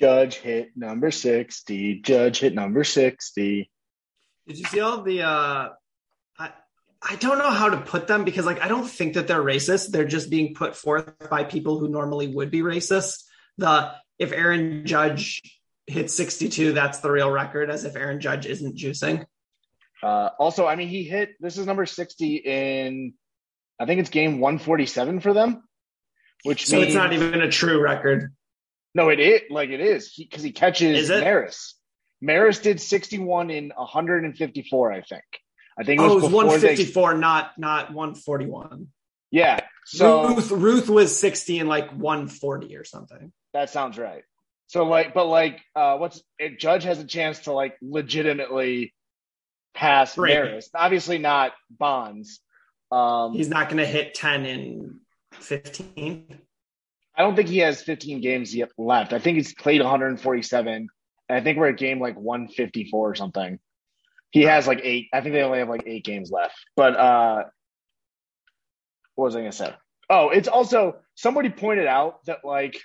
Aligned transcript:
Judge 0.00 0.36
hit 0.36 0.70
number 0.76 1.10
60. 1.10 2.00
Judge 2.00 2.40
hit 2.40 2.54
number 2.54 2.84
60. 2.84 3.70
Did 4.46 4.58
you 4.58 4.64
see 4.64 4.80
all 4.80 5.02
the 5.02 5.22
uh 5.22 5.68
I 6.38 6.50
I 7.02 7.16
don't 7.16 7.38
know 7.38 7.50
how 7.50 7.70
to 7.70 7.80
put 7.80 8.06
them 8.06 8.24
because 8.24 8.46
like 8.46 8.60
I 8.60 8.68
don't 8.68 8.86
think 8.86 9.14
that 9.14 9.28
they're 9.28 9.42
racist. 9.42 9.90
They're 9.90 10.04
just 10.04 10.30
being 10.30 10.54
put 10.54 10.76
forth 10.76 11.28
by 11.30 11.44
people 11.44 11.78
who 11.78 11.88
normally 11.88 12.28
would 12.28 12.50
be 12.50 12.60
racist. 12.60 13.22
The 13.58 13.92
if 14.18 14.32
Aaron 14.32 14.86
Judge 14.86 15.42
hit 15.86 16.10
62, 16.10 16.72
that's 16.72 17.00
the 17.00 17.10
real 17.10 17.30
record, 17.30 17.70
as 17.70 17.84
if 17.84 17.96
Aaron 17.96 18.20
Judge 18.20 18.46
isn't 18.46 18.76
juicing. 18.76 19.26
Uh, 20.02 20.30
also, 20.38 20.66
I 20.66 20.76
mean, 20.76 20.88
he 20.88 21.04
hit 21.04 21.30
this 21.40 21.56
is 21.56 21.66
number 21.66 21.86
60 21.86 22.36
in 22.36 23.14
I 23.78 23.86
think 23.86 24.00
it's 24.00 24.10
game 24.10 24.38
147 24.40 25.20
for 25.20 25.32
them, 25.32 25.62
which 26.42 26.66
So 26.66 26.76
means 26.76 26.88
it's 26.88 26.94
not 26.94 27.12
even 27.12 27.40
a 27.40 27.50
true 27.50 27.80
record. 27.80 28.32
No, 28.94 29.08
it 29.08 29.20
is 29.20 29.42
like 29.50 29.70
it 29.70 29.80
is 29.80 30.12
because 30.16 30.42
he, 30.42 30.52
catches 30.52 31.10
Is? 31.10 31.20
Maris. 31.22 31.74
Maris 32.20 32.58
did 32.60 32.80
61 32.80 33.50
in 33.50 33.72
154, 33.76 34.92
I 34.92 35.02
think. 35.02 35.22
I 35.78 35.82
think 35.84 36.00
it 36.00 36.04
was, 36.04 36.12
Oh, 36.12 36.12
it 36.12 36.14
was 36.16 36.24
before 36.30 36.42
they- 36.44 36.48
154, 36.68 37.14
not 37.14 37.58
not 37.58 37.92
141. 37.92 38.86
yeah, 39.30 39.60
so 39.84 40.28
Ruth 40.34 40.50
Ruth 40.50 40.88
was 40.88 41.18
60 41.18 41.58
and 41.58 41.68
like 41.68 41.90
140 41.90 42.76
or 42.76 42.84
something. 42.84 43.32
that 43.52 43.70
sounds 43.70 43.98
right. 43.98 44.22
So 44.68 44.84
like, 44.84 45.12
but 45.14 45.26
like, 45.26 45.60
uh, 45.76 45.98
what's 45.98 46.22
it, 46.38 46.58
Judge 46.58 46.84
has 46.84 46.98
a 46.98 47.04
chance 47.04 47.40
to 47.40 47.52
like 47.52 47.76
legitimately 47.82 48.94
pass 49.74 50.16
Right. 50.16 50.32
Maris. 50.34 50.70
Obviously 50.74 51.18
not 51.18 51.52
Bonds. 51.70 52.40
Um, 52.90 53.34
He's 53.34 53.48
not 53.48 53.68
going 53.68 53.78
to 53.78 53.86
hit 53.86 54.14
10 54.14 54.46
in 54.46 55.00
15. 55.32 56.38
I 57.16 57.22
don't 57.22 57.36
think 57.36 57.48
he 57.48 57.58
has 57.58 57.82
15 57.82 58.20
games 58.20 58.54
yet 58.54 58.70
left. 58.76 59.12
I 59.12 59.18
think 59.18 59.36
he's 59.36 59.54
played 59.54 59.80
147. 59.80 60.88
And 61.28 61.38
I 61.38 61.40
think 61.40 61.58
we're 61.58 61.68
at 61.68 61.78
game 61.78 62.00
like 62.00 62.16
154 62.16 63.10
or 63.10 63.14
something. 63.14 63.58
He 64.30 64.42
has 64.42 64.66
like 64.66 64.80
eight. 64.82 65.08
I 65.12 65.20
think 65.20 65.32
they 65.32 65.42
only 65.42 65.60
have 65.60 65.68
like 65.68 65.84
eight 65.86 66.04
games 66.04 66.30
left. 66.30 66.56
But 66.76 66.96
uh 66.96 67.44
what 69.14 69.26
was 69.26 69.36
I 69.36 69.40
gonna 69.40 69.52
say? 69.52 69.72
Oh, 70.10 70.30
it's 70.30 70.48
also 70.48 70.96
somebody 71.14 71.50
pointed 71.50 71.86
out 71.86 72.24
that 72.26 72.44
like 72.44 72.80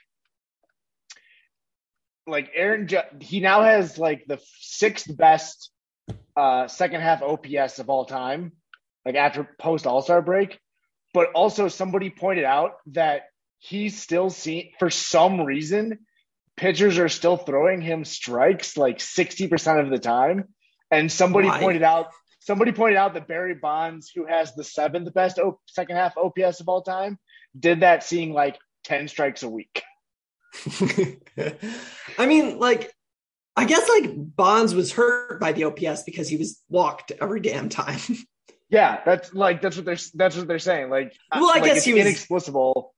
like 2.28 2.52
Aaron 2.54 2.88
he 3.20 3.40
now 3.40 3.64
has 3.64 3.98
like 3.98 4.26
the 4.28 4.40
sixth 4.60 5.16
best 5.18 5.72
uh 6.38 6.68
second 6.68 7.02
half 7.02 7.24
OPS 7.24 7.80
of 7.80 7.90
all 7.90 8.06
time, 8.06 8.52
like 9.04 9.16
after 9.16 9.50
post 9.58 9.88
All-Star 9.88 10.22
break. 10.22 10.60
But 11.16 11.32
also 11.32 11.68
somebody 11.68 12.12
pointed 12.12 12.46
out 12.46 12.74
that 12.92 13.24
he's 13.60 14.02
still 14.02 14.30
seen 14.30 14.72
for 14.80 14.90
some 14.90 15.42
reason 15.42 16.00
pitchers 16.58 16.98
are 16.98 17.10
still 17.10 17.38
throwing 17.38 17.82
him 17.82 18.04
strikes 18.04 18.76
like 18.78 18.98
60% 19.00 19.84
of 19.84 19.90
the 19.90 20.00
time 20.00 20.46
and 20.92 21.12
somebody 21.12 21.48
Why? 21.48 21.60
pointed 21.60 21.84
out 21.84 22.08
somebody 22.40 22.72
pointed 22.72 22.98
out 22.98 23.14
that 23.14 23.28
barry 23.28 23.54
bonds 23.56 24.12
who 24.14 24.26
has 24.26 24.56
the 24.56 24.64
seventh 24.64 25.14
best 25.14 25.40
o- 25.40 25.60
second 25.68 25.96
half 25.98 26.18
ops 26.18 26.60
of 26.62 26.68
all 26.70 26.82
time 26.82 27.18
did 27.58 27.82
that 27.82 28.04
seeing 28.04 28.34
like 28.34 28.58
10 28.86 29.08
strikes 29.08 29.44
a 29.44 29.50
week 29.50 29.84
I 32.18 32.26
mean, 32.26 32.58
like, 32.60 32.92
I 33.56 33.66
guess 33.66 33.88
like 33.88 34.10
Bonds 34.16 34.74
was 34.74 34.92
hurt 34.92 35.40
by 35.40 35.52
the 35.52 35.66
OPS 35.66 36.04
because 36.04 36.28
he 36.28 36.38
was 36.38 36.62
walked 36.70 37.12
every 37.22 37.40
damn 37.42 37.70
time. 37.70 38.00
yeah 38.72 39.02
that's 39.04 39.34
like 39.34 39.62
that's 39.64 39.78
what 39.78 39.86
they're 39.86 39.98
that's 40.14 40.38
what 40.38 40.48
they're 40.48 40.60
saying 40.60 40.92
like 40.92 41.16
Well, 41.34 41.50
I 41.50 41.60
like, 41.60 41.64
guess 41.64 41.84
he 41.84 41.94
was- 41.94 42.02
inexplicable 42.02 42.94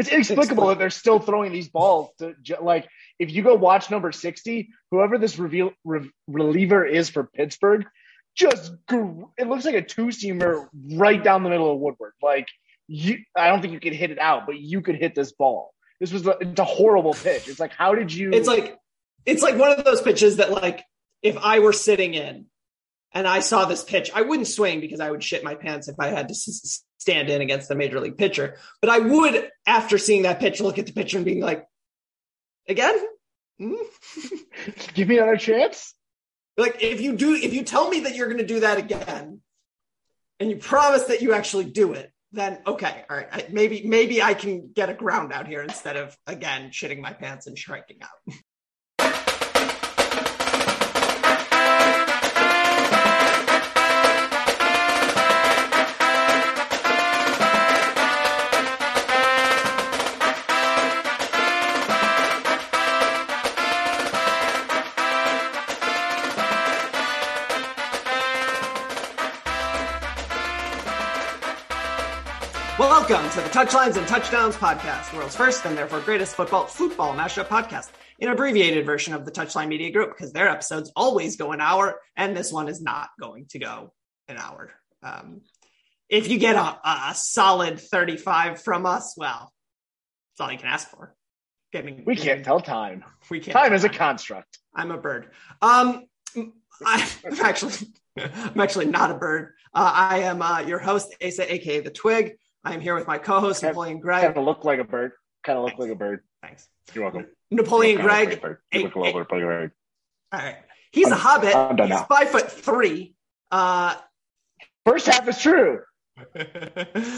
it's 0.00 0.08
inexplicable 0.08 0.68
that 0.68 0.78
they're 0.78 0.90
still 0.90 1.18
throwing 1.18 1.52
these 1.52 1.68
balls 1.68 2.10
to 2.18 2.34
like 2.60 2.88
if 3.18 3.30
you 3.30 3.42
go 3.42 3.54
watch 3.54 3.90
number 3.90 4.10
60 4.12 4.70
whoever 4.90 5.18
this 5.18 5.38
reveal, 5.38 5.70
re- 5.84 6.10
reliever 6.26 6.84
is 6.84 7.10
for 7.10 7.24
pittsburgh 7.24 7.86
just 8.34 8.72
it 8.90 9.46
looks 9.46 9.64
like 9.64 9.74
a 9.74 9.82
two-seamer 9.82 10.68
right 10.92 11.22
down 11.22 11.42
the 11.42 11.50
middle 11.50 11.72
of 11.72 11.78
woodward. 11.78 12.12
Like 12.22 12.48
you 12.86 13.18
i 13.36 13.48
don't 13.48 13.60
think 13.60 13.72
you 13.72 13.80
could 13.80 13.92
hit 13.92 14.10
it 14.10 14.18
out 14.18 14.46
but 14.46 14.58
you 14.58 14.80
could 14.80 14.96
hit 14.96 15.14
this 15.14 15.32
ball. 15.32 15.72
This 16.00 16.12
was 16.12 16.26
a, 16.26 16.36
it's 16.40 16.58
a 16.58 16.64
horrible 16.64 17.14
pitch. 17.14 17.48
It's 17.48 17.60
like 17.60 17.72
how 17.72 17.94
did 17.94 18.12
you 18.12 18.30
It's 18.32 18.48
like 18.48 18.78
it's 19.26 19.42
like 19.42 19.56
one 19.56 19.70
of 19.70 19.84
those 19.84 20.00
pitches 20.00 20.36
that 20.36 20.50
like 20.50 20.82
if 21.22 21.36
I 21.36 21.58
were 21.58 21.72
sitting 21.72 22.14
in 22.14 22.46
and 23.12 23.26
I 23.26 23.40
saw 23.40 23.64
this 23.64 23.84
pitch, 23.84 24.10
I 24.14 24.22
wouldn't 24.22 24.48
swing 24.48 24.80
because 24.80 25.00
I 25.00 25.10
would 25.10 25.22
shit 25.22 25.44
my 25.44 25.54
pants 25.54 25.88
if 25.88 25.96
I 25.98 26.08
had 26.08 26.28
to 26.28 26.34
stand 27.00 27.28
in 27.28 27.40
against 27.40 27.70
a 27.70 27.74
major 27.74 27.98
league 27.98 28.16
pitcher. 28.16 28.56
But 28.80 28.90
I 28.90 28.98
would, 29.00 29.50
after 29.66 29.98
seeing 29.98 30.22
that 30.22 30.38
pitch, 30.38 30.60
look 30.60 30.78
at 30.78 30.86
the 30.86 30.92
pitcher 30.92 31.18
and 31.18 31.24
being 31.24 31.40
like, 31.40 31.66
again. 32.68 32.96
Hmm? 33.58 33.74
give 34.94 35.08
me 35.08 35.18
another 35.18 35.36
chance 35.36 35.94
like 36.60 36.82
if 36.82 37.00
you 37.00 37.16
do, 37.16 37.34
if 37.34 37.52
you 37.54 37.64
tell 37.64 37.88
me 37.88 38.00
that 38.00 38.14
you're 38.14 38.28
going 38.28 38.38
to 38.38 38.46
do 38.46 38.60
that 38.60 38.78
again, 38.78 39.40
and 40.38 40.50
you 40.50 40.56
promise 40.56 41.04
that 41.04 41.22
you 41.22 41.32
actually 41.32 41.64
do 41.64 41.94
it, 41.94 42.12
then 42.32 42.60
okay, 42.66 43.04
all 43.10 43.16
right, 43.16 43.28
I, 43.32 43.46
maybe 43.50 43.82
maybe 43.84 44.22
I 44.22 44.34
can 44.34 44.70
get 44.72 44.88
a 44.88 44.94
ground 44.94 45.32
out 45.32 45.48
here 45.48 45.62
instead 45.62 45.96
of 45.96 46.16
again 46.26 46.70
shitting 46.70 47.00
my 47.00 47.12
pants 47.12 47.46
and 47.46 47.58
striking 47.58 47.98
out. 48.02 48.34
Welcome 73.10 73.28
to 73.30 73.40
the 73.40 73.48
Touchlines 73.48 73.96
and 73.96 74.06
Touchdowns 74.06 74.54
podcast, 74.54 75.12
world's 75.16 75.34
first 75.34 75.64
and 75.64 75.76
therefore 75.76 75.98
greatest 75.98 76.36
football 76.36 76.66
football 76.66 77.12
mashup 77.12 77.48
podcast, 77.48 77.90
an 78.20 78.28
abbreviated 78.28 78.86
version 78.86 79.14
of 79.14 79.24
the 79.24 79.32
Touchline 79.32 79.66
Media 79.66 79.90
Group 79.90 80.16
because 80.16 80.32
their 80.32 80.48
episodes 80.48 80.92
always 80.94 81.34
go 81.34 81.50
an 81.50 81.60
hour, 81.60 82.00
and 82.14 82.36
this 82.36 82.52
one 82.52 82.68
is 82.68 82.80
not 82.80 83.08
going 83.20 83.46
to 83.46 83.58
go 83.58 83.92
an 84.28 84.36
hour. 84.36 84.70
Um, 85.02 85.40
if 86.08 86.28
you 86.28 86.38
get 86.38 86.54
a, 86.54 86.78
a 86.84 87.12
solid 87.16 87.80
35 87.80 88.62
from 88.62 88.86
us, 88.86 89.16
well, 89.16 89.52
that's 90.38 90.46
all 90.46 90.52
you 90.52 90.58
can 90.58 90.68
ask 90.68 90.88
for. 90.88 91.12
Getting, 91.72 92.04
we 92.06 92.14
can't 92.14 92.44
tell 92.44 92.60
time 92.60 93.04
We 93.28 93.40
can't. 93.40 93.56
time 93.56 93.72
is 93.72 93.82
a 93.82 93.88
construct 93.88 94.60
I'm 94.72 94.92
a 94.92 94.98
bird. 94.98 95.30
Um, 95.60 96.04
I'm 96.36 97.40
actually, 97.42 97.74
I'm 98.16 98.60
actually 98.60 98.86
not 98.86 99.10
a 99.10 99.14
bird. 99.14 99.54
Uh, 99.74 99.90
I 99.92 100.18
am 100.20 100.42
uh, 100.42 100.60
your 100.60 100.78
host, 100.78 101.12
Asa, 101.20 101.52
aka 101.52 101.80
the 101.80 101.90
Twig. 101.90 102.36
I 102.64 102.74
am 102.74 102.80
here 102.80 102.94
with 102.94 103.06
my 103.06 103.18
co-host 103.18 103.62
Napoleon 103.62 104.00
Greg. 104.00 104.22
Kind 104.24 104.36
of 104.36 104.44
look 104.44 104.64
like 104.64 104.78
a 104.80 104.84
bird. 104.84 105.12
Kind 105.44 105.58
of 105.58 105.64
look 105.64 105.78
like 105.78 105.90
a 105.90 105.94
bird. 105.94 106.20
Thanks. 106.42 106.68
You're 106.94 107.04
welcome. 107.04 107.26
Napoleon 107.50 107.92
You 107.92 107.98
kinda 108.08 108.12
look 108.30 108.40
Greg. 108.40 108.42
like 108.42 108.58
a 108.72 108.78
look 108.84 108.94
a 108.94 108.98
little 108.98 109.20
bit 109.24 109.32
like 109.32 109.42
a 109.42 109.46
bird. 109.46 109.72
All 110.32 110.40
right. 110.40 110.56
He's 110.92 111.06
a 111.08 111.10
I'm- 111.12 111.18
hobbit. 111.20 111.54
I'm 111.56 111.76
done 111.76 111.88
He's 111.88 111.96
now. 111.98 112.04
five 112.04 112.28
foot 112.30 112.50
three. 112.50 113.14
Uh, 113.50 113.94
First 114.86 115.06
half 115.06 115.28
is 115.28 115.40
true. 115.40 115.80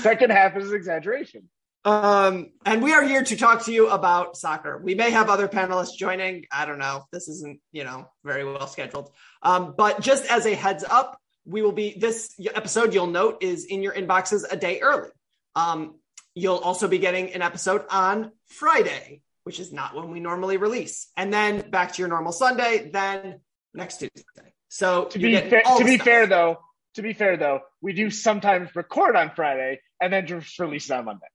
Second 0.00 0.30
half 0.30 0.56
is 0.56 0.72
exaggeration. 0.72 1.48
um, 1.84 2.50
and 2.64 2.82
we 2.82 2.92
are 2.92 3.02
here 3.02 3.22
to 3.24 3.36
talk 3.36 3.64
to 3.64 3.72
you 3.72 3.88
about 3.88 4.36
soccer. 4.36 4.80
We 4.82 4.94
may 4.94 5.10
have 5.10 5.28
other 5.30 5.48
panelists 5.48 5.96
joining. 5.96 6.44
I 6.52 6.66
don't 6.66 6.78
know. 6.78 7.04
This 7.12 7.28
isn't, 7.28 7.60
you 7.72 7.84
know, 7.84 8.08
very 8.24 8.44
well 8.44 8.66
scheduled. 8.66 9.10
Um, 9.42 9.74
but 9.76 10.00
just 10.00 10.26
as 10.30 10.46
a 10.46 10.54
heads 10.54 10.84
up, 10.88 11.18
we 11.44 11.62
will 11.62 11.72
be 11.72 11.96
this 11.98 12.34
episode. 12.54 12.94
You'll 12.94 13.06
note 13.08 13.42
is 13.42 13.64
in 13.64 13.82
your 13.82 13.92
inboxes 13.94 14.44
a 14.50 14.56
day 14.56 14.80
early. 14.80 15.08
Um, 15.54 15.96
you'll 16.34 16.58
also 16.58 16.88
be 16.88 16.98
getting 16.98 17.32
an 17.34 17.42
episode 17.42 17.84
on 17.90 18.32
Friday, 18.46 19.22
which 19.44 19.60
is 19.60 19.72
not 19.72 19.94
when 19.94 20.10
we 20.10 20.20
normally 20.20 20.56
release, 20.56 21.08
and 21.16 21.32
then 21.32 21.68
back 21.70 21.92
to 21.92 21.98
your 22.02 22.08
normal 22.08 22.32
Sunday. 22.32 22.90
Then 22.92 23.40
next 23.74 23.98
Tuesday. 23.98 24.54
So 24.68 25.06
To 25.06 25.18
be 25.18 25.36
fair, 25.36 25.62
to 25.78 25.84
be 25.84 25.94
stuff. 25.96 26.04
fair 26.06 26.26
though, 26.26 26.58
to 26.94 27.02
be 27.02 27.12
fair 27.12 27.36
though, 27.36 27.60
we 27.80 27.92
do 27.92 28.10
sometimes 28.10 28.74
record 28.74 29.16
on 29.16 29.30
Friday 29.34 29.80
and 30.00 30.12
then 30.12 30.26
just 30.26 30.58
release 30.58 30.90
it 30.90 30.94
on 30.94 31.04
Monday. 31.04 31.26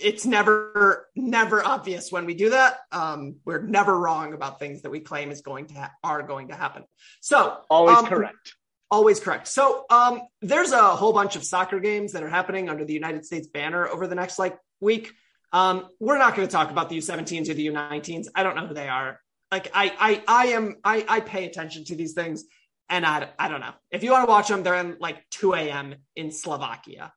it's 0.00 0.24
never 0.24 1.06
never 1.14 1.62
obvious 1.64 2.10
when 2.10 2.24
we 2.24 2.34
do 2.34 2.48
that 2.50 2.78
um 2.92 3.36
we're 3.44 3.60
never 3.60 3.94
wrong 3.98 4.32
about 4.32 4.58
things 4.58 4.80
that 4.82 4.90
we 4.90 5.00
claim 5.00 5.30
is 5.30 5.42
going 5.42 5.66
to 5.66 5.74
ha- 5.74 5.92
are 6.02 6.22
going 6.22 6.48
to 6.48 6.54
happen 6.54 6.82
so 7.20 7.58
Always 7.68 7.98
um, 7.98 8.06
correct. 8.06 8.54
Always 8.92 9.18
correct. 9.18 9.48
So 9.48 9.84
um 9.90 10.22
there's 10.42 10.72
a 10.72 10.94
whole 11.00 11.12
bunch 11.12 11.34
of 11.34 11.42
soccer 11.42 11.80
games 11.80 12.12
that 12.12 12.22
are 12.22 12.28
happening 12.28 12.68
under 12.68 12.84
the 12.84 12.92
united 12.92 13.24
states 13.24 13.48
banner 13.48 13.88
over 13.88 14.06
the 14.06 14.14
next 14.14 14.38
like 14.38 14.56
week. 14.80 15.12
Um 15.52 15.88
we're 15.98 16.18
not 16.18 16.36
going 16.36 16.46
to 16.46 16.52
talk 16.52 16.70
about 16.70 16.88
the 16.90 16.98
u17s 16.98 17.48
or 17.48 17.54
the 17.54 17.66
u19s 17.68 18.26
i 18.34 18.42
don't 18.44 18.54
know 18.54 18.66
who 18.66 18.74
they 18.74 18.88
are. 18.88 19.18
Like 19.50 19.70
i 19.74 19.86
i 20.08 20.22
i 20.28 20.46
am 20.58 20.76
i 20.84 21.04
i 21.08 21.20
pay 21.20 21.46
attention 21.46 21.84
to 21.86 21.96
these 21.96 22.12
things 22.12 22.44
and 22.88 23.04
i 23.06 23.28
i 23.38 23.48
don't 23.48 23.60
know. 23.66 23.74
If 23.90 24.04
you 24.04 24.12
want 24.12 24.26
to 24.26 24.30
watch 24.30 24.48
them 24.48 24.62
they're 24.62 24.82
in 24.84 24.96
like 25.00 25.18
2 25.30 25.54
a.m 25.54 25.94
in 26.14 26.30
slovakia 26.30 27.12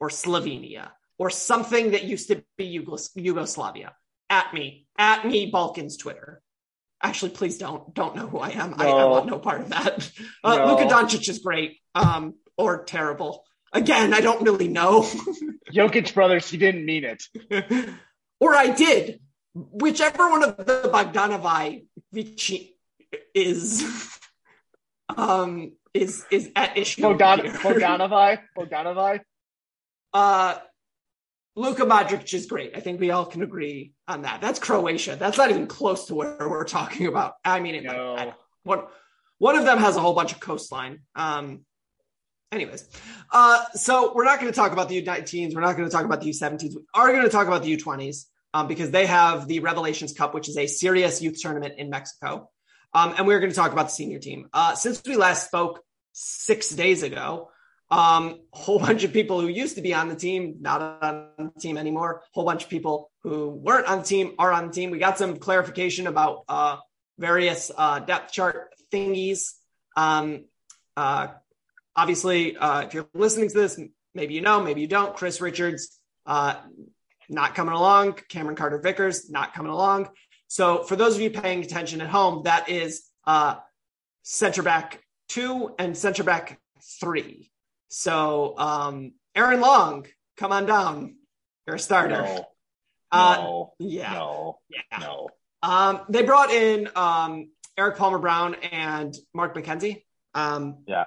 or 0.00 0.08
Slovenia 0.08 0.90
or 1.18 1.28
something 1.30 1.92
that 1.92 2.04
used 2.04 2.28
to 2.28 2.42
be 2.56 2.66
Yugos- 2.78 3.10
Yugoslavia. 3.14 3.94
At 4.30 4.54
me, 4.54 4.86
at 4.96 5.26
me, 5.26 5.50
Balkans 5.50 5.96
Twitter. 5.96 6.40
Actually, 7.02 7.30
please 7.30 7.56
don't 7.58 7.94
don't 7.94 8.14
know 8.14 8.26
who 8.26 8.38
I 8.38 8.50
am. 8.50 8.74
I, 8.78 8.86
I 8.88 9.04
want 9.04 9.26
no 9.26 9.38
part 9.38 9.62
of 9.62 9.70
that. 9.70 10.10
Uh, 10.44 10.56
No. 10.56 10.66
Luka 10.74 10.84
Doncic 10.94 11.28
is 11.28 11.38
great, 11.38 11.78
um, 11.94 12.34
or 12.56 12.84
terrible. 12.84 13.44
Again, 13.72 14.12
I 14.12 14.20
don't 14.20 14.42
really 14.42 14.68
know, 14.68 15.02
Jokic 15.72 16.12
brothers, 16.14 16.48
he 16.50 16.56
didn't 16.58 16.84
mean 16.84 17.04
it. 17.04 17.22
or 18.40 18.54
I 18.54 18.68
did. 18.68 19.20
Whichever 19.54 20.28
one 20.30 20.42
of 20.44 20.56
the 20.56 20.90
Bogdanovi 20.92 21.84
Vici 22.12 22.76
is, 23.34 23.84
um, 25.16 25.72
is 25.94 26.24
is 26.30 26.50
at 26.56 26.76
issue. 26.76 27.02
Bogdan, 27.02 27.40
Bogdanovi. 28.56 29.20
Uh, 30.12 30.58
Luka 31.56 31.82
Modric 31.82 32.32
is 32.32 32.46
great. 32.46 32.76
I 32.76 32.80
think 32.80 33.00
we 33.00 33.10
all 33.10 33.26
can 33.26 33.42
agree 33.42 33.92
on 34.06 34.22
that. 34.22 34.40
That's 34.40 34.58
Croatia. 34.58 35.16
That's 35.16 35.36
not 35.36 35.50
even 35.50 35.66
close 35.66 36.06
to 36.06 36.14
where 36.14 36.36
we're 36.48 36.64
talking 36.64 37.06
about. 37.06 37.34
I 37.44 37.60
mean, 37.60 37.82
No. 37.84 38.16
I- 38.16 38.34
one 38.62 38.82
one 39.38 39.56
of 39.56 39.64
them 39.64 39.78
has 39.78 39.96
a 39.96 40.00
whole 40.00 40.12
bunch 40.12 40.32
of 40.32 40.40
coastline. 40.40 41.00
Um, 41.14 41.64
anyways, 42.52 42.86
uh, 43.32 43.64
so 43.72 44.12
we're 44.14 44.24
not 44.24 44.38
going 44.38 44.52
to 44.52 44.56
talk 44.56 44.72
about 44.72 44.90
the 44.90 45.02
U19s. 45.02 45.54
We're 45.54 45.62
not 45.62 45.78
going 45.78 45.88
to 45.88 45.92
talk 45.92 46.04
about 46.04 46.20
the 46.20 46.28
U17s. 46.28 46.74
We 46.74 46.82
are 46.94 47.10
going 47.10 47.22
to 47.22 47.30
talk 47.30 47.46
about 47.46 47.62
the 47.62 47.74
U20s 47.74 48.26
um, 48.52 48.68
because 48.68 48.90
they 48.90 49.06
have 49.06 49.48
the 49.48 49.60
Revelations 49.60 50.12
Cup, 50.12 50.34
which 50.34 50.48
is 50.50 50.58
a 50.58 50.66
serious 50.66 51.22
youth 51.22 51.40
tournament 51.40 51.74
in 51.78 51.88
Mexico. 51.88 52.50
Um, 52.92 53.14
and 53.16 53.26
we're 53.26 53.40
going 53.40 53.50
to 53.50 53.56
talk 53.56 53.72
about 53.72 53.86
the 53.86 53.92
senior 53.92 54.18
team. 54.18 54.48
Uh, 54.52 54.74
since 54.74 55.02
we 55.06 55.16
last 55.16 55.46
spoke 55.46 55.80
six 56.12 56.68
days 56.70 57.02
ago, 57.02 57.49
um, 57.90 58.40
whole 58.52 58.78
bunch 58.78 59.04
of 59.04 59.12
people 59.12 59.40
who 59.40 59.48
used 59.48 59.76
to 59.76 59.82
be 59.82 59.94
on 59.94 60.08
the 60.08 60.14
team, 60.14 60.56
not 60.60 60.80
on 61.02 61.30
the 61.38 61.60
team 61.60 61.76
anymore. 61.76 62.22
Whole 62.32 62.44
bunch 62.44 62.64
of 62.64 62.70
people 62.70 63.10
who 63.22 63.48
weren't 63.48 63.86
on 63.86 63.98
the 63.98 64.04
team 64.04 64.34
are 64.38 64.52
on 64.52 64.68
the 64.68 64.72
team. 64.72 64.90
We 64.90 64.98
got 64.98 65.18
some 65.18 65.36
clarification 65.36 66.06
about 66.06 66.44
uh, 66.48 66.76
various 67.18 67.70
uh, 67.76 68.00
depth 68.00 68.32
chart 68.32 68.72
thingies. 68.92 69.52
Um, 69.96 70.44
uh, 70.96 71.28
obviously, 71.96 72.56
uh, 72.56 72.82
if 72.82 72.94
you're 72.94 73.08
listening 73.14 73.48
to 73.48 73.54
this, 73.54 73.80
maybe 74.14 74.34
you 74.34 74.40
know, 74.40 74.62
maybe 74.62 74.80
you 74.80 74.86
don't. 74.86 75.16
Chris 75.16 75.40
Richards 75.40 75.98
uh, 76.26 76.54
not 77.28 77.54
coming 77.54 77.74
along. 77.74 78.14
Cameron 78.28 78.56
Carter 78.56 78.78
Vickers 78.78 79.30
not 79.30 79.54
coming 79.54 79.72
along. 79.72 80.08
So 80.48 80.82
for 80.82 80.96
those 80.96 81.14
of 81.14 81.20
you 81.20 81.30
paying 81.30 81.62
attention 81.62 82.00
at 82.00 82.08
home, 82.08 82.42
that 82.44 82.68
is 82.68 83.04
uh, 83.26 83.56
center 84.22 84.62
back 84.62 85.00
two 85.28 85.74
and 85.78 85.96
center 85.96 86.24
back 86.24 86.60
three. 87.00 87.50
So 87.90 88.54
um, 88.56 89.12
Aaron 89.34 89.60
Long, 89.60 90.06
come 90.36 90.52
on 90.52 90.64
down. 90.66 91.16
You're 91.66 91.76
a 91.76 91.78
starter. 91.78 92.22
No, 92.22 92.46
Uh, 93.12 93.36
no, 93.38 93.72
yeah. 93.80 94.12
no, 94.14 94.58
Yeah. 94.70 94.98
no. 95.00 95.28
Um, 95.62 96.00
they 96.08 96.22
brought 96.22 96.50
in 96.50 96.88
um, 96.96 97.50
Erik 97.76 97.96
Palmer 97.96 98.18
Brown 98.18 98.54
and 98.54 99.14
Mark 99.34 99.54
McKenzie. 99.54 100.04
Um, 100.34 100.84
Yeah. 100.86 101.04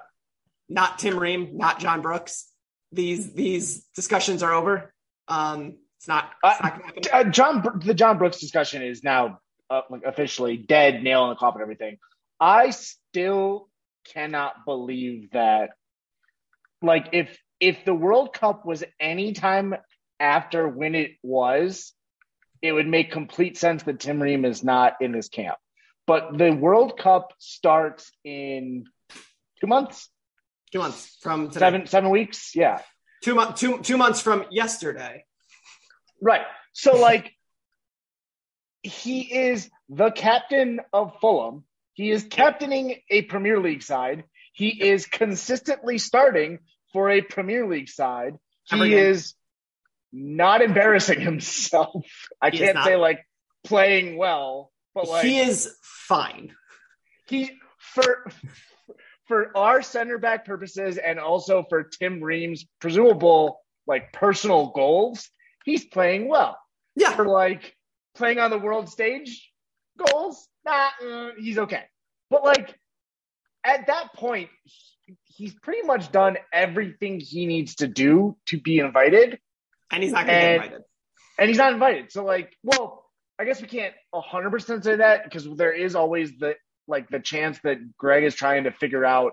Not 0.68 0.98
Tim 0.98 1.18
Ream, 1.18 1.56
not 1.58 1.78
John 1.80 2.00
Brooks. 2.00 2.48
These 2.92 3.34
these 3.34 3.84
discussions 3.96 4.42
are 4.42 4.52
over. 4.52 4.94
Um, 5.28 5.78
it's 5.98 6.06
not, 6.08 6.30
it's 6.44 6.62
not 6.62 6.72
gonna 6.72 6.84
happen. 6.84 7.02
Uh, 7.12 7.24
John, 7.30 7.80
the 7.84 7.94
John 7.94 8.18
Brooks 8.18 8.38
discussion 8.40 8.82
is 8.82 9.02
now 9.02 9.40
uh, 9.70 9.82
like 9.90 10.02
officially 10.04 10.56
dead, 10.56 11.02
nail 11.02 11.24
in 11.24 11.30
the 11.30 11.36
coffin, 11.36 11.60
everything. 11.62 11.98
I 12.40 12.70
still 12.70 13.68
cannot 14.12 14.64
believe 14.66 15.30
that. 15.32 15.70
Like, 16.84 17.08
if 17.12 17.36
if 17.60 17.84
the 17.84 17.94
World 17.94 18.32
Cup 18.32 18.66
was 18.66 18.84
any 19.00 19.32
time 19.32 19.74
after 20.20 20.68
when 20.68 20.94
it 20.94 21.12
was, 21.22 21.92
it 22.62 22.72
would 22.72 22.86
make 22.86 23.10
complete 23.10 23.56
sense 23.56 23.82
that 23.84 24.00
Tim 24.00 24.20
Ream 24.22 24.44
is 24.44 24.62
not 24.62 24.94
in 25.00 25.12
this 25.12 25.28
camp. 25.28 25.56
But 26.06 26.36
the 26.36 26.50
World 26.52 26.98
Cup 26.98 27.32
starts 27.38 28.12
in 28.24 28.84
two 29.60 29.66
months, 29.66 30.08
Two 30.72 30.80
months 30.80 31.16
from 31.22 31.48
today. 31.48 31.60
seven 31.60 31.86
seven 31.86 32.10
weeks. 32.10 32.54
Yeah, 32.54 32.80
Two, 33.22 33.34
mo- 33.34 33.52
two, 33.52 33.78
two 33.78 33.96
months 33.96 34.20
from 34.20 34.44
yesterday. 34.50 35.24
Right. 36.20 36.42
So 36.72 36.96
like 36.96 37.32
he 38.82 39.20
is 39.22 39.70
the 39.88 40.10
captain 40.10 40.80
of 40.92 41.14
Fulham. 41.20 41.64
He 41.94 42.10
is 42.10 42.24
captaining 42.24 42.96
a 43.08 43.22
Premier 43.22 43.60
League 43.60 43.82
side. 43.82 44.24
He 44.52 44.68
is 44.68 45.06
consistently 45.06 45.98
starting 45.98 46.58
for 46.94 47.10
a 47.10 47.20
Premier 47.20 47.66
League 47.68 47.90
side. 47.90 48.38
He 48.70 48.94
is 48.94 49.34
not 50.10 50.62
embarrassing 50.62 51.20
himself. 51.30 52.06
I 52.40 52.48
He 52.48 52.56
can't 52.58 52.78
say 52.82 52.96
like 52.96 53.26
playing 53.64 54.16
well, 54.16 54.72
but 54.94 55.06
like 55.08 55.24
he 55.26 55.40
is 55.40 55.70
fine. 55.82 56.54
he 57.26 57.50
for 57.78 58.26
for 59.28 59.56
our 59.56 59.82
center 59.82 60.16
back 60.18 60.46
purposes 60.46 60.96
and 60.98 61.18
also 61.18 61.64
for 61.68 61.82
Tim 61.84 62.22
Ream's 62.22 62.64
presumable 62.80 63.60
like 63.86 64.12
personal 64.12 64.70
goals, 64.70 65.28
he's 65.64 65.84
playing 65.84 66.28
well 66.28 66.56
Yeah. 66.96 67.14
for 67.14 67.26
like 67.26 67.76
playing 68.14 68.38
on 68.38 68.50
the 68.50 68.58
world 68.58 68.88
stage 68.88 69.50
goals, 69.98 70.46
nah, 70.64 70.88
uh, 71.06 71.30
he's 71.38 71.58
okay. 71.58 71.84
But 72.30 72.44
like 72.44 72.78
at 73.64 73.86
that 73.88 74.12
point, 74.14 74.48
he's 75.24 75.54
pretty 75.54 75.82
much 75.86 76.10
done 76.12 76.36
everything 76.52 77.20
he 77.20 77.46
needs 77.46 77.76
to 77.76 77.86
do 77.88 78.36
to 78.46 78.60
be 78.60 78.78
invited, 78.78 79.38
And 79.90 80.02
he's 80.02 80.12
not 80.12 80.26
going 80.26 80.38
to 80.38 80.44
get 80.46 80.54
invited. 80.54 80.82
and 81.38 81.48
he's 81.48 81.58
not 81.58 81.72
invited. 81.72 82.12
So 82.12 82.24
like, 82.24 82.56
well, 82.62 83.04
I 83.38 83.44
guess 83.44 83.60
we 83.60 83.68
can't 83.68 83.94
hundred 84.14 84.50
percent 84.50 84.84
say 84.84 84.96
that 84.96 85.24
because 85.24 85.46
there 85.56 85.72
is 85.72 85.94
always 85.96 86.36
the 86.38 86.54
like 86.86 87.08
the 87.08 87.18
chance 87.20 87.58
that 87.64 87.78
Greg 87.98 88.24
is 88.24 88.34
trying 88.34 88.64
to 88.64 88.70
figure 88.70 89.04
out 89.04 89.32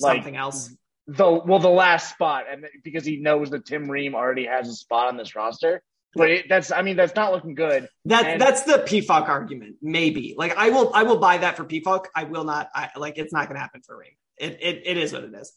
like 0.00 0.16
Something 0.18 0.36
else. 0.36 0.74
the 1.06 1.30
well 1.30 1.58
the 1.58 1.68
last 1.68 2.08
spot 2.10 2.44
and 2.50 2.64
because 2.82 3.04
he 3.04 3.18
knows 3.18 3.50
that 3.50 3.66
Tim 3.66 3.90
Ream 3.90 4.14
already 4.14 4.46
has 4.46 4.68
a 4.68 4.72
spot 4.74 5.08
on 5.08 5.16
this 5.16 5.36
roster. 5.36 5.82
But 6.14 6.30
it, 6.30 6.48
that's 6.48 6.70
I 6.70 6.82
mean 6.82 6.96
that's 6.96 7.14
not 7.14 7.32
looking 7.32 7.54
good. 7.54 7.88
That 8.04 8.26
And- 8.26 8.40
that's 8.40 8.62
the 8.62 8.74
PFOC 8.74 9.28
argument. 9.28 9.76
Maybe 9.80 10.34
like 10.36 10.56
I 10.56 10.70
will 10.70 10.92
I 10.94 11.04
will 11.04 11.18
buy 11.18 11.38
that 11.38 11.56
for 11.56 11.64
PFOC. 11.64 12.06
I 12.14 12.24
will 12.24 12.44
not. 12.44 12.68
I, 12.74 12.90
like 12.96 13.18
it's 13.18 13.32
not 13.32 13.46
going 13.46 13.56
to 13.56 13.60
happen 13.60 13.80
for 13.82 13.96
Ream. 13.96 14.12
It, 14.38 14.58
it 14.60 14.82
it 14.84 14.96
is 14.98 15.12
what 15.12 15.24
it 15.24 15.34
is. 15.34 15.52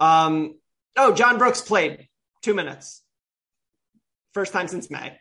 Um. 0.00 0.56
Oh, 0.96 1.12
John 1.12 1.38
Brooks 1.38 1.60
played 1.60 2.08
two 2.42 2.54
minutes. 2.54 3.02
First 4.32 4.52
time 4.52 4.68
since 4.68 4.90
May. 4.90 5.18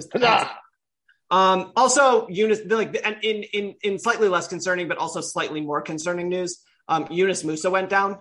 Just 0.00 0.12
Um, 1.32 1.72
also, 1.76 2.28
Yunus, 2.28 2.60
like, 2.66 2.94
and 3.02 3.16
in 3.22 3.42
in 3.54 3.74
in 3.82 3.98
slightly 3.98 4.28
less 4.28 4.48
concerning, 4.48 4.86
but 4.86 4.98
also 4.98 5.22
slightly 5.22 5.62
more 5.62 5.80
concerning 5.80 6.28
news, 6.28 6.62
um, 6.88 7.06
Yunus 7.10 7.42
Musah 7.42 7.70
went 7.70 7.88
down, 7.88 8.18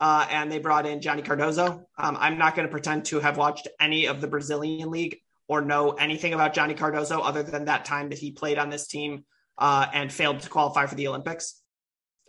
uh, 0.00 0.26
and 0.30 0.50
they 0.50 0.58
brought 0.58 0.86
in 0.86 1.00
Johnny 1.00 1.22
Cardoso. 1.22 1.84
Um, 1.96 2.16
I'm 2.18 2.38
not 2.38 2.56
going 2.56 2.66
to 2.66 2.70
pretend 2.70 3.06
to 3.06 3.20
have 3.20 3.36
watched 3.36 3.68
any 3.80 4.06
of 4.06 4.20
the 4.20 4.26
Brazilian 4.26 4.90
league 4.90 5.18
or 5.48 5.60
know 5.60 5.92
anything 5.92 6.34
about 6.34 6.54
Johnny 6.54 6.74
Cardoso 6.74 7.20
other 7.22 7.42
than 7.42 7.66
that 7.66 7.84
time 7.84 8.08
that 8.10 8.18
he 8.18 8.32
played 8.32 8.58
on 8.58 8.70
this 8.70 8.86
team 8.86 9.24
uh, 9.58 9.86
and 9.92 10.12
failed 10.12 10.40
to 10.40 10.48
qualify 10.48 10.86
for 10.86 10.94
the 10.94 11.08
Olympics. 11.08 11.60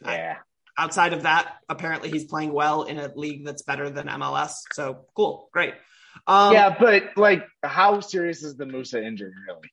Yeah. 0.04 0.38
outside 0.78 1.14
of 1.14 1.24
that, 1.24 1.56
apparently 1.70 2.10
he's 2.10 2.26
playing 2.26 2.52
well 2.52 2.84
in 2.84 3.00
a 3.00 3.12
league 3.16 3.46
that's 3.46 3.62
better 3.62 3.90
than 3.90 4.08
MLS. 4.08 4.56
So 4.74 5.06
cool, 5.16 5.50
great. 5.54 5.74
Um, 6.28 6.54
yeah, 6.54 6.76
but 6.78 7.18
like, 7.18 7.46
how 7.64 8.00
serious 8.02 8.44
is 8.44 8.58
the 8.58 8.66
Musah 8.66 9.04
injury 9.04 9.32
really? 9.48 9.72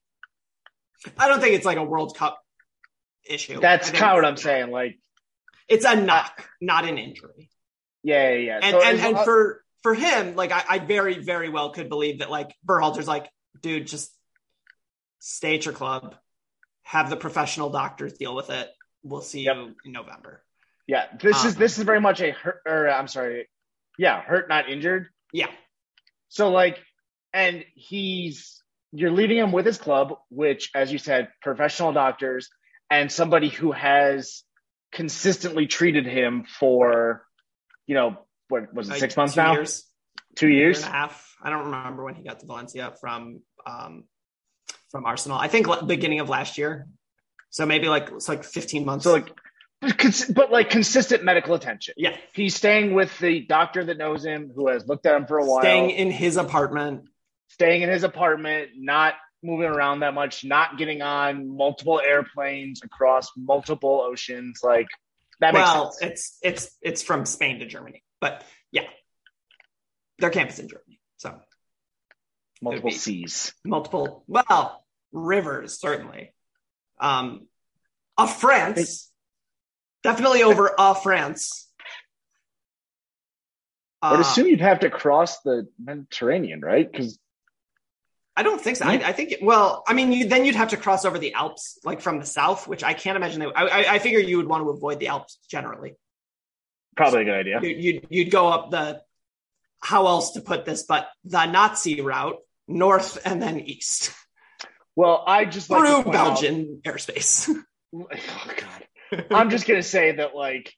I 1.18 1.28
don't 1.28 1.40
think 1.40 1.54
it's 1.54 1.66
like 1.66 1.78
a 1.78 1.84
World 1.84 2.16
Cup 2.16 2.40
issue. 3.28 3.60
That's 3.60 3.90
kind 3.90 4.12
of 4.12 4.16
what 4.16 4.24
I'm 4.24 4.36
saying. 4.36 4.70
Like, 4.70 4.98
It's 5.68 5.84
a 5.84 5.96
knock, 5.96 6.48
not 6.60 6.88
an 6.88 6.98
injury. 6.98 7.50
Yeah, 8.02 8.30
yeah, 8.32 8.36
yeah. 8.38 8.60
And 8.62 8.72
So 8.74 8.82
and, 8.82 9.00
and 9.00 9.24
for 9.24 9.62
for 9.82 9.94
him, 9.94 10.34
like 10.36 10.52
I, 10.52 10.64
I 10.68 10.78
very 10.78 11.18
very 11.18 11.48
well 11.48 11.70
could 11.70 11.88
believe 11.88 12.18
that 12.20 12.30
like 12.30 12.54
Berhalter's 12.64 13.08
like, 13.08 13.28
dude, 13.60 13.86
just 13.86 14.10
stay 15.18 15.56
at 15.56 15.64
your 15.64 15.74
club, 15.74 16.16
have 16.82 17.10
the 17.10 17.16
professional 17.16 17.70
doctors 17.70 18.14
deal 18.14 18.34
with 18.34 18.50
it. 18.50 18.68
We'll 19.02 19.20
see 19.22 19.42
Yep. 19.42 19.56
you 19.56 19.74
in 19.84 19.92
November. 19.92 20.42
yeah, 20.86 21.06
this 21.20 21.44
is 21.44 21.54
um, 21.54 21.58
this 21.60 21.78
is 21.78 21.84
very 21.84 22.00
much 22.00 22.20
a 22.20 22.30
hurt. 22.32 22.60
Or 22.66 22.88
I'm 22.88 23.08
sorry, 23.08 23.48
yeah, 23.98 24.20
hurt 24.20 24.48
not 24.48 24.68
injured. 24.68 25.08
Yeah, 25.32 25.48
So 26.28 26.50
like, 26.50 26.78
and 27.32 27.64
he's 27.74 28.62
you're 28.92 29.10
leaving 29.10 29.38
him 29.38 29.52
with 29.52 29.64
his 29.64 29.78
club, 29.78 30.14
which, 30.28 30.70
as 30.74 30.92
you 30.92 30.98
said, 30.98 31.28
professional 31.40 31.92
doctors 31.94 32.50
and 32.90 33.10
somebody 33.10 33.48
who 33.48 33.72
has 33.72 34.42
consistently 34.92 35.66
treated 35.66 36.04
him 36.06 36.44
for, 36.44 37.24
you 37.86 37.94
know, 37.94 38.18
what 38.48 38.72
was 38.74 38.88
it, 38.88 38.92
like 38.92 39.00
six 39.00 39.16
months 39.16 39.34
two 39.34 39.42
now, 39.42 39.52
years, 39.54 39.84
two 40.36 40.48
year 40.48 40.66
years. 40.66 40.78
and 40.78 40.88
a 40.88 40.90
half. 40.90 41.36
I 41.42 41.50
don't 41.50 41.64
remember 41.66 42.04
when 42.04 42.14
he 42.14 42.22
got 42.22 42.40
to 42.40 42.46
Valencia 42.46 42.92
from 43.00 43.40
um 43.66 44.04
from 44.90 45.06
Arsenal. 45.06 45.38
I 45.38 45.48
think 45.48 45.66
beginning 45.86 46.20
of 46.20 46.28
last 46.28 46.58
year. 46.58 46.86
So 47.50 47.66
maybe 47.66 47.88
like 47.88 48.10
it's 48.12 48.28
like 48.28 48.44
15 48.44 48.84
months. 48.84 49.04
So 49.04 49.12
like, 49.12 49.32
but 50.34 50.52
like 50.52 50.70
consistent 50.70 51.24
medical 51.24 51.54
attention. 51.54 51.94
yeah, 51.96 52.16
He's 52.32 52.54
staying 52.54 52.94
with 52.94 53.18
the 53.18 53.40
doctor 53.40 53.84
that 53.84 53.98
knows 53.98 54.24
him, 54.24 54.50
who 54.54 54.68
has 54.68 54.86
looked 54.86 55.06
at 55.06 55.16
him 55.16 55.26
for 55.26 55.38
a 55.38 55.44
while, 55.44 55.60
staying 55.60 55.90
in 55.90 56.10
his 56.10 56.36
apartment. 56.36 57.02
staying 57.48 57.82
in 57.82 57.88
his 57.88 58.04
apartment, 58.04 58.70
not 58.76 59.14
moving 59.42 59.66
around 59.66 60.00
that 60.00 60.14
much, 60.14 60.44
not 60.44 60.78
getting 60.78 61.02
on 61.02 61.56
multiple 61.56 62.00
airplanes 62.00 62.80
across 62.84 63.30
multiple 63.36 64.06
oceans. 64.08 64.60
Like 64.62 64.88
that 65.42 65.54
makes 65.54 65.64
well, 65.66 65.92
sense. 65.92 66.12
it's 66.12 66.38
it's 66.42 66.78
it's 66.80 67.02
from 67.02 67.26
Spain 67.26 67.58
to 67.58 67.66
Germany, 67.66 68.02
but 68.20 68.44
yeah, 68.70 68.84
their 70.18 70.30
campus 70.30 70.58
in 70.58 70.68
Germany. 70.68 71.00
So 71.18 71.38
multiple 72.62 72.90
seas. 72.92 73.52
multiple, 73.64 74.24
well, 74.28 74.84
rivers 75.12 75.80
certainly. 75.80 76.32
Um, 77.00 77.48
a 78.16 78.28
France, 78.28 79.10
definitely 80.02 80.44
over 80.44 80.70
a 80.78 80.94
France. 80.94 81.68
I 84.00 84.12
would 84.12 84.18
Uh, 84.18 84.22
assume 84.22 84.46
you'd 84.46 84.60
have 84.60 84.80
to 84.80 84.90
cross 84.90 85.40
the 85.40 85.68
Mediterranean, 85.82 86.60
right? 86.60 86.90
Because 86.90 87.18
I 88.36 88.42
don't 88.42 88.60
think 88.60 88.78
so. 88.78 88.86
I, 88.86 88.94
I 88.94 89.12
think, 89.12 89.34
well, 89.42 89.82
I 89.86 89.92
mean, 89.92 90.10
you, 90.12 90.26
then 90.26 90.44
you'd 90.44 90.54
have 90.54 90.70
to 90.70 90.76
cross 90.78 91.04
over 91.04 91.18
the 91.18 91.34
Alps, 91.34 91.78
like 91.84 92.00
from 92.00 92.18
the 92.18 92.24
south, 92.26 92.66
which 92.66 92.82
I 92.82 92.94
can't 92.94 93.16
imagine. 93.16 93.40
They, 93.40 93.46
I, 93.46 93.64
I, 93.64 93.94
I 93.94 93.98
figure 93.98 94.20
you 94.20 94.38
would 94.38 94.46
want 94.46 94.64
to 94.64 94.70
avoid 94.70 95.00
the 95.00 95.08
Alps 95.08 95.38
generally. 95.48 95.94
probably 96.96 97.22
a 97.22 97.24
good 97.24 97.34
idea. 97.34 97.60
You, 97.62 97.76
you'd, 97.76 98.06
you'd 98.08 98.30
go 98.30 98.48
up 98.48 98.70
the, 98.70 99.02
how 99.80 100.06
else 100.06 100.32
to 100.32 100.40
put 100.40 100.64
this, 100.64 100.84
but 100.84 101.08
the 101.24 101.44
Nazi 101.46 102.00
route, 102.00 102.38
north 102.68 103.18
and 103.24 103.42
then 103.42 103.60
east 103.60 104.12
Well, 104.94 105.24
I 105.26 105.44
just 105.44 105.68
like 105.70 105.80
through 105.80 106.04
point 106.04 106.16
out- 106.16 106.26
Belgian 106.40 106.80
airspace. 106.84 107.48
oh 107.94 108.06
God, 108.10 109.26
I'm 109.30 109.50
just 109.50 109.66
gonna 109.66 109.82
say 109.82 110.12
that 110.12 110.34
like, 110.34 110.72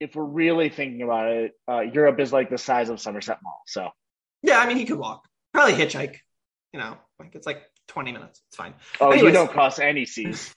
if 0.00 0.16
we're 0.16 0.24
really 0.24 0.68
thinking 0.68 1.02
about 1.02 1.28
it, 1.28 1.52
uh, 1.68 1.80
Europe 1.80 2.18
is 2.18 2.32
like 2.32 2.50
the 2.50 2.58
size 2.58 2.88
of 2.88 3.00
Somerset 3.00 3.38
Mall. 3.42 3.62
So 3.66 3.90
yeah, 4.42 4.58
I 4.58 4.66
mean, 4.66 4.76
he 4.78 4.84
could 4.84 4.98
walk, 4.98 5.28
probably 5.52 5.74
hitchhike. 5.74 6.16
You 6.72 6.80
know, 6.80 6.96
like 7.18 7.34
it's 7.34 7.46
like 7.46 7.62
20 7.88 8.12
minutes. 8.12 8.40
It's 8.48 8.56
fine. 8.56 8.74
oh, 9.00 9.12
you 9.12 9.30
don't 9.30 9.50
cross 9.50 9.78
any 9.78 10.04
seas. 10.06 10.54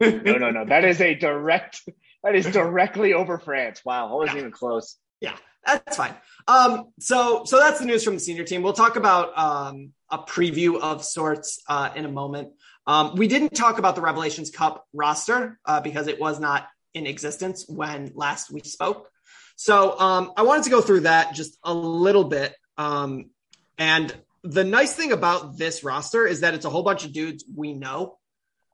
No, 0.00 0.36
no, 0.38 0.50
no. 0.50 0.64
That 0.64 0.84
is 0.84 1.00
a 1.00 1.14
direct. 1.14 1.82
That 2.22 2.36
is 2.36 2.46
directly 2.46 3.14
over 3.14 3.38
France. 3.38 3.82
Wow, 3.84 4.08
I 4.10 4.14
wasn't 4.14 4.36
Yeah. 4.36 4.40
even 4.42 4.52
close. 4.52 4.96
Yeah, 5.20 5.36
that's 5.66 5.96
fine. 5.96 6.14
Um, 6.46 6.90
so 7.00 7.42
so 7.44 7.58
that's 7.58 7.80
the 7.80 7.86
news 7.86 8.04
from 8.04 8.14
the 8.14 8.20
senior 8.20 8.44
team. 8.44 8.62
We'll 8.62 8.72
talk 8.72 8.94
about 8.96 9.36
um, 9.36 9.92
a 10.08 10.18
preview 10.18 10.80
of 10.80 11.04
sorts 11.04 11.60
uh, 11.68 11.90
in 11.96 12.04
a 12.04 12.08
moment. 12.08 12.52
Um, 12.86 13.16
we 13.16 13.26
didn't 13.28 13.50
talk 13.54 13.78
about 13.78 13.94
the 13.96 14.02
Revelations 14.02 14.50
Cup 14.50 14.86
roster 14.92 15.58
uh, 15.66 15.80
because 15.80 16.06
it 16.06 16.20
was 16.20 16.38
not 16.40 16.68
in 16.94 17.06
existence 17.06 17.64
when 17.68 18.12
last 18.14 18.50
we 18.52 18.60
spoke. 18.60 19.08
So 19.56 19.98
um, 19.98 20.32
I 20.36 20.42
wanted 20.42 20.64
to 20.64 20.70
go 20.70 20.80
through 20.80 21.00
that 21.00 21.34
just 21.34 21.58
a 21.64 21.72
little 21.74 22.24
bit. 22.24 22.54
Um, 22.78 23.30
and 23.78 24.14
the 24.44 24.64
nice 24.64 24.94
thing 24.94 25.12
about 25.12 25.56
this 25.56 25.84
roster 25.84 26.26
is 26.26 26.40
that 26.40 26.54
it's 26.54 26.64
a 26.64 26.70
whole 26.70 26.82
bunch 26.82 27.04
of 27.04 27.12
dudes 27.12 27.44
we 27.54 27.72
know. 27.74 28.18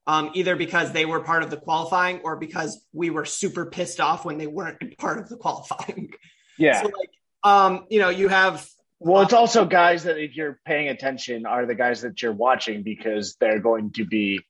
Um, 0.06 0.30
either 0.32 0.56
because 0.56 0.92
they 0.92 1.04
were 1.04 1.20
part 1.20 1.42
of 1.42 1.50
the 1.50 1.58
qualifying 1.58 2.20
or 2.25 2.37
because 2.37 2.82
we 2.94 3.10
were 3.10 3.26
super 3.26 3.66
pissed 3.66 4.00
off 4.00 4.25
when 4.25 4.38
they 4.38 4.46
weren't 4.46 4.78
part 4.98 5.18
of 5.18 5.28
the 5.28 5.37
qualifying. 5.37 6.12
Yeah. 6.56 6.80
So 6.80 6.87
like, 6.87 7.10
um, 7.44 7.84
you 7.90 8.00
know, 8.00 8.08
you 8.08 8.28
have 8.28 8.66
Well, 9.00 9.20
it's 9.22 9.34
also 9.34 9.66
guys 9.66 10.04
that 10.04 10.16
if 10.16 10.34
you're 10.34 10.58
paying 10.64 10.88
attention 10.88 11.44
are 11.44 11.66
the 11.66 11.75
guys 11.75 12.00
that 12.00 12.22
you're 12.22 12.32
watching 12.32 12.82
because 12.82 13.37
they're 13.38 13.60
going 13.60 13.92
to 13.92 14.06
be 14.06 14.40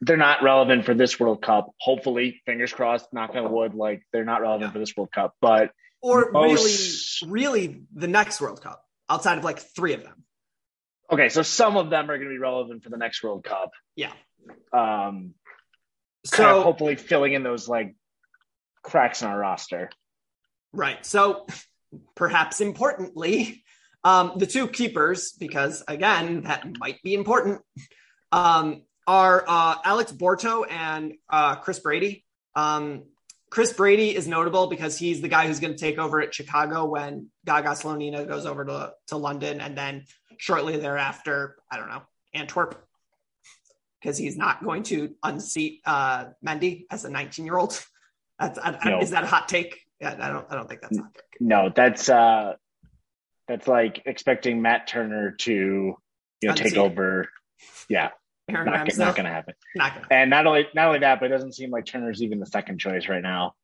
they're 0.00 0.16
not 0.16 0.42
relevant 0.42 0.86
for 0.86 0.94
this 0.94 1.20
World 1.20 1.42
Cup. 1.42 1.70
Hopefully, 1.78 2.40
fingers 2.46 2.72
crossed, 2.72 3.12
knock 3.12 3.34
on 3.34 3.52
wood, 3.52 3.74
like 3.74 4.02
they're 4.14 4.24
not 4.24 4.40
relevant 4.40 4.68
Yeah. 4.70 4.72
for 4.72 4.78
this 4.78 4.96
World 4.96 5.12
Cup. 5.12 5.34
But 5.42 5.72
or 6.00 6.30
Most- 6.32 7.22
really, 7.22 7.68
really 7.68 7.82
the 7.94 8.08
next 8.08 8.40
World 8.40 8.62
Cup 8.62 8.82
outside 9.10 9.36
of 9.36 9.44
like 9.44 9.58
three 9.58 9.92
of 9.92 10.02
them. 10.02 10.24
Okay, 11.10 11.28
so 11.28 11.42
some 11.42 11.76
of 11.76 11.90
them 11.90 12.10
are 12.10 12.16
going 12.16 12.28
to 12.28 12.34
be 12.34 12.38
relevant 12.38 12.82
for 12.82 12.90
the 12.90 12.96
next 12.96 13.22
World 13.22 13.44
Cup. 13.44 13.72
Yeah. 13.94 14.12
Um, 14.72 15.34
kind 16.30 16.48
So 16.48 16.58
of 16.58 16.64
hopefully 16.64 16.96
filling 16.96 17.32
in 17.34 17.42
those 17.42 17.68
like 17.68 17.94
cracks 18.82 19.22
in 19.22 19.28
our 19.28 19.38
roster. 19.38 19.90
right. 20.72 21.04
So 21.04 21.46
perhaps 22.14 22.60
importantly, 22.60 23.62
um, 24.04 24.32
the 24.36 24.46
two 24.46 24.68
keepers, 24.68 25.32
because 25.32 25.82
again, 25.88 26.42
that 26.42 26.64
might 26.78 27.02
be 27.02 27.14
important, 27.14 27.62
um, 28.32 28.82
are 29.06 29.44
uh, 29.46 29.76
Alex 29.84 30.12
Borto 30.12 30.64
and 30.68 31.14
uh, 31.30 31.56
Chris 31.56 31.78
Brady. 31.78 32.24
Um, 32.54 33.04
Chris 33.50 33.72
Brady 33.72 34.14
is 34.14 34.26
notable 34.26 34.66
because 34.66 34.98
he's 34.98 35.20
the 35.20 35.28
guy 35.28 35.46
who's 35.46 35.60
going 35.60 35.72
to 35.72 35.78
take 35.78 35.98
over 35.98 36.20
at 36.20 36.34
Chicago 36.34 36.84
when 36.86 37.30
Gaga 37.44 37.70
Slonina 37.70 38.26
goes 38.26 38.44
over 38.46 38.64
to, 38.64 38.92
to 39.08 39.16
London, 39.16 39.60
and 39.60 39.78
then 39.78 40.04
shortly 40.38 40.76
thereafter, 40.76 41.56
I 41.70 41.76
don't 41.76 41.88
know, 41.88 42.02
Antwerp, 42.34 42.82
because 44.00 44.16
he's 44.18 44.36
not 44.36 44.62
going 44.64 44.82
to 44.84 45.14
unseat 45.22 45.80
uh, 45.84 46.26
Mendy 46.44 46.86
as 46.90 47.04
a 47.04 47.10
19 47.10 47.44
year 47.44 47.56
old. 47.56 47.84
That's 48.38 48.58
I, 48.58 48.78
I- 48.82 48.98
is 49.00 49.10
that 49.10 49.24
a 49.24 49.26
hot 49.26 49.48
take? 49.48 49.80
Yeah, 50.00 50.14
I 50.20 50.28
don't. 50.28 50.46
I 50.50 50.56
don't 50.56 50.68
think 50.68 50.82
that's 50.82 50.98
a 50.98 51.00
hot 51.00 51.14
take. 51.14 51.40
No, 51.40 51.72
that's 51.74 52.10
uh, 52.10 52.52
that's 53.48 53.66
like 53.66 54.02
expecting 54.04 54.60
Matt 54.60 54.86
Turner 54.86 55.30
to 55.30 55.52
you 55.52 55.96
know 56.42 56.54
take 56.54 56.76
over. 56.76 57.30
Yeah, 57.88 58.10
Aaron 58.50 58.66
not, 58.66 58.86
Ramsdale, 58.86 58.98
not 58.98 59.16
going 59.16 59.24
to 59.24 59.32
happen. 59.32 59.54
not 59.74 59.94
gonna. 59.94 60.06
And 60.10 60.28
not 60.28 60.46
only 60.46 60.66
not 60.74 60.88
only 60.88 60.98
that, 60.98 61.18
but 61.18 61.26
it 61.26 61.28
doesn't 61.30 61.54
seem 61.54 61.70
like 61.70 61.86
Turner's 61.86 62.22
even 62.22 62.38
the 62.40 62.46
second 62.46 62.78
choice 62.78 63.08
right 63.08 63.22
now. 63.22 63.54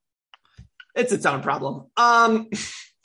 It's 0.94 1.12
its 1.12 1.26
own 1.26 1.42
problem. 1.42 1.88
Um, 1.98 2.48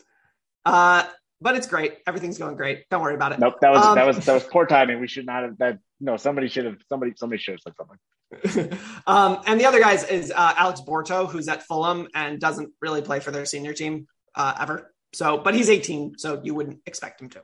uh, 0.65 1.03
but 1.41 1.55
it's 1.55 1.67
great. 1.67 1.97
Everything's 2.07 2.37
going 2.37 2.55
great. 2.55 2.89
Don't 2.89 3.01
worry 3.01 3.15
about 3.15 3.31
it. 3.33 3.39
Nope, 3.39 3.55
that 3.61 3.71
was 3.71 3.85
Um, 3.85 3.95
that 3.95 4.05
was 4.07 4.25
that 4.25 4.33
was 4.33 4.43
poor 4.43 4.65
timing. 4.65 4.99
We 4.99 5.07
should 5.07 5.25
not 5.25 5.43
have 5.43 5.57
that. 5.59 5.79
No, 5.99 6.17
somebody 6.17 6.47
should 6.47 6.65
have 6.65 6.77
somebody 6.89 7.13
somebody 7.15 7.41
should 7.41 7.53
have 7.55 7.61
said 7.61 7.73
something. 7.77 8.77
um, 9.07 9.41
and 9.45 9.59
the 9.59 9.65
other 9.65 9.79
guys 9.79 10.03
is 10.03 10.31
uh, 10.31 10.53
Alex 10.57 10.81
Borto, 10.81 11.29
who's 11.29 11.47
at 11.47 11.63
Fulham 11.63 12.07
and 12.13 12.39
doesn't 12.39 12.71
really 12.81 13.01
play 13.01 13.19
for 13.19 13.31
their 13.31 13.45
senior 13.45 13.73
team 13.73 14.07
uh, 14.35 14.53
ever. 14.59 14.93
So, 15.13 15.37
but 15.37 15.53
he's 15.55 15.69
18, 15.69 16.17
so 16.17 16.41
you 16.43 16.53
wouldn't 16.53 16.79
expect 16.85 17.21
him 17.21 17.29
to. 17.29 17.39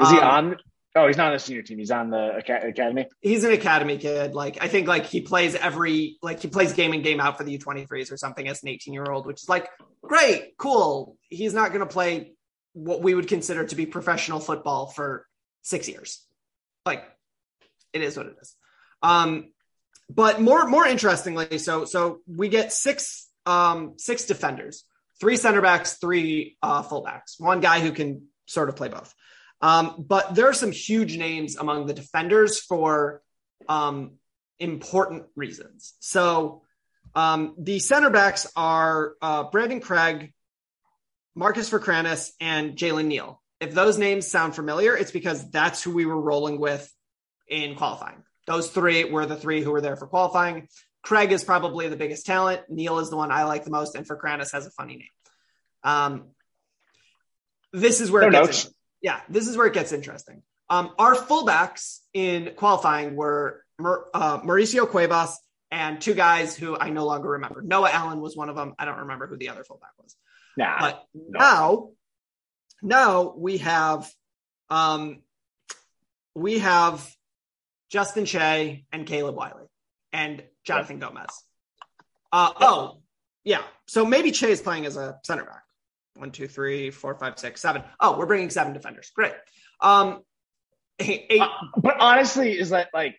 Is 0.00 0.10
he 0.10 0.16
Um, 0.18 0.24
on? 0.24 0.56
Oh, 0.96 1.06
he's 1.06 1.18
not 1.18 1.26
on 1.26 1.32
the 1.34 1.38
senior 1.38 1.60
team. 1.62 1.78
He's 1.78 1.90
on 1.90 2.08
the 2.08 2.36
academy. 2.36 3.06
He's 3.20 3.44
an 3.44 3.52
academy 3.52 3.98
kid. 3.98 4.34
Like 4.34 4.56
I 4.62 4.68
think, 4.68 4.88
like 4.88 5.04
he 5.04 5.20
plays 5.20 5.54
every 5.54 6.16
like 6.22 6.40
he 6.40 6.48
plays 6.48 6.72
game 6.72 6.94
in 6.94 7.02
game 7.02 7.20
out 7.20 7.36
for 7.36 7.44
the 7.44 7.58
U23s 7.58 8.10
or 8.10 8.16
something 8.16 8.48
as 8.48 8.62
an 8.62 8.70
18 8.70 8.94
year 8.94 9.04
old, 9.04 9.26
which 9.26 9.42
is 9.42 9.48
like 9.48 9.68
great, 10.02 10.56
cool. 10.56 11.18
He's 11.28 11.52
not 11.52 11.68
going 11.68 11.80
to 11.80 11.86
play 11.86 12.32
what 12.76 13.00
we 13.00 13.14
would 13.14 13.26
consider 13.26 13.64
to 13.64 13.74
be 13.74 13.86
professional 13.86 14.38
football 14.38 14.86
for 14.86 15.26
six 15.62 15.88
years. 15.88 16.22
Like 16.84 17.04
it 17.94 18.02
is 18.02 18.16
what 18.16 18.26
it 18.26 18.36
is. 18.40 18.54
Um, 19.02 19.52
but 20.10 20.40
more 20.40 20.68
more 20.68 20.86
interestingly, 20.86 21.58
so 21.58 21.86
so 21.86 22.20
we 22.26 22.48
get 22.48 22.72
six 22.72 23.28
um, 23.46 23.94
six 23.96 24.26
defenders, 24.26 24.84
three 25.20 25.36
center 25.36 25.62
backs, 25.62 25.94
three 25.94 26.56
uh, 26.62 26.82
fullbacks, 26.82 27.38
one 27.38 27.60
guy 27.60 27.80
who 27.80 27.92
can 27.92 28.28
sort 28.44 28.68
of 28.68 28.76
play 28.76 28.88
both. 28.88 29.12
Um, 29.62 30.04
but 30.06 30.34
there 30.34 30.48
are 30.48 30.54
some 30.54 30.70
huge 30.70 31.16
names 31.16 31.56
among 31.56 31.86
the 31.86 31.94
defenders 31.94 32.60
for 32.60 33.22
um, 33.68 34.12
important 34.60 35.24
reasons. 35.34 35.94
So 36.00 36.62
um, 37.14 37.54
the 37.58 37.78
center 37.78 38.10
backs 38.10 38.46
are 38.54 39.14
uh, 39.22 39.44
Brandan 39.44 39.80
Craig, 39.80 40.34
Marcus 41.36 41.70
Ferkranus, 41.70 42.32
and 42.40 42.76
Jalen 42.76 43.06
Neal. 43.06 43.40
If 43.60 43.74
those 43.74 43.98
names 43.98 44.26
sound 44.26 44.56
familiar, 44.56 44.96
it's 44.96 45.10
because 45.10 45.48
that's 45.50 45.82
who 45.82 45.92
we 45.92 46.06
were 46.06 46.20
rolling 46.20 46.58
with 46.58 46.90
in 47.46 47.76
qualifying. 47.76 48.22
Those 48.46 48.70
three 48.70 49.04
were 49.04 49.26
the 49.26 49.36
three 49.36 49.62
who 49.62 49.70
were 49.70 49.80
there 49.80 49.96
for 49.96 50.06
qualifying. 50.06 50.68
Craig 51.02 51.30
is 51.32 51.44
probably 51.44 51.88
the 51.88 51.96
biggest 51.96 52.26
talent. 52.26 52.62
Neal 52.68 52.98
is 52.98 53.10
the 53.10 53.16
one 53.16 53.30
I 53.30 53.44
like 53.44 53.64
the 53.64 53.70
most, 53.70 53.94
and 53.94 54.06
Ferkranus 54.06 54.52
has 54.52 54.66
a 54.66 54.70
funny 54.70 54.96
name. 54.96 55.08
Um, 55.84 56.28
this 57.72 58.00
is 58.00 58.10
where 58.10 58.22
it 58.22 58.32
gets 58.32 58.64
notes. 58.64 58.74
yeah, 59.02 59.20
this 59.28 59.46
is 59.46 59.56
where 59.56 59.66
it 59.66 59.74
gets 59.74 59.92
interesting. 59.92 60.42
Um, 60.68 60.92
our 60.98 61.14
fullbacks 61.14 61.98
in 62.12 62.54
qualifying 62.56 63.14
were 63.14 63.62
uh, 63.78 64.40
Mauricio 64.40 64.88
Cuevas 64.88 65.38
and 65.70 66.00
two 66.00 66.14
guys 66.14 66.56
who 66.56 66.76
I 66.76 66.90
no 66.90 67.04
longer 67.04 67.30
remember. 67.30 67.62
Noah 67.62 67.90
Allen 67.92 68.20
was 68.20 68.36
one 68.36 68.48
of 68.48 68.56
them. 68.56 68.74
I 68.78 68.84
don't 68.84 69.00
remember 69.00 69.26
who 69.26 69.36
the 69.36 69.50
other 69.50 69.64
fullback 69.64 69.90
was. 70.02 70.16
Nah. 70.56 70.78
But 70.80 71.04
now, 71.14 71.90
now 72.82 73.34
we 73.36 73.58
have, 73.58 74.10
um, 74.70 75.22
we 76.34 76.58
have 76.60 77.06
Justin 77.90 78.24
Che 78.24 78.84
and 78.92 79.06
Caleb 79.06 79.36
Wiley 79.36 79.66
and 80.12 80.42
Jonathan 80.64 80.98
Gomez. 80.98 81.28
Uh, 82.32 82.52
oh, 82.60 82.98
yeah. 83.44 83.62
So 83.86 84.04
maybe 84.04 84.32
Che 84.32 84.50
is 84.50 84.60
playing 84.60 84.86
as 84.86 84.96
a 84.96 85.18
center 85.24 85.44
back. 85.44 85.62
One, 86.16 86.30
two, 86.30 86.48
three, 86.48 86.90
four, 86.90 87.18
five, 87.18 87.38
six, 87.38 87.60
seven. 87.60 87.82
Oh, 88.00 88.18
we're 88.18 88.26
bringing 88.26 88.50
seven 88.50 88.72
defenders. 88.72 89.10
Great. 89.14 89.34
Um, 89.80 90.22
eight, 90.98 91.26
eight- 91.30 91.40
Uh, 91.42 91.48
but 91.76 91.96
honestly, 92.00 92.58
is 92.58 92.70
that 92.70 92.88
like 92.94 93.16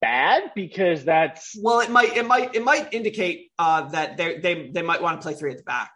bad? 0.00 0.50
Because 0.54 1.04
that's 1.04 1.56
well, 1.60 1.80
it 1.80 1.90
might, 1.90 2.16
it 2.16 2.26
might, 2.26 2.54
it 2.54 2.64
might 2.64 2.92
indicate 2.92 3.50
uh, 3.58 3.88
that 3.90 4.16
they 4.16 4.38
they 4.38 4.70
they 4.70 4.82
might 4.82 5.00
want 5.02 5.20
to 5.20 5.24
play 5.24 5.34
three 5.34 5.52
at 5.52 5.56
the 5.58 5.62
back. 5.62 5.92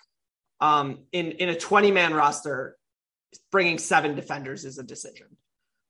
Um, 0.60 1.00
in 1.12 1.32
in 1.32 1.48
a 1.48 1.56
twenty 1.56 1.90
man 1.90 2.12
roster, 2.14 2.76
bringing 3.50 3.78
seven 3.78 4.14
defenders 4.14 4.64
is 4.64 4.78
a 4.78 4.82
decision. 4.82 5.26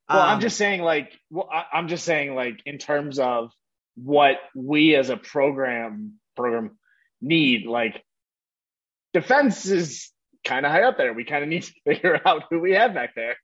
well. 0.08 0.20
I'm 0.20 0.34
Um, 0.36 0.40
just 0.40 0.56
saying, 0.56 0.82
like, 0.82 1.18
well, 1.30 1.48
I, 1.52 1.64
I'm 1.72 1.88
just 1.88 2.04
saying, 2.04 2.34
like, 2.34 2.60
in 2.66 2.78
terms 2.78 3.18
of 3.18 3.52
what 3.96 4.36
we 4.54 4.94
as 4.94 5.10
a 5.10 5.16
program 5.16 6.14
program 6.36 6.78
need, 7.20 7.66
like, 7.66 8.02
defense 9.12 9.66
is 9.66 10.10
kind 10.44 10.64
of 10.64 10.72
high 10.72 10.82
up 10.82 10.96
there. 10.96 11.12
We 11.12 11.24
kind 11.24 11.42
of 11.42 11.48
need 11.48 11.62
to 11.64 11.72
figure 11.84 12.20
out 12.24 12.44
who 12.50 12.60
we 12.60 12.72
have 12.72 12.94
back 12.94 13.14
there. 13.14 13.36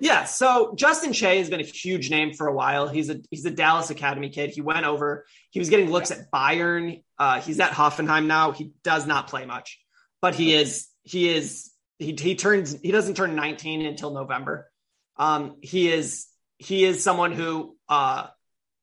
Yeah, 0.00 0.24
so 0.24 0.74
Justin 0.76 1.12
Che 1.12 1.38
has 1.38 1.48
been 1.48 1.60
a 1.60 1.64
huge 1.64 2.10
name 2.10 2.34
for 2.34 2.48
a 2.48 2.52
while. 2.52 2.88
He's 2.88 3.08
a 3.08 3.20
he's 3.30 3.44
a 3.46 3.50
Dallas 3.50 3.88
Academy 3.90 4.28
kid. 4.28 4.50
He 4.50 4.60
went 4.60 4.84
over. 4.84 5.24
He 5.50 5.58
was 5.58 5.70
getting 5.70 5.90
looks 5.90 6.10
at 6.10 6.30
Bayern. 6.30 7.02
Uh, 7.18 7.40
he's 7.40 7.60
at 7.60 7.70
Hoffenheim 7.72 8.26
now. 8.26 8.50
He 8.50 8.72
does 8.82 9.06
not 9.06 9.28
play 9.28 9.46
much, 9.46 9.79
but 10.20 10.34
he 10.34 10.54
is 10.54 10.88
he 11.02 11.28
is 11.28 11.70
he 11.98 12.16
he 12.18 12.34
turns 12.34 12.78
he 12.80 12.90
doesn't 12.90 13.16
turn 13.16 13.34
19 13.34 13.84
until 13.84 14.12
November. 14.12 14.70
Um, 15.16 15.56
he 15.60 15.90
is 15.90 16.26
he 16.58 16.84
is 16.84 17.02
someone 17.02 17.32
who 17.32 17.76
uh, 17.88 18.28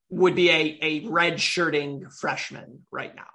would 0.10 0.36
be 0.36 0.50
a 0.50 0.79
a 0.82 1.08
red 1.08 1.39
shirting 1.39 2.10
freshman 2.10 2.86
right 2.91 3.15
now. 3.15 3.27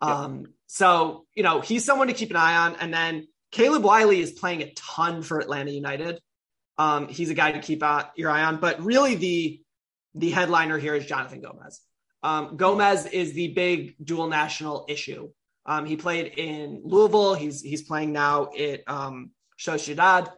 Um, 0.00 0.46
so 0.66 1.26
you 1.34 1.42
know 1.42 1.60
he's 1.60 1.84
someone 1.84 2.08
to 2.08 2.14
keep 2.14 2.30
an 2.30 2.36
eye 2.36 2.56
on. 2.56 2.76
And 2.76 2.92
then 2.92 3.28
Caleb 3.50 3.84
Wiley 3.84 4.20
is 4.20 4.32
playing 4.32 4.62
a 4.62 4.72
ton 4.72 5.22
for 5.22 5.38
Atlanta 5.38 5.70
United. 5.70 6.20
Um, 6.78 7.08
he's 7.08 7.30
a 7.30 7.34
guy 7.34 7.52
to 7.52 7.60
keep 7.60 7.82
uh, 7.82 8.04
your 8.16 8.30
eye 8.30 8.42
on. 8.44 8.58
But 8.58 8.82
really, 8.82 9.14
the 9.14 9.60
the 10.14 10.30
headliner 10.30 10.78
here 10.78 10.94
is 10.94 11.06
Jonathan 11.06 11.40
Gomez. 11.40 11.80
Um, 12.22 12.56
Gomez 12.56 13.06
is 13.06 13.32
the 13.32 13.48
big 13.48 13.94
dual 14.02 14.28
national 14.28 14.86
issue. 14.88 15.30
Um, 15.64 15.86
he 15.86 15.96
played 15.96 16.34
in 16.36 16.82
Louisville. 16.84 17.34
He's 17.34 17.60
he's 17.60 17.82
playing 17.82 18.12
now 18.12 18.50
at 18.58 18.82
um, 18.88 19.30
Sociedad. 19.58 20.30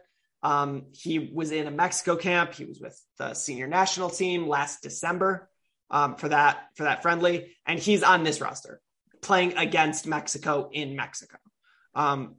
Um, 0.43 0.87
he 0.91 1.31
was 1.33 1.51
in 1.51 1.65
a 1.65 1.71
Mexico 1.71 2.15
camp. 2.15 2.53
He 2.53 2.65
was 2.65 2.79
with 2.79 2.99
the 3.17 3.33
senior 3.33 3.67
national 3.67 4.09
team 4.09 4.47
last 4.47 4.83
December 4.83 5.49
um, 5.89 6.15
for 6.15 6.29
that 6.29 6.67
for 6.75 6.83
that 6.83 7.01
friendly, 7.01 7.55
and 7.65 7.79
he's 7.79 8.03
on 8.03 8.23
this 8.23 8.41
roster 8.41 8.81
playing 9.21 9.57
against 9.57 10.05
Mexico 10.05 10.69
in 10.71 10.95
Mexico, 10.95 11.37
um, 11.95 12.35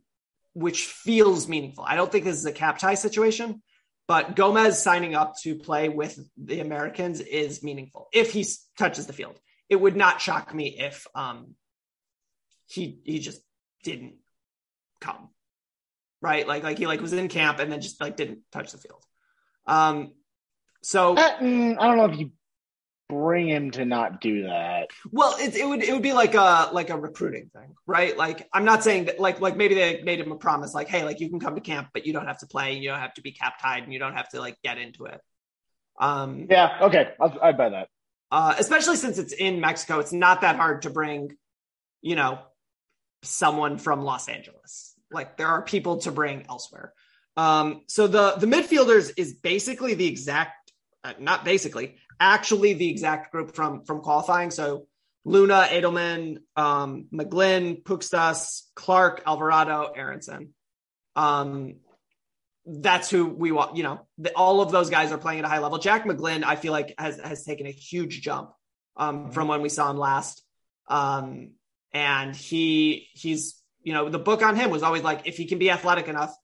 which 0.54 0.86
feels 0.86 1.48
meaningful. 1.48 1.84
I 1.86 1.96
don't 1.96 2.10
think 2.10 2.24
this 2.24 2.36
is 2.36 2.46
a 2.46 2.52
cap 2.52 2.78
tie 2.78 2.94
situation, 2.94 3.60
but 4.06 4.36
Gomez 4.36 4.80
signing 4.80 5.16
up 5.16 5.34
to 5.42 5.56
play 5.56 5.88
with 5.88 6.16
the 6.36 6.60
Americans 6.60 7.20
is 7.20 7.62
meaningful 7.62 8.06
if 8.12 8.32
he 8.32 8.46
touches 8.78 9.06
the 9.06 9.12
field. 9.12 9.40
It 9.68 9.76
would 9.76 9.96
not 9.96 10.20
shock 10.20 10.54
me 10.54 10.76
if 10.78 11.08
um, 11.16 11.56
he 12.66 13.00
he 13.04 13.18
just 13.18 13.40
didn't 13.84 14.14
come, 15.00 15.28
right? 16.20 16.46
Like 16.46 16.62
like 16.62 16.78
he 16.78 16.86
like 16.86 17.00
was 17.00 17.12
in 17.12 17.28
camp 17.28 17.58
and 17.58 17.70
then 17.70 17.80
just 17.80 18.00
like 18.00 18.16
didn't 18.16 18.40
touch 18.52 18.72
the 18.72 18.78
field. 18.78 19.02
Um, 19.66 20.12
so 20.82 21.16
Uh, 21.16 21.38
mm, 21.38 21.76
I 21.78 21.86
don't 21.86 21.96
know 21.96 22.06
if 22.06 22.18
you 22.18 22.30
bring 23.08 23.48
him 23.48 23.70
to 23.70 23.84
not 23.84 24.20
do 24.20 24.42
that. 24.44 24.88
Well, 25.12 25.36
it, 25.38 25.54
it 25.54 25.66
would 25.66 25.82
it 25.82 25.92
would 25.92 26.02
be 26.02 26.12
like 26.12 26.34
a 26.34 26.70
like 26.72 26.90
a 26.90 26.98
recruiting 26.98 27.50
thing, 27.52 27.74
right? 27.86 28.16
Like 28.16 28.48
I'm 28.52 28.64
not 28.64 28.82
saying 28.82 29.04
that 29.06 29.20
like 29.20 29.40
like 29.40 29.56
maybe 29.56 29.74
they 29.74 30.02
made 30.02 30.18
him 30.20 30.32
a 30.32 30.36
promise, 30.36 30.74
like 30.74 30.88
hey, 30.88 31.04
like 31.04 31.20
you 31.20 31.28
can 31.28 31.38
come 31.40 31.54
to 31.54 31.60
camp, 31.60 31.88
but 31.92 32.06
you 32.06 32.12
don't 32.12 32.26
have 32.26 32.38
to 32.38 32.46
play, 32.46 32.74
you 32.74 32.88
don't 32.88 32.98
have 33.00 33.14
to 33.14 33.22
be 33.22 33.32
cap 33.32 33.60
tied, 33.62 33.84
and 33.84 33.92
you 33.92 33.98
don't 33.98 34.14
have 34.14 34.28
to 34.30 34.40
like 34.40 34.56
get 34.62 34.78
into 34.78 35.04
it. 35.06 35.20
Um, 36.00 36.46
Yeah. 36.50 36.78
Okay. 36.82 37.12
I'll, 37.20 37.38
I 37.42 37.52
buy 37.52 37.68
that. 37.70 37.88
uh, 38.30 38.54
especially 38.58 38.96
since 38.96 39.18
it's 39.18 39.32
in 39.32 39.60
Mexico, 39.60 39.98
it's 40.00 40.12
not 40.12 40.40
that 40.42 40.56
hard 40.56 40.82
to 40.82 40.90
bring, 40.90 41.36
you 42.02 42.16
know, 42.16 42.40
someone 43.22 43.78
from 43.78 44.02
Los 44.02 44.28
Angeles. 44.28 44.94
Like 45.10 45.36
there 45.36 45.48
are 45.48 45.62
people 45.62 45.98
to 45.98 46.10
bring 46.10 46.46
elsewhere. 46.48 46.92
Um, 47.36 47.82
so 47.86 48.06
the 48.06 48.34
the 48.36 48.46
midfielders 48.46 49.12
is 49.16 49.34
basically 49.34 49.94
the 49.94 50.06
exact, 50.06 50.72
uh, 51.04 51.12
not 51.18 51.44
basically, 51.44 51.96
actually 52.18 52.72
the 52.72 52.88
exact 52.90 53.30
group 53.32 53.54
from 53.54 53.84
from 53.84 54.00
qualifying. 54.00 54.50
So 54.50 54.86
Luna, 55.24 55.66
Edelman, 55.68 56.38
um, 56.56 57.06
McGlynn, 57.12 57.82
Pukstas, 57.82 58.62
Clark, 58.74 59.22
Alvarado, 59.26 59.92
Aaronson. 59.94 60.54
Um, 61.16 61.76
that's 62.64 63.10
who 63.10 63.26
we 63.26 63.52
want. 63.52 63.76
You 63.76 63.82
know, 63.82 64.06
the, 64.18 64.32
all 64.34 64.60
of 64.60 64.70
those 64.70 64.88
guys 64.88 65.12
are 65.12 65.18
playing 65.18 65.40
at 65.40 65.44
a 65.44 65.48
high 65.48 65.58
level. 65.58 65.78
Jack 65.78 66.04
McGlynn, 66.04 66.44
I 66.44 66.56
feel 66.56 66.72
like 66.72 66.94
has 66.98 67.18
has 67.20 67.44
taken 67.44 67.66
a 67.66 67.70
huge 67.70 68.22
jump 68.22 68.52
um, 68.96 69.30
from 69.30 69.48
when 69.48 69.62
we 69.62 69.68
saw 69.68 69.90
him 69.90 69.98
last. 69.98 70.42
Um, 70.88 71.52
and 71.92 72.34
he 72.34 73.08
he's 73.14 73.62
you 73.82 73.92
know 73.92 74.08
the 74.08 74.18
book 74.18 74.42
on 74.42 74.56
him 74.56 74.70
was 74.70 74.82
always 74.82 75.02
like 75.02 75.26
if 75.26 75.36
he 75.36 75.46
can 75.46 75.58
be 75.58 75.70
athletic 75.70 76.08
enough 76.08 76.34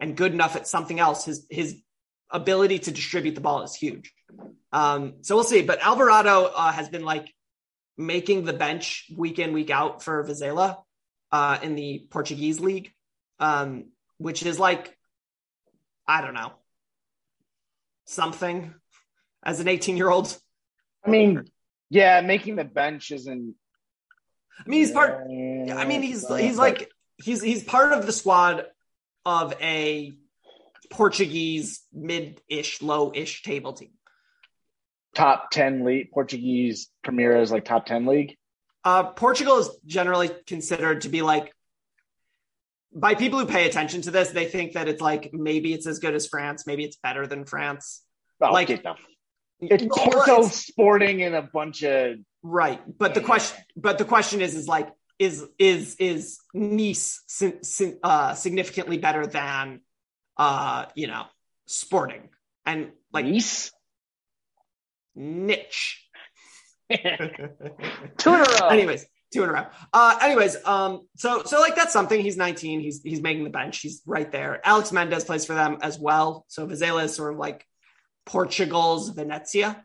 and 0.00 0.16
good 0.16 0.32
enough 0.32 0.56
at 0.56 0.66
something 0.66 0.98
else, 0.98 1.24
his 1.24 1.46
his 1.50 1.80
ability 2.30 2.80
to 2.80 2.90
distribute 2.90 3.34
the 3.34 3.40
ball 3.40 3.62
is 3.62 3.74
huge. 3.74 4.12
Um, 4.72 5.14
so 5.20 5.34
we'll 5.34 5.44
see. 5.44 5.62
But 5.62 5.80
Alvarado 5.80 6.44
uh, 6.44 6.72
has 6.72 6.88
been 6.88 7.04
like 7.04 7.32
making 7.96 8.44
the 8.44 8.52
bench 8.52 9.06
week 9.16 9.38
in 9.38 9.52
week 9.52 9.70
out 9.70 10.02
for 10.02 10.24
Vizela 10.24 10.78
uh, 11.30 11.58
in 11.62 11.74
the 11.74 12.06
Portuguese 12.10 12.58
league, 12.58 12.90
um, 13.38 13.86
which 14.18 14.44
is 14.44 14.58
like 14.58 14.96
I 16.06 16.20
don't 16.20 16.34
know 16.34 16.52
something 18.06 18.74
as 19.44 19.60
an 19.60 19.68
18 19.68 19.96
year 19.96 20.10
old. 20.10 20.36
I 21.04 21.10
mean, 21.10 21.44
yeah, 21.90 22.20
making 22.20 22.56
the 22.56 22.64
bench 22.64 23.10
isn't. 23.10 23.54
I 24.58 24.68
mean, 24.68 24.80
he's 24.80 24.92
part. 24.92 25.22
I 25.26 25.84
mean, 25.86 26.02
he's 26.02 26.26
he's 26.28 26.58
like 26.58 26.90
he's 27.22 27.42
he's 27.42 27.64
part 27.64 27.92
of 27.92 28.06
the 28.06 28.12
squad 28.12 28.66
of 29.24 29.54
a 29.60 30.12
Portuguese 30.90 31.82
mid-ish, 31.92 32.82
low-ish 32.82 33.42
table 33.42 33.72
team. 33.72 33.92
top 35.14 35.50
ten 35.50 35.84
league 35.84 36.10
Portuguese 36.12 36.88
Premier 37.02 37.36
is 37.38 37.50
like 37.50 37.64
top 37.64 37.86
ten 37.86 38.06
league. 38.06 38.36
Uh, 38.84 39.04
Portugal 39.04 39.58
is 39.58 39.70
generally 39.86 40.30
considered 40.46 41.02
to 41.02 41.08
be 41.08 41.22
like 41.22 41.52
by 42.94 43.14
people 43.14 43.38
who 43.38 43.46
pay 43.46 43.66
attention 43.66 44.02
to 44.02 44.10
this, 44.10 44.30
they 44.30 44.44
think 44.44 44.72
that 44.74 44.86
it's 44.88 45.00
like 45.00 45.30
maybe 45.32 45.72
it's 45.72 45.86
as 45.86 45.98
good 45.98 46.14
as 46.14 46.26
France, 46.26 46.66
maybe 46.66 46.84
it's 46.84 46.96
better 46.96 47.26
than 47.26 47.44
France. 47.44 48.02
Oh, 48.40 48.52
Like- 48.52 48.84
it's 49.62 49.84
Porto 49.84 50.42
Sporting 50.42 51.22
and 51.22 51.34
a 51.34 51.42
bunch 51.42 51.82
of 51.82 52.16
right? 52.42 52.80
But 52.98 53.14
the 53.14 53.20
question, 53.20 53.64
but 53.76 53.98
the 53.98 54.04
question 54.04 54.40
is, 54.40 54.54
is 54.54 54.66
like, 54.66 54.88
is 55.18 55.44
is 55.58 55.96
is 55.96 56.38
Nice 56.52 57.22
sin, 57.26 57.62
sin, 57.62 57.98
uh, 58.02 58.34
significantly 58.34 58.98
better 58.98 59.26
than 59.26 59.80
uh, 60.36 60.86
you 60.94 61.06
know 61.06 61.24
Sporting 61.66 62.28
and 62.66 62.90
like 63.12 63.26
Nice. 63.26 63.72
niche? 65.14 66.06
Two 66.90 66.98
in 66.98 68.40
a 68.40 68.44
row. 68.60 68.68
anyways, 68.68 69.06
two 69.32 69.44
in 69.44 69.48
a 69.48 69.52
row. 69.52 69.66
Uh, 69.92 70.18
anyways, 70.20 70.56
um, 70.66 71.06
so 71.16 71.42
so 71.44 71.60
like 71.60 71.74
that's 71.76 71.92
something. 71.92 72.20
He's 72.20 72.36
19. 72.36 72.80
He's 72.80 73.00
he's 73.02 73.22
making 73.22 73.44
the 73.44 73.50
bench. 73.50 73.78
He's 73.80 74.02
right 74.04 74.30
there. 74.30 74.60
Alex 74.64 74.92
Mendez 74.92 75.24
plays 75.24 75.46
for 75.46 75.54
them 75.54 75.78
as 75.80 75.98
well. 75.98 76.44
So 76.48 76.66
Vizela 76.66 77.04
is 77.04 77.14
sort 77.14 77.32
of 77.32 77.38
like 77.38 77.64
Portugal's 78.26 79.10
Venezia. 79.10 79.84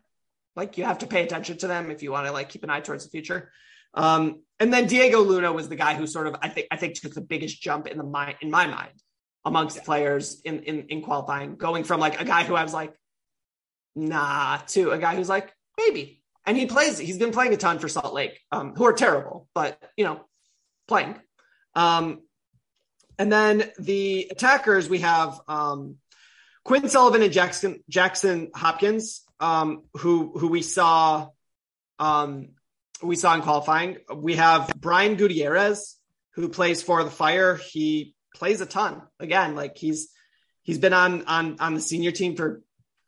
Like 0.56 0.78
you 0.78 0.84
have 0.84 0.98
to 0.98 1.06
pay 1.06 1.22
attention 1.22 1.58
to 1.58 1.66
them 1.68 1.90
if 1.90 2.02
you 2.02 2.10
want 2.10 2.26
to 2.26 2.32
like 2.32 2.48
keep 2.48 2.64
an 2.64 2.70
eye 2.70 2.80
towards 2.80 3.04
the 3.04 3.10
future. 3.10 3.52
Um, 3.94 4.42
and 4.60 4.72
then 4.72 4.86
Diego 4.86 5.20
Luna 5.20 5.52
was 5.52 5.68
the 5.68 5.76
guy 5.76 5.94
who 5.94 6.06
sort 6.06 6.26
of 6.26 6.36
I 6.42 6.48
think 6.48 6.66
I 6.70 6.76
think 6.76 6.94
took 6.94 7.14
the 7.14 7.20
biggest 7.20 7.60
jump 7.62 7.86
in 7.86 7.96
the 7.96 8.04
mind 8.04 8.36
in 8.40 8.50
my 8.50 8.66
mind 8.66 9.02
amongst 9.44 9.84
players 9.84 10.40
in, 10.44 10.62
in 10.64 10.86
in 10.88 11.02
qualifying, 11.02 11.56
going 11.56 11.84
from 11.84 12.00
like 12.00 12.20
a 12.20 12.24
guy 12.24 12.44
who 12.44 12.54
I 12.54 12.62
was 12.62 12.74
like, 12.74 12.92
nah, 13.94 14.58
to 14.68 14.90
a 14.90 14.98
guy 14.98 15.16
who's 15.16 15.28
like, 15.28 15.52
maybe. 15.76 16.22
And 16.46 16.56
he 16.56 16.66
plays, 16.66 16.98
he's 16.98 17.18
been 17.18 17.32
playing 17.32 17.52
a 17.52 17.56
ton 17.58 17.78
for 17.78 17.88
Salt 17.88 18.14
Lake, 18.14 18.40
um, 18.50 18.74
who 18.74 18.84
are 18.86 18.94
terrible, 18.94 19.48
but 19.54 19.78
you 19.96 20.04
know, 20.04 20.24
playing. 20.86 21.16
Um, 21.74 22.22
and 23.18 23.32
then 23.32 23.70
the 23.78 24.28
attackers, 24.30 24.88
we 24.88 25.00
have 25.00 25.40
um, 25.48 25.96
Quinn 26.68 26.86
Sullivan 26.90 27.22
and 27.22 27.32
Jackson 27.32 27.82
Jackson 27.88 28.50
Hopkins, 28.54 29.22
um, 29.40 29.84
who 29.94 30.38
who 30.38 30.48
we 30.48 30.60
saw 30.60 31.28
um, 31.98 32.50
we 33.02 33.16
saw 33.16 33.34
in 33.34 33.40
qualifying. 33.40 33.96
We 34.14 34.36
have 34.36 34.70
Brian 34.76 35.14
Gutierrez, 35.16 35.96
who 36.34 36.50
plays 36.50 36.82
for 36.82 37.02
the 37.04 37.10
Fire. 37.10 37.56
He 37.56 38.14
plays 38.34 38.60
a 38.60 38.66
ton. 38.66 39.00
Again, 39.18 39.54
like 39.54 39.78
he's 39.78 40.10
he's 40.60 40.76
been 40.76 40.92
on 40.92 41.24
on 41.24 41.56
on 41.58 41.72
the 41.72 41.80
senior 41.80 42.10
team 42.10 42.36
for 42.36 42.62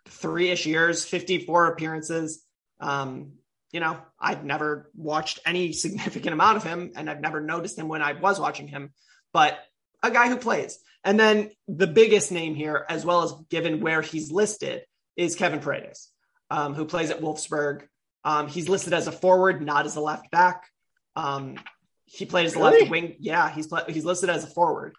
three 0.09 0.49
ish 0.49 0.64
years, 0.64 1.05
54 1.05 1.66
appearances. 1.66 2.42
Um, 2.81 3.33
you 3.73 3.81
know, 3.81 3.99
I've 4.18 4.42
never 4.42 4.90
watched 4.96 5.38
any 5.44 5.75
significant 5.75 6.33
amount 6.33 6.57
of 6.57 6.64
him, 6.64 6.92
and 6.96 7.11
I've 7.11 7.20
never 7.20 7.42
noticed 7.42 7.79
him 7.79 7.88
when 7.88 8.01
I 8.01 8.14
was 8.14 8.40
watching 8.40 8.68
him, 8.68 8.94
but 9.35 9.59
a 10.03 10.11
guy 10.11 10.31
who 10.31 10.38
plays. 10.38 10.79
And 11.05 11.19
then 11.19 11.51
the 11.67 11.87
biggest 11.87 12.31
name 12.31 12.55
here, 12.55 12.85
as 12.89 13.05
well 13.05 13.23
as 13.23 13.33
given 13.49 13.81
where 13.81 14.03
he's 14.03 14.31
listed, 14.31 14.83
is 15.17 15.35
Kevin 15.35 15.61
Paredes, 15.61 16.11
um, 16.51 16.75
who 16.75 16.85
plays 16.85 17.11
at 17.11 17.21
Wolfsburg. 17.21 17.83
Um, 18.25 18.49
he's 18.49 18.69
listed 18.69 18.93
as 18.93 19.07
a 19.07 19.13
forward, 19.13 19.65
not 19.65 19.87
as 19.87 19.97
a 19.97 20.01
left 20.01 20.31
back. 20.31 20.69
Um, 21.17 21.57
he 22.05 22.27
played 22.27 22.47
as 22.47 22.55
a 22.55 22.59
Really? 22.59 22.81
left 22.81 22.91
wing. 22.91 23.17
Yeah, 23.19 23.51
he's 23.51 23.73
he's 23.89 24.05
listed 24.05 24.29
as 24.31 24.45
a 24.45 24.49
forward. 24.49 24.95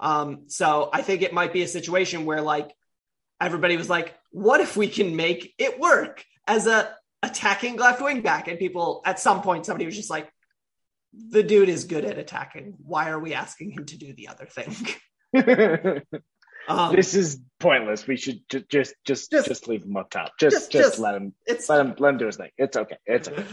Um, 0.00 0.44
so 0.48 0.90
I 0.92 1.02
think 1.02 1.22
it 1.22 1.32
might 1.32 1.52
be 1.52 1.62
a 1.62 1.68
situation 1.68 2.24
where 2.24 2.42
like 2.42 2.70
everybody 3.40 3.76
was 3.76 3.88
like, 3.88 4.14
"What 4.30 4.60
if 4.60 4.76
we 4.76 4.88
can 4.88 5.16
make 5.16 5.54
it 5.58 5.78
work 5.80 6.24
as 6.46 6.66
a 6.66 6.94
attacking 7.22 7.76
left 7.76 8.02
wing 8.02 8.20
back?" 8.20 8.48
And 8.48 8.58
people 8.58 9.02
at 9.04 9.18
some 9.18 9.40
point 9.42 9.66
somebody 9.66 9.86
was 9.86 9.96
just 9.96 10.10
like, 10.10 10.30
"The 11.12 11.42
dude 11.42 11.68
is 11.68 11.84
good 11.84 12.04
at 12.04 12.18
attacking. 12.18 12.74
Why 12.84 13.10
are 13.10 13.18
we 13.18 13.34
asking 13.34 13.70
him 13.72 13.86
to 13.86 13.96
do 13.96 14.12
the 14.12 14.28
other 14.28 14.46
thing?" 14.46 14.74
Um, 16.68 16.94
this 16.94 17.14
is 17.14 17.40
pointless. 17.58 18.06
We 18.06 18.16
should 18.18 18.46
ju- 18.50 18.64
just 18.68 18.94
just 19.04 19.30
Just- 19.30 19.48
just, 19.48 19.68
leave 19.68 19.84
him 19.84 19.96
up 19.96 20.10
top. 20.10 20.32
Just 20.38 20.54
just- 20.54 20.70
just, 20.70 20.88
just- 20.90 20.98
let 20.98 21.14
him 21.14 21.32
it's 21.46 21.66
let 21.68 21.80
him 21.80 21.94
let 21.98 22.10
him 22.10 22.18
do 22.18 22.26
his 22.26 22.36
thing. 22.36 22.50
It's 22.58 22.76
okay. 22.76 22.98
It's 23.06 23.26
okay. 23.26 23.46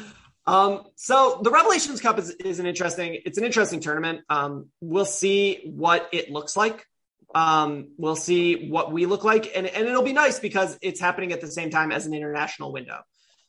Um, 0.46 0.84
so 0.96 1.40
the 1.42 1.50
Revelations 1.50 2.02
Cup 2.02 2.20
is, 2.20 2.30
is 2.30 2.60
an 2.60 2.66
interesting, 2.66 3.18
it's 3.26 3.38
an 3.38 3.46
interesting 3.46 3.80
tournament. 3.80 4.22
Um, 4.30 4.68
we'll 4.82 5.06
see 5.06 5.62
what 5.74 6.10
it 6.12 6.30
looks 6.30 6.56
like. 6.56 6.86
Um, 7.34 7.92
we'll 7.98 8.16
see 8.16 8.70
what 8.70 8.92
we 8.92 9.06
look 9.08 9.24
like 9.24 9.52
and, 9.56 9.66
and 9.66 9.88
it'll 9.88 10.04
be 10.04 10.14
nice 10.14 10.40
because 10.40 10.78
it's 10.82 11.00
happening 11.00 11.32
at 11.32 11.42
the 11.42 11.48
same 11.50 11.70
time 11.72 11.92
as 11.92 12.06
an 12.06 12.14
international 12.14 12.72
window. 12.72 13.00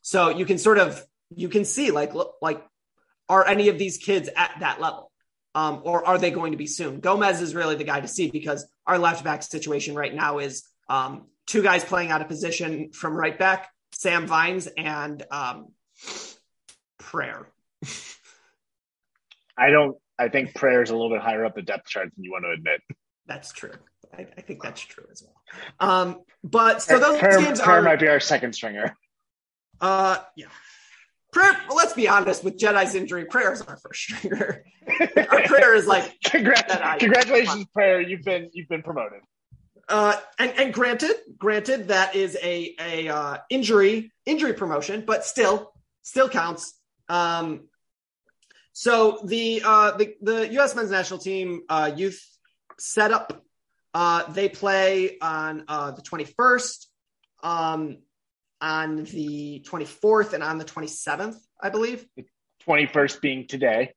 So 0.01 0.31
you 0.31 0.47
can 0.47 0.59
sort 0.59 0.79
of, 0.79 1.05
you 1.35 1.49
can 1.49 1.65
see 1.65 1.91
like, 1.91 2.15
look, 2.15 2.37
like, 2.41 2.65
are 3.29 3.47
any 3.47 3.69
of 3.69 3.79
these 3.79 3.99
kids 3.99 4.31
at 4.35 4.53
that 4.61 4.81
level? 4.81 5.13
Um, 5.57 5.81
or 5.85 6.07
are 6.07 6.19
they 6.19 6.31
going 6.31 6.53
to 6.53 6.59
be 6.59 6.67
soon? 6.67 7.01
Gomez 7.01 7.41
is 7.41 7.55
really 7.55 7.77
the 7.77 7.85
guy 7.85 8.01
to 8.01 8.09
see 8.09 8.31
because 8.31 8.67
our 8.87 8.99
left 8.99 9.25
back 9.25 9.43
situation 9.43 9.95
right 9.95 10.15
now 10.15 10.39
is, 10.39 10.65
um, 10.89 11.27
two 11.47 11.63
guys 11.63 11.83
playing 11.83 12.11
out 12.11 12.21
of 12.21 12.29
position 12.29 12.93
from 12.93 13.15
right 13.15 13.39
back, 13.39 13.71
Sam 13.93 14.27
Vines 14.27 14.69
and, 14.77 15.25
um, 15.31 15.69
prayer. 16.99 17.49
I 19.57 19.71
don't. 19.71 19.97
I 20.19 20.29
think 20.29 20.55
Prayer 20.55 20.83
is 20.83 20.91
a 20.91 20.93
little 20.95 21.11
bit 21.11 21.21
higher 21.21 21.45
up 21.45 21.55
the 21.55 21.63
depth 21.63 21.89
chart 21.89 22.11
than 22.15 22.25
you 22.25 22.31
want 22.31 22.45
to 22.45 22.51
admit. 22.51 22.81
That's 23.27 23.53
true. 23.53 23.73
I, 24.17 24.27
I 24.37 24.41
think 24.41 24.63
that's 24.63 24.81
true 24.81 25.05
as 25.11 25.23
well. 25.23 25.91
Um, 25.91 26.21
but 26.43 26.83
so 26.83 26.99
those 26.99 27.19
prayer, 27.19 27.41
games 27.41 27.61
prayer 27.61 27.79
are, 27.79 27.83
might 27.83 28.01
be 28.01 28.09
our 28.09 28.21
second 28.21 28.55
stringer. 28.55 28.97
uh, 29.81 30.19
yeah. 30.37 30.47
Prayer. 31.37 31.61
Well, 31.69 31.77
let's 31.77 31.93
be 31.93 32.09
honest. 32.09 32.43
With 32.45 32.59
Jedi's 32.59 32.95
injury, 32.95 33.27
prayer 33.27 33.53
is 33.53 33.61
our 33.61 33.77
first 33.77 34.01
stringer. 34.05 34.65
our 35.31 35.43
prayer 35.43 35.75
is 35.75 35.87
like, 35.87 36.19
Congrat- 36.25 36.69
That 36.69 36.99
congratulations, 36.99 37.67
prayer. 37.75 38.01
You've 38.01 38.23
been 38.23 38.49
you've 38.55 38.69
been 38.71 38.83
promoted. 38.83 39.21
uh, 39.91 40.17
and 40.39 40.51
and 40.57 40.73
granted, 40.73 41.15
granted 41.37 41.89
that 41.89 42.17
is 42.17 42.39
a 42.43 42.75
a 42.81 43.09
uh, 43.09 43.37
injury 43.51 44.13
injury 44.25 44.55
promotion, 44.55 45.05
but 45.07 45.27
still 45.27 45.73
still 46.01 46.31
counts. 46.31 46.73
Um, 47.11 47.69
so 48.73 49.21
the 49.23 49.61
uh, 49.63 49.91
the 49.99 50.15
the 50.23 50.49
U.S. 50.55 50.75
men's 50.75 50.91
national 50.91 51.21
team 51.21 51.65
uh, 51.69 51.91
youth 51.95 52.19
setup, 52.79 53.45
uh, 53.93 54.23
they 54.33 54.49
play 54.49 55.19
on 55.21 55.65
uh, 55.69 55.91
the 55.91 56.01
21st, 56.01 56.87
um, 57.43 57.99
on 58.61 59.05
the 59.05 59.65
24th, 59.69 60.33
and 60.33 60.43
on 60.43 60.59
the 60.59 60.65
27th, 60.65 61.37
I 61.61 61.71
believe. 61.71 62.07
Twenty 62.61 62.87
first 62.87 63.21
being 63.23 63.47
today. 63.47 63.95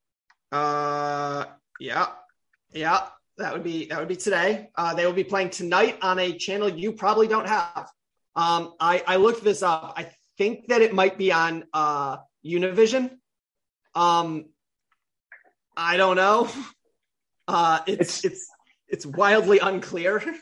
Uh, 0.51 1.45
yeah, 1.79 2.07
yeah, 2.73 3.07
that 3.37 3.53
would 3.53 3.63
be 3.63 3.85
that 3.85 3.99
would 3.99 4.07
be 4.07 4.15
today. 4.15 4.69
Uh, 4.75 4.93
they 4.93 5.05
will 5.05 5.13
be 5.13 5.23
playing 5.23 5.49
tonight 5.49 5.97
on 6.01 6.19
a 6.19 6.37
channel 6.37 6.69
you 6.69 6.91
probably 6.91 7.27
don't 7.27 7.47
have. 7.47 7.89
Um, 8.35 8.73
I 8.79 9.03
I 9.07 9.15
looked 9.15 9.43
this 9.43 9.63
up. 9.63 9.93
I 9.97 10.11
think 10.37 10.67
that 10.67 10.81
it 10.81 10.93
might 10.93 11.17
be 11.17 11.31
on 11.31 11.65
uh 11.73 12.17
Univision. 12.45 13.17
Um, 13.95 14.45
I 15.75 15.97
don't 15.97 16.15
know. 16.15 16.49
Uh, 17.51 17.79
it's 17.87 18.23
it's 18.23 18.47
it's 18.87 19.07
wildly 19.07 19.57
unclear. 19.57 20.21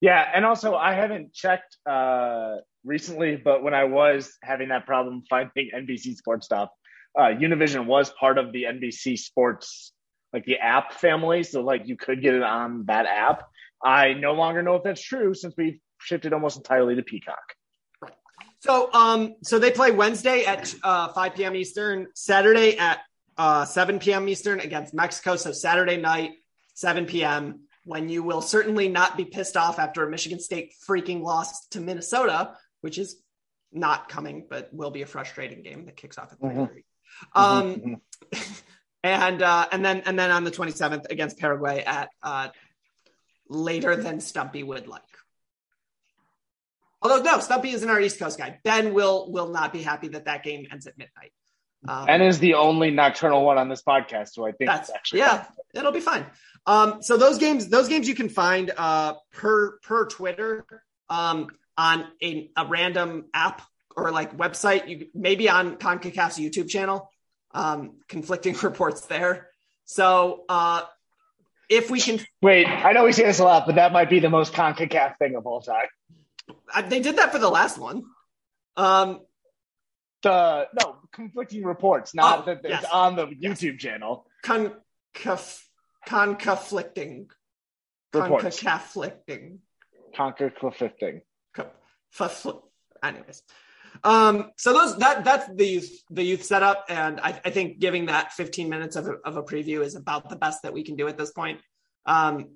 Yeah, 0.00 0.22
and 0.34 0.44
also 0.44 0.74
I 0.74 0.92
haven't 0.92 1.32
checked 1.32 1.78
uh, 1.86 2.56
recently, 2.84 3.36
but 3.36 3.62
when 3.62 3.74
I 3.74 3.84
was 3.84 4.32
having 4.42 4.68
that 4.68 4.86
problem 4.86 5.22
finding 5.28 5.70
NBC 5.74 6.16
Sports 6.16 6.46
stuff, 6.46 6.70
uh, 7.18 7.28
Univision 7.28 7.86
was 7.86 8.10
part 8.10 8.38
of 8.38 8.52
the 8.52 8.64
NBC 8.64 9.18
Sports 9.18 9.92
like 10.32 10.44
the 10.44 10.58
app 10.58 10.94
family, 10.94 11.44
so 11.44 11.62
like 11.62 11.86
you 11.86 11.96
could 11.96 12.20
get 12.20 12.34
it 12.34 12.42
on 12.42 12.84
that 12.86 13.06
app. 13.06 13.44
I 13.82 14.14
no 14.14 14.32
longer 14.32 14.62
know 14.62 14.74
if 14.74 14.82
that's 14.82 15.02
true 15.02 15.32
since 15.34 15.54
we've 15.56 15.78
shifted 15.98 16.32
almost 16.32 16.56
entirely 16.56 16.96
to 16.96 17.02
Peacock. 17.02 17.54
So, 18.60 18.90
um, 18.92 19.34
so 19.42 19.58
they 19.58 19.70
play 19.70 19.90
Wednesday 19.90 20.44
at 20.44 20.74
uh, 20.82 21.08
5 21.08 21.34
p.m. 21.34 21.54
Eastern, 21.54 22.06
Saturday 22.14 22.78
at 22.78 23.00
uh, 23.36 23.64
7 23.64 23.98
p.m. 23.98 24.28
Eastern 24.28 24.58
against 24.60 24.94
Mexico. 24.94 25.36
So 25.36 25.52
Saturday 25.52 25.98
night, 25.98 26.32
7 26.74 27.04
p.m. 27.06 27.60
When 27.84 28.08
you 28.08 28.22
will 28.22 28.40
certainly 28.40 28.88
not 28.88 29.18
be 29.18 29.26
pissed 29.26 29.58
off 29.58 29.78
after 29.78 30.06
a 30.06 30.10
Michigan 30.10 30.40
State 30.40 30.72
freaking 30.88 31.22
loss 31.22 31.66
to 31.68 31.80
Minnesota, 31.80 32.56
which 32.84 32.98
is 32.98 33.16
not 33.72 34.10
coming, 34.10 34.44
but 34.46 34.68
will 34.74 34.90
be 34.90 35.00
a 35.00 35.06
frustrating 35.06 35.62
game 35.62 35.86
that 35.86 35.96
kicks 35.96 36.18
off 36.18 36.30
at 36.32 36.38
3:30. 36.38 36.84
Um, 37.34 37.96
and 39.02 39.42
uh, 39.42 39.66
and 39.72 39.82
then 39.82 40.02
and 40.04 40.18
then 40.18 40.30
on 40.30 40.44
the 40.44 40.50
27th 40.50 41.10
against 41.10 41.38
Paraguay 41.38 41.82
at 41.82 42.10
uh, 42.22 42.48
later 43.48 43.96
than 43.96 44.20
Stumpy 44.20 44.62
would 44.62 44.86
like. 44.86 45.02
Although 47.00 47.22
no, 47.22 47.40
Stumpy 47.40 47.70
isn't 47.70 47.88
our 47.88 47.98
East 47.98 48.18
Coast 48.18 48.36
guy. 48.36 48.60
Ben 48.64 48.92
will 48.92 49.32
will 49.32 49.48
not 49.48 49.72
be 49.72 49.80
happy 49.80 50.08
that 50.08 50.26
that 50.26 50.44
game 50.44 50.66
ends 50.70 50.86
at 50.86 50.98
midnight. 50.98 51.32
Um, 51.88 52.06
and 52.06 52.22
is 52.22 52.38
the 52.38 52.54
only 52.54 52.90
nocturnal 52.90 53.46
one 53.46 53.56
on 53.56 53.70
this 53.70 53.82
podcast, 53.82 54.34
so 54.34 54.46
I 54.46 54.52
think 54.52 54.68
that's 54.68 54.90
actually 54.90 55.20
yeah, 55.20 55.46
it'll 55.74 55.90
be 55.90 56.00
fine. 56.00 56.26
Um, 56.66 57.02
so 57.02 57.16
those 57.16 57.38
games, 57.38 57.68
those 57.68 57.88
games 57.88 58.06
you 58.06 58.14
can 58.14 58.28
find 58.28 58.70
uh, 58.76 59.14
per 59.32 59.78
per 59.78 60.06
Twitter 60.06 60.66
um, 61.08 61.48
on 61.76 62.06
a, 62.22 62.50
a 62.56 62.66
random 62.66 63.26
app 63.34 63.62
or 63.96 64.10
like 64.10 64.36
website. 64.36 64.88
You 64.88 65.06
maybe 65.14 65.48
on 65.48 65.76
Concacaf's 65.76 66.38
YouTube 66.38 66.68
channel. 66.68 67.10
Um, 67.52 67.98
conflicting 68.08 68.54
reports 68.62 69.02
there. 69.02 69.48
So 69.84 70.44
uh, 70.48 70.82
if 71.68 71.88
we 71.90 72.00
can, 72.00 72.18
Wait, 72.42 72.66
I 72.66 72.92
know 72.92 73.04
we 73.04 73.12
say 73.12 73.24
this 73.24 73.38
a 73.38 73.44
lot, 73.44 73.66
but 73.66 73.76
that 73.76 73.92
might 73.92 74.10
be 74.10 74.18
the 74.18 74.28
most 74.30 74.52
CONCACAF 74.54 75.18
thing 75.18 75.36
of 75.36 75.46
all 75.46 75.60
time. 75.60 75.86
I, 76.74 76.82
they 76.82 76.98
did 77.00 77.16
that 77.18 77.30
for 77.32 77.38
the 77.38 77.48
last 77.48 77.78
one. 77.78 78.02
Um, 78.76 79.20
The 80.22 80.66
no 80.80 80.96
conflicting 81.12 81.62
reports, 81.64 82.12
not 82.14 82.40
Oh, 82.40 82.44
that 82.46 82.60
it's 82.64 82.68
yes. 82.82 82.86
on 82.92 83.14
the 83.14 83.26
YouTube 83.26 83.78
channel. 83.78 84.26
concaf 84.44 85.62
conflicting 86.06 87.28
Reports. 88.12 88.60
concaflicting 88.62 89.58
Conquer 90.16 90.50
conflicting. 90.50 91.20
Anyways 93.02 93.42
Um, 94.02 94.50
so 94.56 94.72
those 94.72 94.98
that 94.98 95.24
that's 95.24 95.48
the 95.54 95.66
youth 95.66 95.90
the 96.10 96.22
youth 96.22 96.44
setup, 96.44 96.86
and 96.88 97.20
I, 97.20 97.40
I 97.44 97.50
think 97.50 97.78
giving 97.78 98.06
that 98.06 98.32
15 98.32 98.68
minutes 98.68 98.96
of 98.96 99.06
a, 99.06 99.12
of 99.24 99.36
a 99.36 99.42
preview 99.42 99.84
is 99.84 99.94
about 99.94 100.28
the 100.28 100.36
best 100.36 100.62
that 100.62 100.72
we 100.72 100.82
can 100.82 100.96
do 100.96 101.06
at 101.06 101.16
this 101.16 101.30
point. 101.30 101.60
Um, 102.06 102.48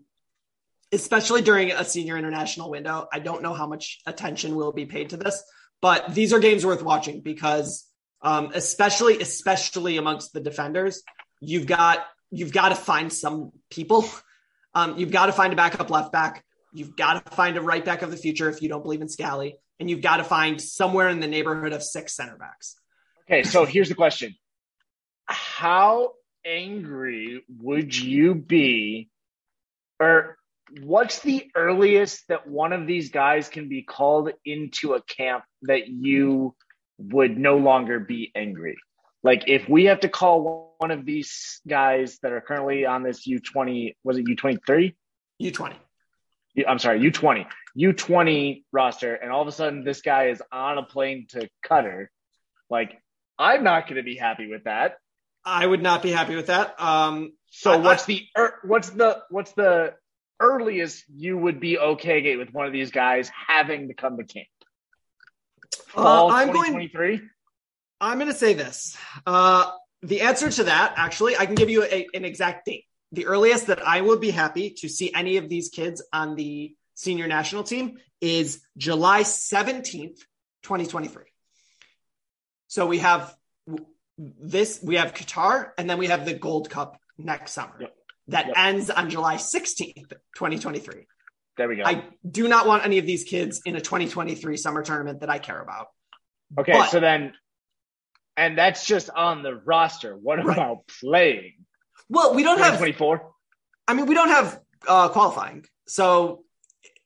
especially 0.93 1.43
during 1.43 1.71
a 1.71 1.85
senior 1.85 2.17
international 2.17 2.71
window. 2.71 3.07
I 3.13 3.19
don't 3.19 3.43
know 3.43 3.53
how 3.53 3.67
much 3.67 4.01
attention 4.07 4.57
will 4.57 4.73
be 4.73 4.87
paid 4.87 5.11
to 5.11 5.17
this, 5.17 5.43
but 5.83 6.15
these 6.15 6.33
are 6.33 6.39
games 6.39 6.65
worth 6.65 6.83
watching 6.83 7.21
because, 7.21 7.87
um, 8.23 8.51
especially 8.55 9.21
especially 9.21 9.97
amongst 9.97 10.33
the 10.33 10.41
defenders, 10.41 11.03
you've 11.41 11.67
got 11.67 12.05
you've 12.31 12.53
got 12.53 12.71
to 12.71 12.75
find 12.75 13.13
some 13.13 13.53
people. 13.71 14.05
Um, 14.75 14.99
you've 14.99 15.11
got 15.11 15.27
to 15.27 15.33
find 15.33 15.53
a 15.53 15.57
backup 15.57 15.89
left 15.91 16.13
back. 16.13 16.45
You've 16.79 16.97
got 16.97 17.25
to 17.25 17.33
find 17.35 17.57
a 17.57 17.61
right 17.61 17.85
back 17.85 18.03
of 18.03 18.11
the 18.11 18.17
future 18.17 18.49
if 18.49 18.63
you 18.63 18.69
don't 18.69 18.83
believe 18.83 19.03
in 19.03 19.09
Scally, 19.09 19.57
and 19.81 19.91
you've 19.91 20.01
got 20.01 20.19
to 20.19 20.25
find 20.25 20.61
somewhere 20.61 21.09
in 21.09 21.21
the 21.21 21.27
neighborhood 21.27 21.73
of 21.73 21.83
six 21.83 22.15
center 22.15 22.37
backs. 22.37 22.77
Okay, 23.29 23.43
so 23.43 23.65
here's 23.65 23.89
the 23.89 23.95
question: 23.95 24.35
How 25.27 26.13
angry 26.47 27.43
would 27.61 27.97
you 27.97 28.35
be, 28.35 29.11
or 29.99 30.39
what's 30.83 31.21
the 31.21 31.51
earliest 31.55 32.29
that 32.29 32.47
one 32.47 32.73
of 32.73 32.87
these 32.87 33.11
guys 33.11 33.49
can 33.49 33.69
be 33.69 33.83
called 33.83 34.31
into 34.45 34.95
a 34.95 35.03
camp 35.03 35.45
that 35.63 35.89
you 35.89 36.55
would 36.99 37.37
no 37.37 37.57
longer 37.57 37.99
be 37.99 38.31
angry? 38.35 38.77
Like 39.23 39.45
if 39.49 39.69
we 39.69 39.87
have 39.87 40.01
to 40.01 40.09
call 40.09 40.75
one 40.79 40.91
of 40.91 41.05
these 41.05 41.61
guys 41.67 42.19
that 42.23 42.33
are 42.33 42.41
currently 42.41 42.87
on 42.87 43.03
this 43.03 43.27
U20, 43.27 43.97
was 44.05 44.17
it 44.17 44.27
U23? 44.27 44.95
U20. 45.43 45.75
I'm 46.67 46.79
sorry, 46.79 47.01
U20, 47.01 47.47
U20 47.77 48.65
roster, 48.73 49.15
and 49.15 49.31
all 49.31 49.43
of 49.43 49.49
a 49.49 49.53
sudden 49.53 49.85
this 49.85 50.01
guy 50.01 50.29
is 50.29 50.43
on 50.51 50.79
a 50.79 50.83
plane 50.83 51.27
to 51.31 51.49
Qatar. 51.65 52.07
Like, 52.71 53.01
I'm 53.39 53.65
not 53.65 53.87
going 53.87 53.97
to 53.97 54.03
be 54.03 54.17
happy 54.17 54.49
with 54.49 54.65
that. 54.65 54.97
I 55.45 55.67
would 55.67 55.83
not 55.83 56.03
be 56.03 56.11
happy 56.11 56.37
with 56.37 56.47
that. 56.47 56.81
Um, 56.81 57.33
so 57.51 57.73
I- 57.73 57.77
what's 57.77 58.05
I- 58.05 58.07
the 58.07 58.27
er, 58.37 58.55
what's 58.65 58.91
the 58.91 59.23
what's 59.31 59.53
the 59.53 59.95
earliest 60.41 61.05
you 61.15 61.37
would 61.37 61.61
be 61.61 61.79
okay 61.79 62.37
with 62.37 62.53
one 62.53 62.67
of 62.67 62.73
these 62.73 62.91
guys 62.91 63.31
having 63.49 63.89
to 63.89 63.95
come 63.95 64.17
to 64.19 64.25
camp? 64.25 64.47
Uh, 65.95 66.03
Fall 66.03 66.31
I'm 66.31 66.49
going. 66.49 66.73
2023. 66.73 67.23
I'm 68.01 68.19
going 68.19 68.31
to 68.31 68.37
say 68.37 68.55
this. 68.55 68.97
Uh, 69.27 69.71
the 70.03 70.21
answer 70.21 70.51
to 70.51 70.65
that, 70.65 70.95
actually, 70.97 71.37
I 71.37 71.47
can 71.47 71.57
give 71.57 71.69
you 71.71 71.83
a, 71.83 72.07
an 72.15 72.25
exact 72.25 72.67
date. 72.67 72.85
The 73.13 73.27
earliest 73.27 73.69
that 73.69 73.87
I 73.87 74.01
would 74.01 74.21
be 74.21 74.31
happy 74.31 74.71
to 74.79 74.89
see 74.89 75.13
any 75.15 75.37
of 75.39 75.49
these 75.49 75.69
kids 75.71 76.03
on 76.13 76.35
the 76.35 76.75
senior 76.95 77.27
national 77.27 77.65
team 77.65 77.97
is 78.21 78.61
July 78.77 79.23
17th, 79.23 80.19
2023. 80.63 81.25
So 82.67 82.87
we 82.87 82.99
have 82.99 83.35
this, 84.19 84.81
we 84.83 84.97
have 84.97 85.15
Qatar, 85.15 85.71
and 85.79 85.89
then 85.89 85.97
we 85.99 86.09
have 86.09 86.25
the 86.27 86.35
Gold 86.35 86.69
Cup 86.69 86.99
next 87.17 87.53
summer. 87.53 87.77
Yep. 87.81 87.95
That 88.29 88.47
Yep. 88.49 88.55
ends 88.59 88.91
on 88.91 89.09
July 89.09 89.37
16th, 89.37 90.11
2023. 90.37 91.07
There 91.57 91.69
we 91.69 91.77
go. 91.77 91.85
I 91.85 92.05
do 92.29 92.47
not 92.47 92.67
want 92.67 92.85
any 92.85 92.99
of 92.99 93.07
these 93.07 93.25
kids 93.25 93.63
in 93.65 93.75
a 93.75 93.81
2023 93.81 94.57
summer 94.59 94.83
tournament 94.83 95.21
that 95.21 95.31
I 95.31 95.39
care 95.39 95.61
about. 95.61 95.87
okay, 96.59 96.73
but- 96.73 96.91
so 96.91 97.01
then, 97.01 97.33
and 98.37 98.57
that's 98.59 98.85
just 98.87 99.09
on 99.11 99.43
the 99.43 99.55
roster. 99.55 100.17
What 100.17 100.45
Right. 100.45 100.57
about 100.59 100.87
playing? 101.01 101.65
Well, 102.09 102.35
we 102.35 102.43
don't 102.43 102.59
have 102.59 102.79
24. 102.79 103.31
I 103.87 103.95
mean, 103.95 104.07
we 104.07 104.15
don't 104.15 104.29
have 104.29 104.61
uh, 104.87 105.09
qualifying. 105.09 105.65
So, 105.87 106.45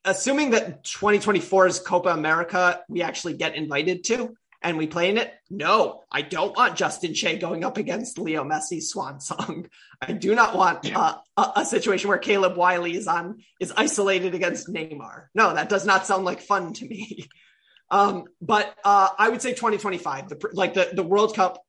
assuming 0.05 0.51
that 0.51 0.85
2024's 0.85 1.81
Copa 1.81 2.11
America, 2.11 2.81
we 2.89 3.03
actually 3.03 3.35
get 3.35 3.55
invited 3.55 4.05
to 4.05 4.37
and 4.63 4.79
we 4.79 4.87
play 4.87 5.11
in 5.11 5.19
it, 5.19 5.33
no, 5.51 6.03
I 6.11 6.23
don't 6.23 6.57
want 6.57 6.77
Justin 6.77 7.15
Che 7.15 7.39
going 7.39 7.65
up 7.65 7.77
against 7.77 8.19
Leo 8.19 8.45
Messi's 8.45 8.91
swan 8.91 9.21
song. 9.21 9.67
I 10.01 10.13
do 10.13 10.35
not 10.35 10.57
want 10.57 10.95
uh, 10.95 11.17
a, 11.37 11.53
a 11.57 11.65
situation 11.65 12.09
where 12.09 12.19
Caleb 12.19 12.57
Wiley 12.57 12.97
is 12.97 13.07
on 13.07 13.43
is 13.61 13.73
isolated 13.77 14.35
against 14.35 14.69
Neymar. 14.69 15.27
No, 15.35 15.55
that 15.55 15.69
does 15.69 15.85
not 15.85 16.07
sound 16.07 16.25
like 16.25 16.41
fun 16.41 16.73
to 16.75 16.87
me. 16.87 17.29
Um, 17.91 18.25
but 18.41 18.75
uh, 18.87 19.11
I 19.19 19.29
would 19.29 19.43
say 19.43 19.51
2025, 19.51 20.31
the, 20.31 20.49
like 20.55 20.73
the, 20.73 20.89
the 20.95 21.03
World 21.03 21.35
Cup 21.37 21.63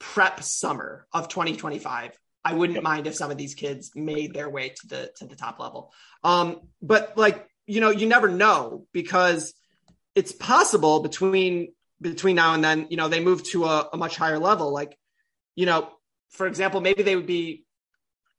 prep 0.00 0.42
summer 0.42 1.06
of 1.12 1.28
2025. 1.28 2.18
I 2.44 2.54
wouldn't 2.54 2.76
Yep. 2.76 2.82
mind 2.82 3.06
if 3.06 3.14
some 3.14 3.30
of 3.30 3.38
these 3.38 3.54
kids 3.54 3.92
made 3.94 4.34
their 4.34 4.50
way 4.50 4.70
to 4.70 4.86
the 4.86 5.12
to 5.16 5.26
the 5.26 5.36
top 5.36 5.58
level. 5.60 5.92
Um, 6.24 6.60
but 6.80 7.16
like 7.16 7.48
you 7.66 7.80
know, 7.80 7.90
you 7.90 8.06
never 8.06 8.28
know 8.28 8.86
because 8.92 9.54
it's 10.14 10.32
possible 10.32 11.00
between 11.00 11.72
between 12.00 12.36
now 12.36 12.54
and 12.54 12.64
then, 12.64 12.88
you 12.90 12.96
know, 12.96 13.08
they 13.08 13.20
move 13.20 13.44
to 13.44 13.64
a, 13.64 13.88
a 13.92 13.96
much 13.96 14.16
higher 14.16 14.38
level. 14.38 14.72
Like, 14.72 14.98
you 15.54 15.66
know, 15.66 15.88
for 16.30 16.46
example, 16.48 16.80
maybe 16.80 17.04
they 17.04 17.14
would 17.14 17.26
be 17.26 17.64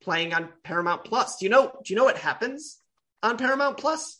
playing 0.01 0.33
on 0.33 0.49
Paramount 0.63 1.05
Plus. 1.05 1.37
Do 1.37 1.45
you 1.45 1.49
know? 1.49 1.67
Do 1.83 1.93
you 1.93 1.95
know 1.95 2.03
what 2.03 2.17
happens 2.17 2.79
on 3.21 3.37
Paramount 3.37 3.77
Plus? 3.77 4.19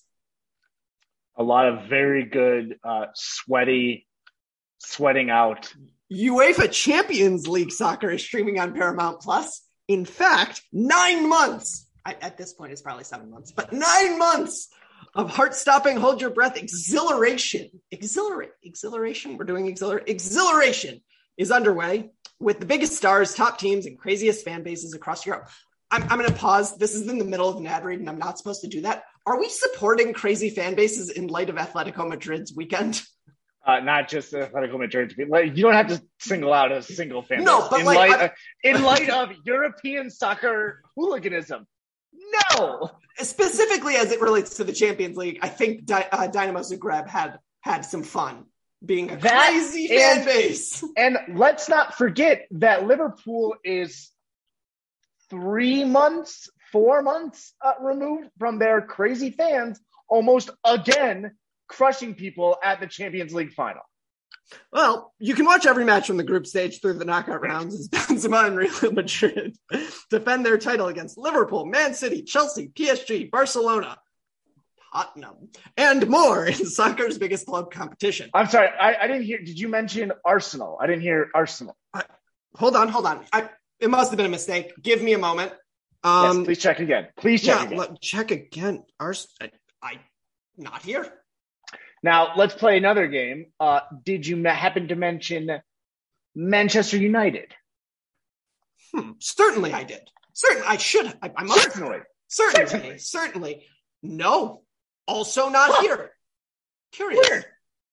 A 1.36 1.44
lot 1.44 1.68
of 1.68 1.90
very 1.90 2.26
good, 2.26 2.78
uh, 2.84 3.08
sweaty, 3.16 4.08
sweating 4.78 5.30
out. 5.30 5.74
UEFA 6.12 6.72
Champions 6.72 7.48
League 7.48 7.72
soccer 7.72 8.12
is 8.12 8.24
streaming 8.24 8.60
on 8.60 8.74
Paramount 8.74 9.20
Plus. 9.20 9.63
In 9.88 10.06
fact, 10.06 10.62
nine 10.72 11.28
months. 11.28 11.88
I, 12.06 12.16
at 12.22 12.38
this 12.38 12.54
point, 12.54 12.72
it's 12.72 12.82
probably 12.82 13.04
seven 13.04 13.30
months, 13.30 13.52
but 13.52 13.72
nine 13.72 14.18
months 14.18 14.70
of 15.16 15.30
heart-stopping, 15.30 15.98
hold 15.98 16.22
your 16.22 16.32
breath, 16.32 16.58
exhilaration, 16.58 17.70
exhilarate, 17.92 18.52
exhilaration. 18.64 19.38
We're 19.38 19.46
doing 19.46 19.68
exhilar- 19.68 20.04
exhilaration 20.06 21.02
is 21.38 21.52
underway 21.52 22.12
with 22.40 22.60
the 22.60 22.66
biggest 22.66 22.94
stars, 22.94 23.34
top 23.34 23.58
teams, 23.58 23.86
and 23.86 23.98
craziest 23.98 24.44
fan 24.44 24.64
bases 24.64 24.94
across 24.94 25.26
Europe. 25.26 25.50
I'm, 25.92 26.04
I'm 26.04 26.18
going 26.18 26.26
to 26.30 26.36
pause. 26.36 26.78
This 26.78 26.96
is 26.96 27.08
in 27.08 27.18
the 27.20 27.26
middle 27.26 27.50
of 27.50 27.58
an 27.58 27.68
ad 27.68 27.86
read, 27.86 28.00
and 28.00 28.10
I'm 28.10 28.18
not 28.18 28.38
supposed 28.38 28.62
to 28.62 28.68
do 28.68 28.82
that. 28.82 29.04
Are 29.26 29.40
we 29.40 29.48
supporting 29.48 30.14
crazy 30.14 30.50
fan 30.50 30.76
bases 30.76 31.10
in 31.10 31.28
light 31.28 31.50
of 31.50 31.56
Atletico 31.56 32.08
Madrid's 32.08 32.54
weekend? 32.54 33.02
Uh, 33.66 33.80
not 33.80 34.10
just 34.10 34.34
Atletico 34.34 34.78
Madrid. 34.78 35.16
Like, 35.30 35.56
you 35.56 35.64
don't 35.64 35.74
have 35.74 35.88
to 35.88 36.02
single 36.20 36.52
out 36.52 36.74
a 36.74 36.82
single 36.82 37.22
fan. 37.22 37.46
No, 37.46 37.66
but 37.70 37.80
in 37.80 37.86
like, 37.86 37.98
light, 37.98 38.20
I- 38.20 38.24
of, 38.26 38.32
in 38.64 38.84
light 38.84 39.10
of 39.10 39.30
European 39.46 40.10
soccer 40.10 40.82
hooliganism, 40.98 41.66
no. 42.58 42.92
specifically 43.20 43.96
as 43.96 44.12
it 44.12 44.20
relates 44.20 44.56
to 44.56 44.66
the 44.66 44.74
Champions 44.74 45.16
League, 45.16 45.40
I 45.42 45.48
think 45.48 45.86
Dy- 45.86 46.08
uh, 46.12 46.28
Dynamo 46.28 46.60
Zagreb 46.60 47.08
had 47.08 47.40
had 47.62 47.86
some 47.86 48.04
fun 48.04 48.44
being 48.84 49.10
a 49.12 49.16
That 49.16 49.52
crazy 49.52 49.88
fan 49.88 50.18
and- 50.18 50.26
base. 50.26 50.84
And 50.98 51.18
let's 51.36 51.70
not 51.70 51.96
forget 51.96 52.48
that 52.52 52.86
Liverpool 52.86 53.56
is 53.64 54.10
three 55.30 55.86
months, 55.86 56.50
four 56.74 57.02
months 57.02 57.54
uh, 57.64 57.74
removed 57.82 58.30
from 58.40 58.60
their 58.60 58.82
crazy 58.82 59.32
fans, 59.32 59.80
almost 60.10 60.50
again 60.66 61.32
crushing 61.78 62.14
people 62.16 62.58
at 62.64 62.80
the 62.80 62.88
Champions 62.88 63.34
League 63.34 63.54
final. 63.54 63.82
Well, 64.72 65.14
you 65.20 65.36
can 65.36 65.46
watch 65.46 65.66
every 65.66 65.86
match 65.86 66.08
from 66.08 66.18
the 66.18 66.24
group 66.24 66.46
stage 66.46 66.82
through 66.82 66.96
the 66.96 67.06
knockout 67.06 67.42
rounds 67.42 67.74
as 67.76 67.88
Benzema 67.90 68.46
and 68.48 68.58
Real 68.58 68.92
Madrid 68.92 69.56
defend 70.10 70.46
their 70.46 70.58
title 70.58 70.88
against 70.88 71.18
Liverpool, 71.18 71.66
Man 71.66 71.94
City, 71.94 72.24
Chelsea, 72.24 72.68
PSG, 72.68 73.32
Barcelona, 73.32 73.98
Tottenham, 74.94 75.50
and 75.78 76.08
more 76.08 76.46
in 76.46 76.54
soccer's 76.78 77.18
biggest 77.18 77.48
club 77.48 77.72
competition. 77.72 78.30
I'm 78.34 78.48
sorry, 78.48 78.68
I, 78.68 78.96
I 79.04 79.08
didn't 79.08 79.24
hear. 79.24 79.40
Did 79.40 79.58
you 79.60 79.70
mention 79.70 80.12
Arsenal? 80.26 80.78
I 80.80 80.88
didn't 80.88 81.02
hear 81.02 81.30
Arsenal. 81.34 81.76
Hold 82.58 82.76
on, 82.76 82.90
hold 82.90 83.08
on. 83.08 83.26
I, 83.34 83.50
it 83.80 83.90
must 83.90 84.12
have 84.12 84.18
been 84.18 84.28
a 84.28 84.30
mistake. 84.30 84.74
Give 84.80 85.02
me 85.02 85.14
a 85.14 85.18
moment. 85.18 85.52
yes, 86.06 86.36
Um, 86.36 86.46
please 86.46 86.60
check 86.60 86.80
again. 86.80 87.08
Please 87.18 87.42
check 87.42 87.60
yeah, 87.62 87.66
again. 87.66 87.78
let- 87.80 88.02
check 88.02 88.30
again. 88.30 88.84
Ars- 89.00 89.28
I, 89.42 89.50
I 89.82 90.00
not 90.58 90.84
here. 90.84 91.12
Now 92.04 92.34
let's 92.36 92.54
play 92.54 92.78
another 92.78 93.08
game. 93.08 93.48
Uh, 93.60 93.80
did 94.04 94.28
you 94.28 94.44
happen 94.44 94.90
to 94.90 94.96
mention 94.96 95.50
Manchester 96.36 96.98
United? 96.98 97.54
Hmm, 98.94 99.12
certainly 99.20 99.74
I 99.74 99.84
did. 99.84 100.02
Certainly 100.34 100.68
I 100.68 100.78
should. 100.78 101.08
I, 101.22 101.32
I 101.36 101.44
must. 101.44 101.64
Certainly. 101.64 102.00
Certainly, 102.28 102.68
Certainly. 102.68 102.98
certainly. 103.00 103.66
No. 104.02 104.64
Also 105.08 105.50
not 105.50 105.70
Huh. 105.72 105.82
here. 105.82 106.12
Curious. 106.92 107.28
Weird. 107.30 107.46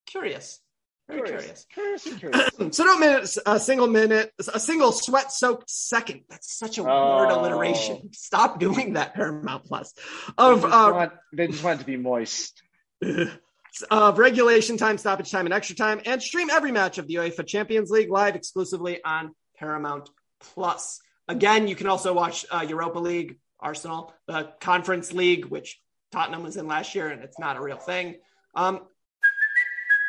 Curious. 0.06 0.60
Very 1.08 1.22
curious. 1.22 1.66
Curious 1.72 2.06
and 2.06 2.18
curious. 2.20 2.76
so 2.76 2.84
don't 2.84 3.00
minute 3.00 3.36
a 3.46 3.58
single 3.60 3.86
minute, 3.88 4.32
a 4.52 4.60
single 4.60 4.92
sweat 4.92 5.32
soaked 5.32 5.68
second. 5.68 6.22
That's 6.28 6.56
such 6.56 6.78
a 6.78 6.82
Oh. 6.82 7.16
word 7.18 7.30
alliteration. 7.30 8.12
Stop 8.12 8.60
doing 8.60 8.92
that, 8.94 9.14
Paramount 9.14 9.64
Plus. 9.64 9.92
They 9.92 10.32
Of 10.38 10.62
just, 10.62 10.72
uh, 10.72 10.90
want, 10.92 11.12
they 11.32 11.46
just 11.48 11.64
want 11.64 11.80
to 11.80 11.86
be 11.86 11.96
moist. 11.96 12.62
of 13.90 14.18
regulation 14.18 14.76
time, 14.76 14.98
stoppage 14.98 15.30
time, 15.30 15.46
and 15.46 15.54
extra 15.54 15.76
time, 15.76 16.00
and 16.06 16.22
stream 16.22 16.50
every 16.50 16.72
match 16.72 16.98
of 16.98 17.06
the 17.06 17.14
UEFA 17.14 17.46
Champions 17.46 17.90
League 17.90 18.10
live 18.10 18.36
exclusively 18.36 19.02
on 19.04 19.34
Paramount 19.56 20.10
Plus. 20.40 21.00
Again, 21.28 21.68
you 21.68 21.76
can 21.76 21.86
also 21.86 22.12
watch 22.12 22.44
uh, 22.50 22.64
Europa 22.68 22.98
League, 22.98 23.38
Arsenal, 23.60 24.12
the 24.26 24.52
Conference 24.60 25.12
League, 25.12 25.46
which 25.46 25.80
Tottenham 26.10 26.42
was 26.42 26.56
in 26.56 26.66
last 26.66 26.94
year, 26.94 27.08
and 27.08 27.22
it's 27.22 27.38
not 27.38 27.56
a 27.56 27.60
real 27.60 27.76
thing. 27.76 28.16
Um, 28.54 28.80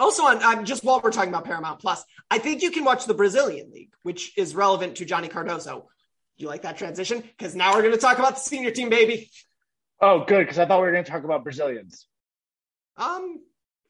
Also, 0.00 0.24
on, 0.24 0.42
on 0.42 0.64
just 0.64 0.82
while 0.82 1.00
we're 1.04 1.12
talking 1.12 1.28
about 1.28 1.44
Paramount 1.44 1.78
Plus, 1.78 2.02
I 2.30 2.38
think 2.38 2.62
you 2.62 2.70
can 2.70 2.84
watch 2.84 3.04
the 3.04 3.14
Brazilian 3.14 3.70
League, 3.70 3.92
which 4.02 4.36
is 4.38 4.54
relevant 4.54 4.96
to 4.96 5.04
Johnny 5.04 5.28
Cardoso. 5.28 5.84
You 6.38 6.48
like 6.48 6.62
that 6.62 6.78
transition? 6.78 7.20
Because 7.20 7.54
now 7.54 7.74
we're 7.74 7.82
going 7.82 7.92
to 7.94 8.00
talk 8.00 8.18
about 8.18 8.34
the 8.34 8.40
senior 8.40 8.70
team, 8.70 8.88
baby. 8.88 9.30
Oh, 10.00 10.24
good, 10.24 10.38
because 10.40 10.58
I 10.58 10.64
thought 10.64 10.80
we 10.80 10.86
were 10.86 10.92
going 10.92 11.04
to 11.04 11.10
talk 11.10 11.24
about 11.24 11.44
Brazilians. 11.44 12.06
Um, 12.96 13.40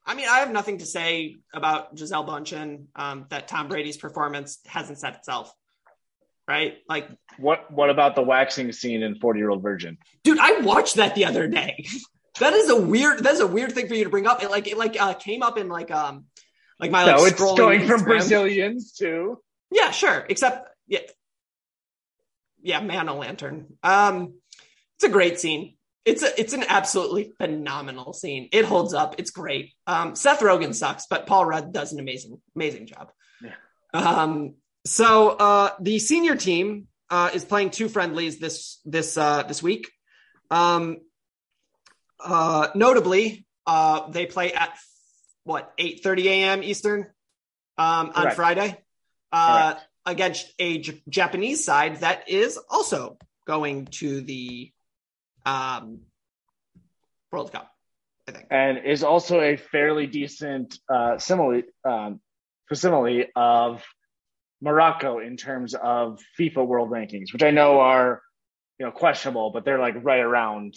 I 0.05 0.14
mean, 0.16 0.27
I 0.29 0.40
have 0.40 0.51
nothing 0.51 0.79
to 0.79 0.87
say 0.87 1.37
about 1.55 1.94
Gisele 1.94 2.27
Bündchen. 2.27 2.87
Um, 2.96 3.27
that 3.31 3.46
Tom 3.46 3.68
Brady's 3.68 3.96
performance 3.96 4.59
hasn't 4.66 4.99
set 4.99 5.14
itself, 5.14 5.53
right? 6.49 6.79
Like, 6.88 7.09
What 7.38 7.70
What 7.70 7.90
about 7.90 8.16
the 8.16 8.23
waxing 8.23 8.73
scene 8.73 9.05
in 9.05 9.14
Forty 9.20 9.38
Year 9.38 9.51
Old 9.51 9.62
Virgin? 9.62 9.99
dude, 10.25 10.40
I 10.40 10.61
watched 10.62 10.96
that 10.96 11.14
the 11.14 11.27
other 11.27 11.46
day. 11.46 11.87
That 12.40 12.53
is 12.53 12.68
a 12.68 12.76
weird. 12.76 13.20
That's 13.20 13.40
a 13.40 13.46
weird 13.46 13.72
thing 13.72 13.88
for 13.88 13.94
you 13.94 14.05
to 14.05 14.11
bring 14.11 14.26
up. 14.26 14.42
It 14.42 14.50
like 14.50 14.66
it 14.66 14.76
like 14.76 15.00
uh, 15.00 15.14
came 15.14 15.42
up 15.42 15.57
in 15.57 15.68
like 15.68 15.90
um 15.90 16.24
like 16.79 16.90
my 16.90 17.05
like 17.05 17.16
no, 17.16 17.24
it's 17.24 17.40
scrolling 17.40 17.57
going 17.57 17.87
from 17.87 18.03
Brazilians 18.03 18.92
to 18.94 19.38
Yeah, 19.70 19.90
sure. 19.90 20.26
Except 20.29 20.68
yeah, 20.87 21.00
yeah, 22.62 22.81
Man 22.81 23.09
o' 23.09 23.16
Lantern. 23.16 23.66
Um, 23.83 24.35
it's 24.96 25.05
a 25.05 25.09
great 25.09 25.38
scene. 25.38 25.76
It's 26.05 26.22
a 26.22 26.40
it's 26.40 26.55
an 26.55 26.64
absolutely 26.68 27.33
phenomenal 27.38 28.12
scene. 28.12 28.48
It 28.53 28.64
holds 28.64 28.94
up. 28.94 29.16
It's 29.18 29.31
great. 29.31 29.72
Um, 29.87 30.16
Seth 30.16 30.40
Rogen 30.40 30.74
sucks, 30.74 31.07
but 31.07 31.26
Paul 31.26 31.44
Rudd 31.44 31.72
does 31.72 31.92
an 31.92 32.00
amazing 32.00 32.40
amazing 32.57 32.87
job. 32.87 33.12
Yeah. 33.42 33.53
Um, 33.92 34.55
so 34.87 35.29
uh, 35.31 35.70
the 35.81 35.98
senior 35.98 36.37
team 36.37 36.88
uh, 37.11 37.31
is 37.35 37.44
playing 37.44 37.70
two 37.70 37.88
friendlies 37.88 38.38
this 38.38 38.81
this 38.85 39.18
uh, 39.18 39.42
this 39.42 39.62
week. 39.62 39.90
Um, 40.50 40.98
uh, 42.24 42.68
notably, 42.74 43.46
uh, 43.66 44.11
they 44.11 44.26
play 44.26 44.52
at 44.52 44.76
what 45.44 45.72
eight 45.78 46.02
thirty 46.02 46.28
a.m. 46.28 46.62
Eastern 46.62 47.06
um, 47.78 48.12
on. 48.14 48.30
Friday 48.33 48.76
uh, 49.33 49.74
against 50.06 50.52
a 50.59 50.78
J- 50.78 51.02
Japanese 51.09 51.64
side 51.64 51.96
that 51.96 52.28
is 52.28 52.59
also 52.68 53.16
going 53.46 53.87
to 53.87 54.20
the 54.20 54.72
um, 55.46 56.00
World 57.33 57.52
Cup. 57.52 57.70
I 58.28 58.33
think. 58.33 58.46
and 58.50 58.78
is 58.85 59.02
also 59.02 59.40
a 59.40 59.56
fairly 59.56 60.06
decent 60.06 60.78
uh, 60.88 61.18
simile 61.18 61.62
um, 61.85 62.20
facsimile 62.68 63.26
of 63.35 63.83
Morocco 64.61 65.18
in 65.18 65.37
terms 65.37 65.74
of 65.74 66.20
FIFA 66.38 66.66
World 66.66 66.90
Rankings, 66.90 67.33
which 67.33 67.42
I 67.42 67.50
know 67.50 67.80
are 67.80 68.22
you 68.78 68.87
know 68.87 68.92
questionable, 68.92 69.50
but 69.50 69.64
they're 69.64 69.78
like 69.78 69.94
right 70.02 70.20
around 70.20 70.74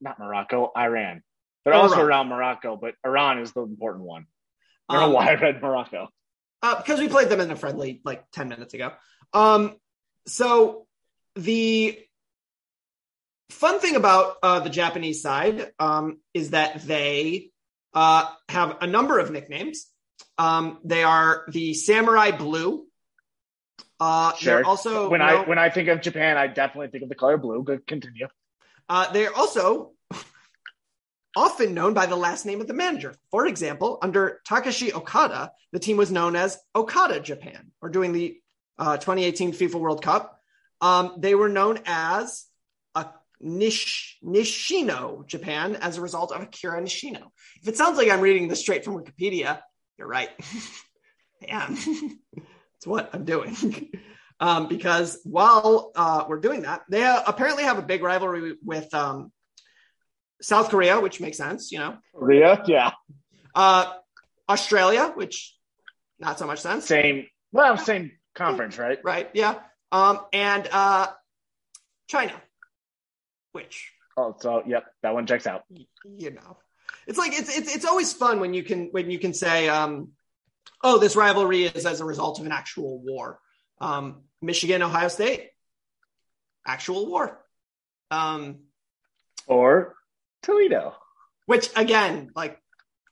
not 0.00 0.18
Morocco, 0.18 0.70
Iran. 0.76 1.22
They're 1.64 1.74
Oh, 1.74 1.82
also 1.82 2.00
around 2.00 2.28
Morocco, 2.28 2.76
but 2.76 2.94
Iran 3.04 3.38
is 3.38 3.52
the 3.52 3.62
important 3.62 4.04
one. 4.04 4.26
I 4.88 4.94
don't 4.94 5.02
Um, 5.04 5.10
know 5.10 5.16
why 5.16 5.30
I 5.30 5.34
read 5.34 5.62
Morocco. 5.62 6.08
uh, 6.62 6.76
because 6.76 7.00
we 7.00 7.08
played 7.08 7.28
them 7.28 7.40
in 7.40 7.50
a 7.50 7.56
friendly 7.56 8.00
like 8.04 8.30
10 8.32 8.48
minutes 8.48 8.74
ago. 8.74 8.92
Um, 9.32 9.76
so 10.26 10.86
the 11.34 11.98
fun 13.50 13.80
thing 13.80 13.96
about 13.96 14.36
uh, 14.42 14.60
the 14.60 14.70
Japanese 14.70 15.22
side 15.22 15.72
um, 15.78 16.18
is 16.34 16.50
that 16.50 16.82
they 16.82 17.50
uh, 17.94 18.26
have 18.48 18.78
a 18.80 18.86
number 18.86 19.18
of 19.18 19.30
nicknames. 19.30 19.86
Um, 20.38 20.80
they 20.84 21.02
are 21.04 21.44
the 21.48 21.74
Samurai 21.74 22.30
Blue. 22.30 22.86
Uh, 24.00 24.34
Sure. 24.34 24.56
They're 24.56 24.64
also 24.66 25.08
when 25.08 25.22
I 25.22 25.44
when 25.48 25.58
I 25.58 25.70
think 25.70 25.88
of 25.88 26.00
Japan, 26.00 26.36
I 26.36 26.46
definitely 26.48 26.88
think 26.88 27.04
of 27.04 27.08
the 27.08 27.14
color 27.14 27.38
blue. 27.38 27.62
Good, 27.62 27.86
continue. 27.86 28.26
Uh, 28.88 29.10
they 29.12 29.26
are 29.26 29.34
also 29.34 29.92
often 31.36 31.74
known 31.74 31.94
by 31.94 32.06
the 32.06 32.16
last 32.16 32.46
name 32.46 32.60
of 32.60 32.66
the 32.66 32.74
manager. 32.74 33.14
For 33.30 33.46
example, 33.46 33.98
under 34.02 34.40
Takashi 34.48 34.94
Okada, 34.94 35.52
the 35.72 35.78
team 35.78 35.96
was 35.96 36.10
known 36.10 36.36
as 36.36 36.58
Okada 36.74 37.20
Japan, 37.20 37.72
or 37.80 37.88
during 37.88 38.12
the 38.12 38.38
uh, 38.78 38.96
2018 38.96 39.52
FIFA 39.52 39.74
World 39.74 40.02
Cup, 40.02 40.38
um, 40.80 41.14
they 41.18 41.34
were 41.34 41.48
known 41.48 41.80
as 41.86 42.46
a 42.94 43.06
Nish, 43.40 44.18
Nishino 44.24 45.26
Japan 45.26 45.76
as 45.76 45.96
a 45.96 46.00
result 46.00 46.32
of 46.32 46.42
Akira 46.42 46.80
Nishino. 46.80 47.30
If 47.60 47.68
it 47.68 47.76
sounds 47.76 47.98
like 47.98 48.10
I'm 48.10 48.20
reading 48.20 48.48
this 48.48 48.60
straight 48.60 48.84
from 48.84 48.94
Wikipedia, 48.94 49.60
you're 49.98 50.08
right. 50.08 50.30
I 51.42 51.46
am. 51.48 51.76
it's 52.76 52.86
what 52.86 53.10
I'm 53.12 53.24
doing. 53.24 53.90
Um, 54.44 54.68
because 54.68 55.18
while 55.24 55.90
uh, 55.96 56.26
we're 56.28 56.40
doing 56.40 56.62
that, 56.62 56.82
they 56.90 57.02
uh, 57.02 57.22
apparently 57.26 57.64
have 57.64 57.78
a 57.78 57.82
big 57.82 58.02
rivalry 58.02 58.56
with 58.62 58.92
um, 58.92 59.32
South 60.42 60.68
Korea, 60.68 61.00
which 61.00 61.18
makes 61.18 61.38
sense, 61.38 61.72
you 61.72 61.78
know, 61.78 61.96
Korea, 62.14 62.62
yeah, 62.66 62.90
uh, 63.54 63.90
Australia, 64.46 65.12
which 65.14 65.56
not 66.18 66.38
so 66.38 66.46
much 66.46 66.60
sense, 66.60 66.86
same. 66.86 67.26
Well, 67.52 67.78
same 67.78 68.12
conference, 68.34 68.76
right? 68.76 68.98
right? 69.02 69.30
Yeah, 69.32 69.54
um, 69.90 70.20
and 70.32 70.68
uh, 70.70 71.06
China, 72.08 72.34
which 73.52 73.90
Oh, 74.16 74.36
so 74.38 74.62
yep, 74.66 74.84
that 75.02 75.14
one 75.14 75.26
checks 75.26 75.46
out. 75.46 75.62
you 75.70 76.30
know, 76.30 76.58
it's 77.06 77.18
like 77.18 77.32
it's 77.32 77.56
it's 77.56 77.74
it's 77.74 77.84
always 77.86 78.12
fun 78.12 78.40
when 78.40 78.52
you 78.52 78.62
can 78.62 78.88
when 78.90 79.10
you 79.10 79.18
can 79.18 79.32
say, 79.32 79.70
um, 79.70 80.10
oh, 80.82 80.98
this 80.98 81.16
rivalry 81.16 81.64
is 81.64 81.86
as 81.86 82.02
a 82.02 82.04
result 82.04 82.40
of 82.40 82.46
an 82.46 82.52
actual 82.52 82.98
war. 82.98 83.40
Um, 83.80 84.24
Michigan, 84.44 84.82
Ohio 84.82 85.08
State, 85.08 85.50
actual 86.66 87.06
war. 87.06 87.40
Um, 88.10 88.60
Or 89.46 89.94
Toledo. 90.42 90.94
which 91.46 91.70
again, 91.76 92.30
like, 92.36 92.60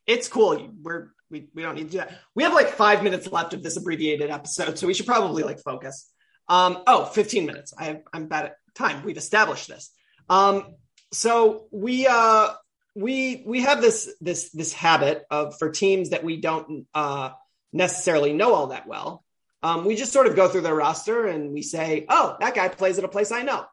it's 0.07 0.29
cool. 0.29 0.71
We're 0.83 1.11
we, 1.31 1.49
we 1.55 1.62
don't 1.62 1.75
need 1.77 1.87
to 1.87 1.90
do 1.92 1.99
that. 1.99 2.18
We 2.35 2.42
have 2.42 2.53
like 2.53 2.68
five 2.68 3.03
minutes 3.03 3.27
left 3.33 3.55
of 3.55 3.62
this 3.62 3.77
abbreviated 3.79 4.31
episode, 4.31 4.79
so 4.79 4.87
we 4.87 4.92
should 4.95 5.07
probably 5.07 5.42
like 5.42 5.61
focus. 5.61 6.12
Um, 6.49 6.83
oh, 6.87 7.07
15 7.07 7.47
minutes. 7.47 7.73
I 7.79 7.85
have, 7.85 8.03
I'm 8.12 8.27
bad 8.29 8.45
at 8.47 8.57
time. 8.75 9.03
We've 9.03 9.16
established 9.16 9.68
this. 9.68 9.90
Um, 10.29 10.75
so 11.11 11.68
we 11.71 12.07
uh 12.07 12.51
we 12.95 13.42
we 13.47 13.62
have 13.62 13.81
this 13.81 14.14
this 14.21 14.51
this 14.51 14.73
habit 14.73 15.25
of 15.31 15.59
for 15.59 15.71
teams 15.71 16.11
that 16.11 16.25
we 16.25 16.40
don't 16.40 16.87
uh 16.95 17.31
necessarily 17.73 18.33
know 18.35 18.52
all 18.54 18.67
that 18.69 18.87
well. 18.87 19.25
Um, 19.63 19.85
we 19.85 19.94
just 19.96 20.13
sort 20.13 20.27
of 20.27 20.35
go 20.37 20.48
through 20.48 20.63
their 20.63 20.75
roster 20.75 21.27
and 21.27 21.52
we 21.52 21.63
say, 21.63 22.04
oh, 22.08 22.37
that 22.40 22.54
guy 22.54 22.69
plays 22.69 22.98
at 22.98 23.04
a 23.04 23.08
place 23.08 23.31
I 23.31 23.42
know. 23.42 23.65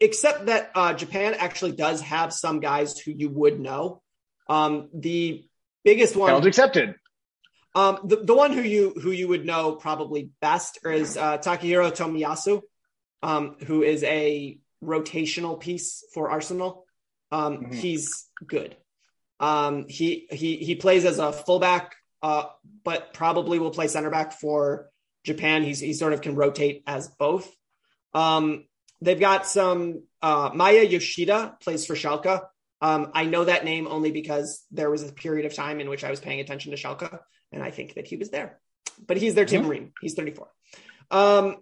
Except 0.00 0.46
that 0.46 0.70
uh, 0.74 0.94
Japan 0.94 1.34
actually 1.38 1.72
does 1.72 2.00
have 2.02 2.32
some 2.32 2.60
guys 2.60 2.98
who 2.98 3.12
you 3.12 3.28
would 3.30 3.60
know. 3.60 4.02
Um, 4.48 4.88
the 4.94 5.44
biggest 5.84 6.16
one, 6.16 6.28
Challenge 6.28 6.46
accepted. 6.46 6.94
um, 7.74 7.98
the, 8.04 8.16
the 8.16 8.34
one 8.34 8.52
who 8.52 8.60
you 8.62 8.90
who 9.00 9.10
you 9.12 9.28
would 9.28 9.46
know 9.46 9.76
probably 9.76 10.30
best 10.40 10.78
is 10.84 11.16
uh, 11.16 11.38
Takahiro 11.38 11.90
Tomiyasu, 11.92 12.62
um, 13.22 13.56
who 13.66 13.82
is 13.82 14.02
a 14.02 14.58
rotational 14.82 15.58
piece 15.60 16.04
for 16.12 16.30
Arsenal. 16.30 16.84
Um, 17.30 17.66
Mhm. 17.66 17.74
He's 17.74 18.26
good. 18.44 18.76
Um, 19.40 19.86
he 19.88 20.26
he 20.30 20.56
he 20.56 20.74
plays 20.74 21.04
as 21.04 21.18
a 21.20 21.32
fullback, 21.32 21.94
uh, 22.22 22.44
but 22.84 23.14
probably 23.14 23.58
will 23.60 23.70
play 23.70 23.86
center 23.88 24.10
back 24.10 24.32
for 24.40 24.88
Japan. 25.24 25.62
He's 25.62 25.80
he 25.80 25.92
sort 25.92 26.12
of 26.12 26.20
can 26.20 26.34
rotate 26.34 26.82
as 26.86 27.08
both. 27.08 27.50
Um, 28.14 28.66
they've 29.00 29.18
got 29.20 29.46
some 29.46 30.02
uh, 30.20 30.50
Maya 30.54 30.84
Yoshida 30.84 31.56
plays 31.60 31.86
for 31.86 31.94
Schalke. 31.94 32.42
Um, 32.80 33.12
I 33.14 33.26
know 33.26 33.44
that 33.44 33.64
name 33.64 33.86
only 33.86 34.10
because 34.10 34.64
there 34.72 34.90
was 34.90 35.02
a 35.02 35.12
period 35.12 35.46
of 35.46 35.54
time 35.54 35.80
in 35.80 35.88
which 35.88 36.04
I 36.04 36.10
was 36.10 36.20
paying 36.20 36.40
attention 36.40 36.72
to 36.72 36.76
Schalke, 36.76 37.18
and 37.52 37.62
I 37.62 37.70
think 37.70 37.94
that 37.94 38.06
he 38.06 38.16
was 38.16 38.30
there. 38.30 38.60
But 39.06 39.16
he's 39.16 39.34
their 39.34 39.44
Tim 39.44 39.66
Ream. 39.68 39.92
He's 40.00 40.14
34. 40.14 40.48
Um, 41.10 41.56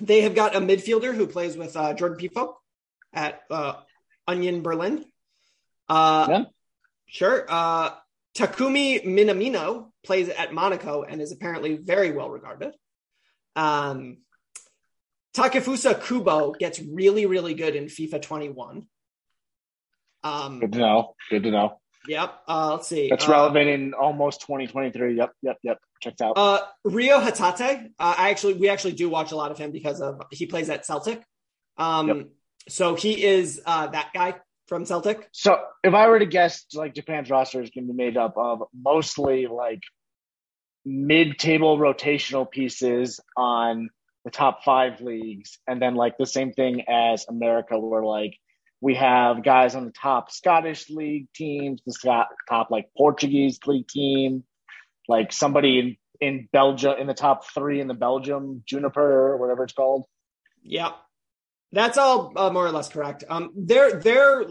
they 0.00 0.20
have 0.22 0.34
got 0.34 0.54
a 0.54 0.60
midfielder 0.60 1.14
who 1.14 1.26
plays 1.26 1.56
with 1.56 1.76
uh, 1.76 1.94
Jordan 1.94 2.18
Pefok 2.18 2.54
at 3.12 3.40
uh, 3.50 3.74
Union 4.28 4.62
Berlin. 4.62 5.04
Uh, 5.88 6.26
Yeah. 6.28 6.44
Sure. 7.06 7.46
Uh, 7.48 7.90
Takumi 8.36 9.04
Minamino 9.06 9.92
plays 10.06 10.28
at 10.28 10.54
Monaco 10.54 11.02
and 11.02 11.20
is 11.20 11.32
apparently 11.32 11.76
very 11.76 12.12
well 12.12 12.30
regarded. 12.30 12.72
Um, 13.54 14.18
Takefusa 15.36 16.02
Kubo 16.02 16.52
gets 16.52 16.80
really, 16.80 17.26
really 17.26 17.54
good 17.54 17.76
in 17.76 17.84
FIFA 17.86 18.22
21. 18.22 18.86
Um, 20.24 20.60
Good 20.60 20.72
to 20.72 20.78
know. 20.78 21.14
Good 21.30 21.42
to 21.44 21.50
know. 21.50 21.80
yep. 22.08 22.34
Uh, 22.48 22.72
let's 22.72 22.88
see. 22.88 23.08
That's 23.10 23.28
Uh, 23.28 23.32
relevant 23.32 23.68
in 23.68 23.94
almost 23.94 24.40
2023. 24.42 25.16
Yep, 25.16 25.32
yep, 25.42 25.58
yep. 25.62 25.78
Checked 26.02 26.20
out. 26.22 26.36
Uh, 26.38 26.60
Reo 26.84 27.20
Hatate. 27.20 27.86
Uh, 27.98 28.14
I 28.18 28.30
actually, 28.30 28.54
we 28.54 28.68
actually 28.68 28.92
do 28.92 29.08
watch 29.08 29.32
a 29.32 29.36
lot 29.36 29.50
of 29.50 29.58
him 29.58 29.72
because 29.72 30.00
of 30.00 30.20
he 30.30 30.46
plays 30.46 30.70
at 30.70 30.86
Celtic. 30.86 31.22
Um, 31.76 32.08
Yep. 32.08 32.26
so 32.68 32.94
he 32.94 33.22
is 33.24 33.60
uh, 33.66 33.88
that 33.88 34.10
guy 34.14 34.34
from 34.68 34.84
Celtic. 34.84 35.28
So 35.32 35.58
if 35.84 35.94
I 35.94 36.08
were 36.08 36.18
to 36.18 36.26
guess, 36.26 36.64
like 36.74 36.94
Japan's 36.94 37.30
roster 37.30 37.62
is 37.62 37.70
going 37.70 37.86
to 37.86 37.92
be 37.92 37.96
made 37.96 38.16
up 38.16 38.34
of 38.36 38.62
mostly 38.74 39.46
like 39.46 39.80
mid-table 40.86 41.76
rotational 41.76 42.48
pieces 42.48 43.20
on 43.36 43.90
the 44.24 44.30
top 44.30 44.64
five 44.64 45.00
leagues, 45.00 45.58
and 45.66 45.82
then 45.82 45.94
like 45.94 46.16
the 46.16 46.26
same 46.26 46.52
thing 46.52 46.84
as 46.88 47.26
America, 47.28 47.78
where 47.78 48.04
like 48.04 48.38
we 48.80 48.94
have 48.94 49.42
guys 49.42 49.74
on 49.74 49.84
the 49.84 49.92
top 49.92 50.30
Scottish 50.30 50.88
league 50.88 51.26
teams, 51.34 51.82
the 51.84 52.26
top 52.48 52.70
like 52.70 52.88
Portuguese 52.96 53.58
league 53.66 53.88
team, 53.88 54.44
like 55.08 55.32
somebody 55.32 55.78
in 55.78 55.96
in 56.20 56.48
Belgium 56.52 56.94
in 56.98 57.06
the 57.06 57.14
top 57.14 57.46
three 57.46 57.80
in 57.80 57.88
the 57.88 57.94
Belgium 57.94 58.62
Juniper 58.66 59.32
or 59.32 59.36
whatever 59.36 59.64
it's 59.64 59.72
called. 59.72 60.04
Yeah, 60.62 60.92
that's 61.72 61.98
all 61.98 62.32
uh, 62.36 62.50
more 62.50 62.66
or 62.66 62.72
less 62.72 62.88
correct. 62.88 63.24
Um, 63.28 63.50
their 63.56 64.00
their 64.00 64.46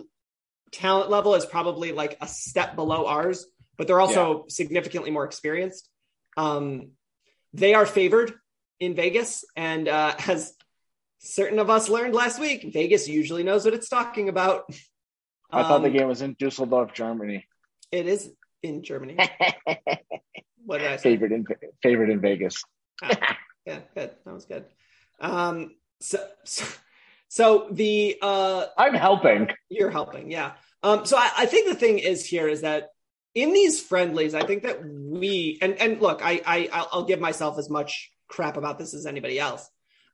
talent 0.71 1.09
level 1.09 1.35
is 1.35 1.45
probably 1.45 1.91
like 1.91 2.17
a 2.21 2.27
step 2.27 2.75
below 2.75 3.05
ours, 3.07 3.45
but 3.77 3.87
they're 3.87 4.01
also 4.01 4.45
significantly 4.47 5.11
more 5.11 5.25
experienced. 5.25 5.89
Um, 6.37 6.91
they 7.53 7.73
are 7.73 7.85
favored 7.85 8.33
in 8.79 8.95
Vegas, 8.95 9.45
and 9.55 9.87
uh, 9.87 10.15
as 10.27 10.53
certain 11.19 11.59
of 11.59 11.69
us 11.69 11.89
learned 11.89 12.13
last 12.13 12.39
week, 12.39 12.69
Vegas 12.73 13.07
usually 13.07 13.43
knows 13.43 13.65
what 13.65 13.73
it's 13.73 13.89
talking 13.89 14.29
about. 14.29 14.65
I 15.51 15.63
thought 15.63 15.81
the 15.81 15.87
Um, 15.87 15.93
game 15.93 16.07
was 16.07 16.21
in 16.21 16.35
Dusseldorf, 16.37 16.93
Germany. 16.93 17.45
It 17.91 18.07
is 18.07 18.31
in 18.61 18.83
Germany. 18.83 19.15
what 20.65 20.79
did 20.79 20.87
I 20.87 20.97
say? 20.97 21.03
favorite 21.11 21.31
in 21.31 21.45
favorite 21.81 22.09
in 22.09 22.19
Vegas. 22.19 22.61
Ah, 23.01 23.37
yeah, 23.65 23.79
good. 23.95 24.11
That 24.25 24.33
was 24.33 24.45
good. 24.45 24.65
Um, 25.19 25.75
so, 26.01 26.17
so, 26.43 26.65
so 27.29 27.67
the 27.71 28.17
uh, 28.21 28.65
I'm 28.77 28.93
helping. 28.95 29.47
You're 29.69 29.91
helping, 29.91 30.29
yeah. 30.31 30.53
Um, 30.83 31.05
so 31.05 31.15
I, 31.17 31.31
I 31.37 31.45
think 31.45 31.67
the 31.69 31.75
thing 31.75 31.99
is 31.99 32.25
here 32.25 32.47
is 32.47 32.61
that 32.61 32.89
in 33.35 33.53
these 33.53 33.81
friendlies, 33.83 34.33
I 34.33 34.45
think 34.45 34.63
that 34.63 34.79
we 34.83 35.59
and 35.61 35.79
and 35.79 36.01
look, 36.01 36.21
I 36.23 36.41
I 36.45 36.69
I'll- 36.91 37.03
give 37.03 37.19
myself 37.19 37.59
as 37.59 37.69
much 37.69 38.09
crap 38.27 38.57
about 38.57 38.79
this 38.79 38.93
as 38.95 39.05
anybody 39.05 39.37
else. 39.39 39.69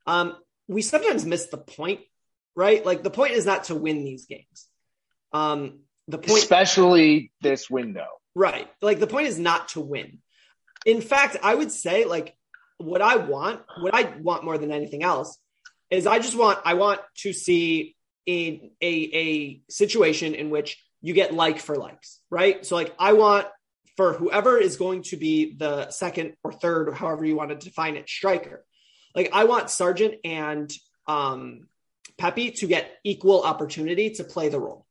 Um, 0.05 0.35
we 0.67 0.81
sometimes 0.81 1.25
miss 1.25 1.45
the 1.45 1.57
point, 1.59 2.01
right? 2.55 2.83
Like 2.85 3.03
the 3.03 3.11
point 3.11 3.33
is 3.33 3.45
not 3.45 3.65
to 3.65 3.75
win 3.75 4.03
these 4.03 4.25
games. 4.25 4.67
Um, 5.31 5.81
the 6.07 6.17
point, 6.17 6.39
Especially 6.39 7.31
this 7.41 7.69
window. 7.69 8.07
right? 8.35 8.67
Like 8.81 8.99
the 8.99 9.07
point 9.07 9.27
is 9.27 9.39
not 9.39 9.69
to 9.69 9.79
win. 9.81 10.17
In 10.85 10.99
fact, 11.01 11.37
I 11.43 11.53
would 11.55 11.71
say 11.71 12.05
like 12.05 12.35
what 12.79 13.01
I 13.01 13.17
want, 13.17 13.61
what 13.79 13.93
I 13.93 14.03
want 14.19 14.43
more 14.43 14.57
than 14.57 14.71
anything 14.71 15.03
else 15.03 15.37
is 15.91 16.07
I 16.07 16.17
just 16.19 16.35
want 16.35 16.59
I 16.65 16.73
want 16.73 16.99
to 17.19 17.31
see 17.33 17.95
a 18.27 18.71
a, 18.81 18.93
a 19.25 19.61
situation 19.69 20.33
in 20.33 20.49
which 20.49 20.83
you 21.01 21.13
get 21.13 21.33
like 21.33 21.59
for 21.59 21.75
likes, 21.75 22.19
right? 22.29 22.65
So 22.65 22.75
like 22.75 22.93
I 22.99 23.13
want 23.13 23.47
for 23.97 24.13
whoever 24.13 24.57
is 24.57 24.77
going 24.77 25.03
to 25.03 25.17
be 25.17 25.53
the 25.55 25.91
second 25.91 26.35
or 26.43 26.51
third 26.51 26.89
or 26.89 26.93
however 26.93 27.25
you 27.25 27.35
want 27.35 27.49
to 27.49 27.55
define 27.55 27.95
it 27.95 28.09
striker. 28.09 28.65
Like 29.15 29.31
I 29.33 29.45
want 29.45 29.69
Sargent 29.69 30.15
and 30.23 30.71
um 31.07 31.67
Pepi 32.17 32.51
to 32.51 32.67
get 32.67 32.91
equal 33.03 33.41
opportunity 33.43 34.11
to 34.11 34.23
play 34.23 34.49
the 34.49 34.59
role. 34.59 34.85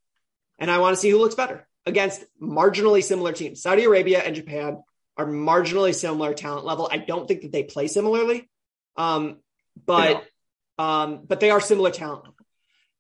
And 0.59 0.71
I 0.71 0.79
want 0.79 0.95
to 0.95 1.01
see 1.01 1.11
who 1.11 1.19
looks 1.19 1.35
better 1.35 1.67
against 1.87 2.25
marginally 2.43 3.03
similar 3.03 3.33
teams. 3.33 3.63
Saudi 3.63 3.85
Arabia 3.85 4.21
and 4.21 4.35
Japan 4.35 4.83
are 5.17 5.27
marginally 5.27 5.95
similar 5.95 6.35
talent 6.35 6.67
level. 6.67 6.89
I 6.91 6.99
don't 6.99 7.27
think 7.27 7.43
that 7.43 7.53
they 7.53 7.63
play 7.63 7.87
similarly. 7.87 8.49
Um, 8.97 9.39
but 9.87 10.25
um, 10.79 11.21
but 11.27 11.41
they 11.41 11.51
are 11.51 11.61
similar 11.61 11.91
talent 11.91 12.25
level. 12.25 12.37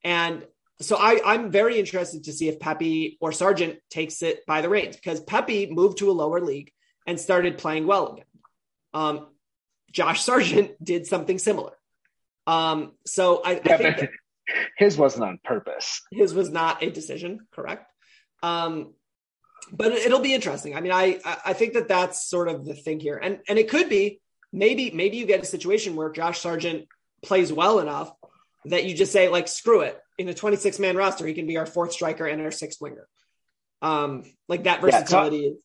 And 0.04 0.46
so 0.80 0.96
I, 0.96 1.20
I'm 1.24 1.50
very 1.50 1.78
interested 1.78 2.24
to 2.24 2.32
see 2.32 2.48
if 2.48 2.58
Pepi 2.60 3.18
or 3.20 3.32
Sargent 3.32 3.78
takes 3.90 4.22
it 4.22 4.44
by 4.46 4.60
the 4.62 4.68
reins 4.68 4.96
because 4.96 5.20
Pepi 5.20 5.68
moved 5.70 5.98
to 5.98 6.10
a 6.10 6.12
lower 6.12 6.40
league 6.40 6.72
and 7.06 7.18
started 7.20 7.58
playing 7.58 7.86
well 7.86 8.12
again. 8.14 8.24
Um, 8.94 9.26
Josh 9.92 10.22
Sargent 10.22 10.72
did 10.84 11.06
something 11.06 11.38
similar. 11.38 11.72
Um, 12.46 12.92
so 13.06 13.42
I, 13.44 13.52
I 13.64 13.76
think 13.76 14.08
his 14.76 14.96
wasn't 14.96 15.24
on 15.24 15.38
purpose. 15.44 16.02
his 16.10 16.34
was 16.34 16.50
not 16.50 16.82
a 16.82 16.90
decision, 16.90 17.46
correct? 17.52 17.86
Um, 18.42 18.94
but 19.72 19.92
it- 19.92 20.06
it'll 20.06 20.20
be 20.20 20.34
interesting. 20.34 20.74
I 20.74 20.80
mean, 20.80 20.92
I 20.92 21.20
I- 21.24 21.38
I 21.46 21.52
think 21.52 21.74
that 21.74 21.88
that's 21.88 22.26
sort 22.28 22.48
of 22.48 22.64
the 22.64 22.74
thing 22.74 22.98
here, 23.00 23.16
and 23.18 23.40
and 23.48 23.58
it 23.58 23.68
could 23.68 23.88
be 23.88 24.20
maybe 24.52 24.90
maybe 24.90 25.18
you 25.18 25.26
get 25.26 25.42
a 25.42 25.46
situation 25.46 25.94
where 25.94 26.10
Josh 26.10 26.40
Sargent 26.40 26.86
plays 27.22 27.52
well 27.52 27.78
enough 27.80 28.10
that 28.64 28.84
you 28.84 28.94
just 28.94 29.12
say 29.12 29.28
like 29.28 29.46
screw 29.46 29.82
it 29.82 30.00
in 30.20 30.28
a 30.28 30.34
26 30.34 30.78
man 30.78 30.96
roster 30.96 31.26
he 31.26 31.32
can 31.32 31.46
be 31.46 31.56
our 31.56 31.64
fourth 31.66 31.92
striker 31.92 32.26
and 32.26 32.42
our 32.42 32.50
sixth 32.50 32.78
winger. 32.80 33.08
Um, 33.80 34.24
like 34.48 34.64
that 34.64 34.82
Yeah, 34.82 34.90
so- 34.90 34.98
versatility. 35.00 35.56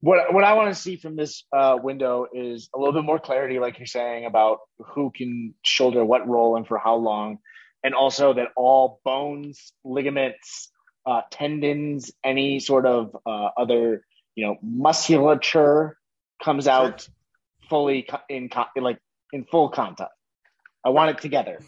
What 0.00 0.34
what 0.34 0.44
I 0.44 0.52
want 0.52 0.68
to 0.74 0.78
see 0.78 0.96
from 0.96 1.16
this 1.16 1.44
uh, 1.50 1.78
window 1.82 2.26
is 2.30 2.68
a 2.74 2.78
little 2.78 2.92
bit 2.92 3.04
more 3.04 3.18
clarity, 3.18 3.58
like 3.58 3.78
you're 3.78 3.86
saying, 3.86 4.26
about 4.26 4.58
who 4.78 5.10
can 5.10 5.54
shoulder 5.62 6.04
what 6.04 6.28
role 6.28 6.56
and 6.58 6.66
for 6.66 6.76
how 6.76 6.96
long, 6.96 7.38
and 7.82 7.94
also 7.94 8.34
that 8.34 8.48
all 8.54 9.00
bones, 9.02 9.72
ligaments, 9.82 10.70
uh, 11.06 11.22
tendons, 11.30 12.12
any 12.22 12.60
sort 12.60 12.84
of 12.84 13.16
uh, 13.24 13.48
other 13.56 14.04
you 14.34 14.44
know 14.46 14.56
musculature 14.62 15.96
comes 16.42 16.68
out 16.68 17.08
fully 17.70 18.02
co- 18.02 18.20
in 18.28 18.50
co- 18.50 18.66
like 18.76 18.98
in 19.32 19.44
full 19.44 19.70
contact. 19.70 20.12
I 20.84 20.90
want 20.90 21.16
it 21.16 21.22
together. 21.22 21.60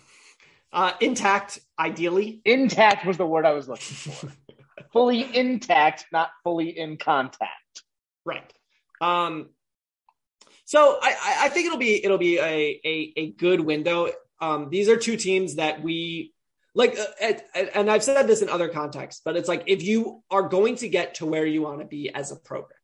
Uh, 0.76 0.92
intact, 1.00 1.58
ideally. 1.78 2.42
Intact 2.44 3.06
was 3.06 3.16
the 3.16 3.26
word 3.26 3.46
I 3.46 3.52
was 3.52 3.66
looking 3.66 3.96
for. 3.96 4.32
fully 4.92 5.36
intact, 5.36 6.04
not 6.12 6.30
fully 6.44 6.78
in 6.78 6.98
contact. 6.98 7.82
Right. 8.24 8.52
Um, 9.00 9.48
so 10.66 10.98
I, 11.00 11.38
I- 11.44 11.48
think 11.48 11.66
it'll 11.66 11.78
be 11.78 12.04
it'll 12.04 12.18
be 12.18 12.38
a 12.38 12.80
a, 12.84 13.12
a 13.16 13.30
good 13.32 13.60
window. 13.60 14.10
Um, 14.40 14.68
these 14.70 14.88
are 14.88 14.96
two 14.96 15.16
teams 15.16 15.54
that 15.54 15.82
we 15.82 16.34
like, 16.74 16.98
uh, 16.98 17.32
and- 17.54 17.70
and 17.74 17.90
I've 17.90 18.02
said 18.04 18.26
this 18.26 18.42
in 18.42 18.50
other 18.50 18.68
contexts, 18.68 19.22
but 19.24 19.36
it's 19.36 19.48
like 19.48 19.64
if 19.66 19.82
you 19.82 20.22
are 20.30 20.42
going 20.48 20.76
to 20.76 20.88
get 20.88 21.16
to 21.16 21.26
where 21.26 21.46
you 21.46 21.62
want 21.62 21.80
to 21.80 21.86
be 21.86 22.10
as 22.14 22.32
a 22.32 22.36
program, 22.36 22.78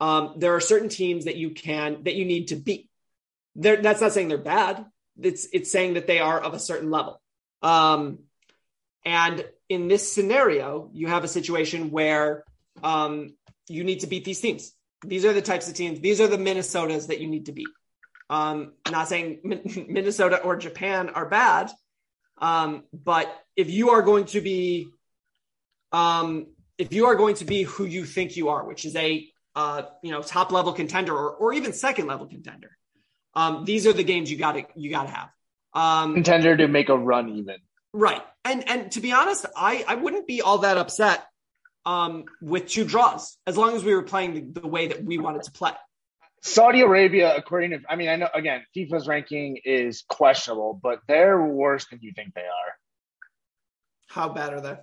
um, 0.00 0.34
there 0.38 0.54
are 0.56 0.60
certain 0.60 0.88
teams 0.88 1.26
that 1.26 1.36
you 1.36 1.50
can 1.50 2.02
that 2.04 2.16
you 2.16 2.24
need 2.24 2.48
to 2.48 2.56
beat. 2.56 2.88
They're, 3.54 3.76
that's 3.82 4.00
not 4.00 4.12
saying 4.12 4.28
they're 4.28 4.38
bad. 4.38 4.84
It's 5.22 5.46
it's 5.52 5.70
saying 5.70 5.94
that 5.94 6.06
they 6.06 6.18
are 6.18 6.40
of 6.40 6.54
a 6.54 6.58
certain 6.58 6.90
level. 6.90 7.20
Um, 7.62 8.20
and 9.04 9.44
in 9.68 9.88
this 9.88 10.12
scenario, 10.12 10.90
you 10.92 11.06
have 11.06 11.24
a 11.24 11.28
situation 11.28 11.90
where 11.90 12.44
um, 12.82 13.34
you 13.68 13.84
need 13.84 14.00
to 14.00 14.06
beat 14.06 14.24
these 14.24 14.40
teams. 14.40 14.72
These 15.04 15.24
are 15.24 15.32
the 15.32 15.42
types 15.42 15.68
of 15.68 15.74
teams. 15.74 16.00
These 16.00 16.20
are 16.20 16.26
the 16.26 16.36
Minnesotas 16.36 17.06
that 17.06 17.20
you 17.20 17.28
need 17.28 17.46
to 17.46 17.52
beat. 17.52 17.68
Um, 18.28 18.72
not 18.90 19.08
saying 19.08 19.40
Minnesota 19.88 20.40
or 20.42 20.56
Japan 20.56 21.10
are 21.10 21.26
bad, 21.26 21.70
um, 22.38 22.84
but 22.92 23.32
if 23.56 23.70
you 23.70 23.90
are 23.90 24.02
going 24.02 24.26
to 24.26 24.40
be, 24.40 24.88
um, 25.92 26.46
if 26.78 26.92
you 26.92 27.06
are 27.06 27.14
going 27.14 27.36
to 27.36 27.44
be 27.44 27.62
who 27.62 27.84
you 27.84 28.04
think 28.04 28.36
you 28.36 28.50
are, 28.50 28.64
which 28.64 28.84
is 28.84 28.94
a 28.96 29.26
uh, 29.56 29.82
you 30.02 30.12
know 30.12 30.22
top 30.22 30.52
level 30.52 30.72
contender 30.72 31.12
or, 31.12 31.30
or 31.30 31.52
even 31.52 31.72
second 31.72 32.06
level 32.06 32.26
contender, 32.26 32.76
um, 33.34 33.64
these 33.64 33.86
are 33.86 33.92
the 33.92 34.04
games 34.04 34.30
you 34.30 34.36
got 34.36 34.52
to 34.52 34.64
you 34.76 34.90
got 34.90 35.04
to 35.04 35.10
have. 35.10 35.28
Um, 35.72 36.14
Contender 36.14 36.56
to 36.56 36.68
make 36.68 36.88
a 36.88 36.96
run, 36.96 37.28
even. 37.30 37.56
Right. 37.92 38.22
And 38.44 38.68
and 38.68 38.92
to 38.92 39.00
be 39.00 39.12
honest, 39.12 39.46
I 39.56 39.84
I 39.86 39.94
wouldn't 39.96 40.26
be 40.26 40.42
all 40.42 40.58
that 40.58 40.76
upset 40.78 41.24
um 41.86 42.24
with 42.42 42.68
two 42.68 42.84
draws 42.84 43.38
as 43.46 43.56
long 43.56 43.74
as 43.74 43.82
we 43.82 43.94
were 43.94 44.02
playing 44.02 44.34
the, 44.34 44.60
the 44.60 44.66
way 44.68 44.88
that 44.88 45.02
we 45.02 45.18
wanted 45.18 45.42
to 45.44 45.52
play. 45.52 45.72
Saudi 46.42 46.80
Arabia, 46.80 47.36
according 47.36 47.70
to, 47.70 47.80
I 47.88 47.96
mean, 47.96 48.08
I 48.08 48.16
know 48.16 48.28
again, 48.34 48.62
FIFA's 48.74 49.06
ranking 49.06 49.58
is 49.64 50.04
questionable, 50.08 50.78
but 50.82 51.00
they're 51.06 51.40
worse 51.42 51.86
than 51.88 51.98
you 52.02 52.12
think 52.14 52.34
they 52.34 52.40
are. 52.40 52.72
How 54.08 54.30
bad 54.30 54.54
are 54.54 54.60
they? 54.60 54.76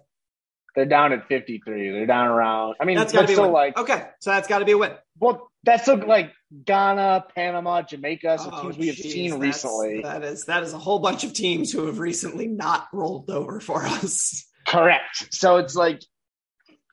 They're 0.76 0.86
down 0.86 1.14
at 1.14 1.28
53. 1.28 1.92
They're 1.92 2.06
down 2.06 2.28
around. 2.28 2.76
I 2.80 2.86
mean, 2.86 2.98
That's 2.98 3.12
got 3.12 3.22
to 3.22 3.28
be 3.28 3.34
a 3.34 3.36
still 3.36 3.46
win. 3.46 3.54
like 3.54 3.78
okay, 3.78 4.08
so 4.20 4.30
that's 4.30 4.48
got 4.48 4.60
to 4.60 4.66
be 4.66 4.74
a 4.74 4.78
win. 4.78 4.92
well, 5.20 5.50
that's 5.68 5.88
like 5.88 6.32
Ghana, 6.64 7.26
Panama, 7.36 7.82
Jamaica, 7.82 8.40
so 8.40 8.50
Oh, 8.54 8.62
teams 8.64 8.78
we 8.78 8.88
have 8.88 8.96
geez, 8.96 9.12
seen 9.12 9.40
recently. 9.40 10.02
That 10.02 10.24
is 10.24 10.46
that 10.46 10.64
is 10.64 10.74
a 10.74 10.78
whole 10.78 11.00
bunch 11.00 11.26
of 11.26 11.34
teams 11.34 11.72
who 11.72 11.88
have 11.88 12.00
recently 12.00 12.48
not 12.48 12.88
rolled 12.94 13.30
over 13.30 13.60
for 13.60 13.86
us. 13.86 14.46
Correct. 14.66 15.28
So 15.32 15.58
it's 15.58 15.76
like 15.76 16.02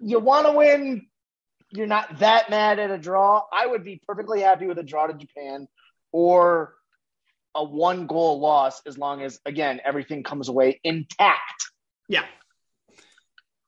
you 0.01 0.19
want 0.19 0.47
to 0.47 0.53
win. 0.53 1.07
You're 1.71 1.87
not 1.87 2.19
that 2.19 2.51
mad 2.51 2.79
at 2.81 2.91
a 2.91 2.99
draw. 2.99 3.43
I 3.53 3.67
would 3.67 3.85
be 3.85 4.01
perfectly 4.07 4.41
happy 4.41 4.67
with 4.67 4.79
a 4.79 4.83
draw 4.83 5.07
to 5.07 5.15
Japan 5.15 5.69
or 6.13 6.75
a 7.55 7.63
one 7.63 8.07
goal 8.07 8.41
loss 8.41 8.83
as 8.87 8.99
long 8.99 9.23
as 9.23 9.39
again 9.47 9.81
everything 9.85 10.25
comes 10.25 10.49
away 10.49 10.81
intact. 10.83 11.71
Yeah. 12.09 12.25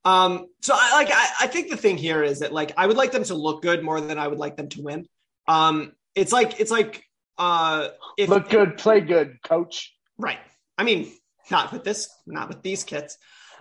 Um, 0.07 0.47
so 0.63 0.73
I 0.77 0.93
like 0.95 1.11
I, 1.13 1.27
I 1.45 1.47
think 1.49 1.69
the 1.71 1.77
thing 1.77 1.97
here 1.97 2.23
is 2.23 2.39
that 2.41 2.53
like 2.53 2.73
I 2.77 2.87
would 2.87 2.97
like 2.97 3.11
them 3.13 3.25
to 3.25 3.35
look 3.35 3.61
good 3.63 3.83
more 3.83 4.01
than 4.01 4.19
I 4.19 4.29
would 4.29 4.39
like 4.39 4.57
them 4.57 4.69
to 4.71 4.83
win. 4.83 5.07
Um, 5.49 5.93
it's 6.15 6.33
like 6.33 6.61
it's 6.61 6.71
like 6.71 7.03
uh 7.39 7.89
if 8.17 8.29
Look 8.29 8.49
good, 8.49 8.79
play 8.79 9.01
good, 9.01 9.39
coach. 9.43 9.93
right. 10.17 10.39
I 10.79 10.85
mean, 10.85 11.11
not 11.51 11.73
with 11.73 11.83
this, 11.85 12.09
not 12.27 12.49
with 12.49 12.63
these 12.63 12.85
kits. 12.85 13.19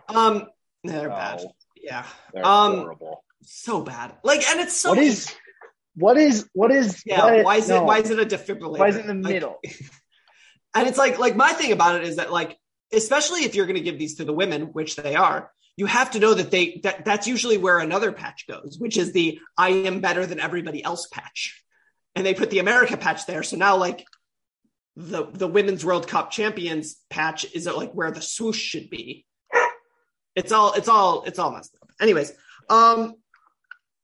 Um, 0.07 0.47
they're 0.83 1.09
bad. 1.09 1.41
Yeah. 1.75 2.05
They're 2.33 2.45
Um, 2.45 2.75
horrible. 2.77 3.23
So 3.43 3.81
bad. 3.81 4.13
Like, 4.23 4.47
and 4.49 4.59
it's 4.59 4.75
so 4.77 4.89
What 4.91 4.99
is 4.99 5.33
what 5.95 6.17
is 6.17 6.47
what 6.53 6.71
is 6.71 7.01
yeah. 7.05 7.23
what- 7.25 7.43
why 7.45 7.55
is 7.57 7.69
no. 7.69 7.77
it 7.81 7.85
why 7.85 7.97
is 7.99 8.09
it 8.11 8.19
a 8.19 8.25
defibrillator? 8.37 8.79
why 8.79 8.89
is 8.89 8.97
it 8.97 9.05
in 9.07 9.21
the 9.21 9.27
Like, 9.27 9.33
middle? 9.33 9.57
And 10.77 10.87
it's 10.89 10.97
like, 10.97 11.17
like 11.19 11.37
my 11.37 11.53
thing 11.53 11.71
about 11.71 11.95
it 11.95 12.03
is 12.03 12.17
that, 12.17 12.33
like, 12.33 12.57
especially 12.91 13.45
if 13.45 13.55
you're 13.55 13.65
going 13.65 13.77
to 13.77 13.81
give 13.89 13.97
these 13.97 14.15
to 14.15 14.25
the 14.25 14.33
women, 14.33 14.63
which 14.73 14.97
they 14.97 15.15
are, 15.15 15.49
you 15.77 15.85
have 15.85 16.11
to 16.11 16.19
know 16.19 16.33
that 16.33 16.51
they 16.51 16.79
that 16.83 17.03
that's 17.05 17.27
usually 17.27 17.57
where 17.57 17.79
another 17.79 18.11
patch 18.11 18.47
goes, 18.47 18.77
which 18.79 18.97
is 18.97 19.11
the 19.11 19.39
"I 19.57 19.69
am 19.69 19.99
better 19.99 20.25
than 20.25 20.39
everybody 20.39 20.83
else" 20.83 21.07
patch, 21.07 21.63
and 22.15 22.25
they 22.25 22.33
put 22.33 22.49
the 22.49 22.59
America 22.59 22.97
patch 22.97 23.25
there. 23.25 23.43
So 23.43 23.57
now, 23.57 23.75
like, 23.75 24.05
the 24.95 25.25
the 25.25 25.47
women's 25.47 25.83
World 25.83 26.07
Cup 26.07 26.31
champions 26.31 26.97
patch 27.09 27.45
is 27.53 27.65
like 27.65 27.91
where 27.91 28.11
the 28.11 28.21
swoosh 28.21 28.59
should 28.59 28.89
be. 28.89 29.25
It's 30.35 30.51
all 30.51 30.73
it's 30.73 30.87
all 30.87 31.23
it's 31.23 31.39
all 31.39 31.51
messed 31.51 31.75
up. 31.81 31.89
Anyways, 31.99 32.31
um, 32.69 33.15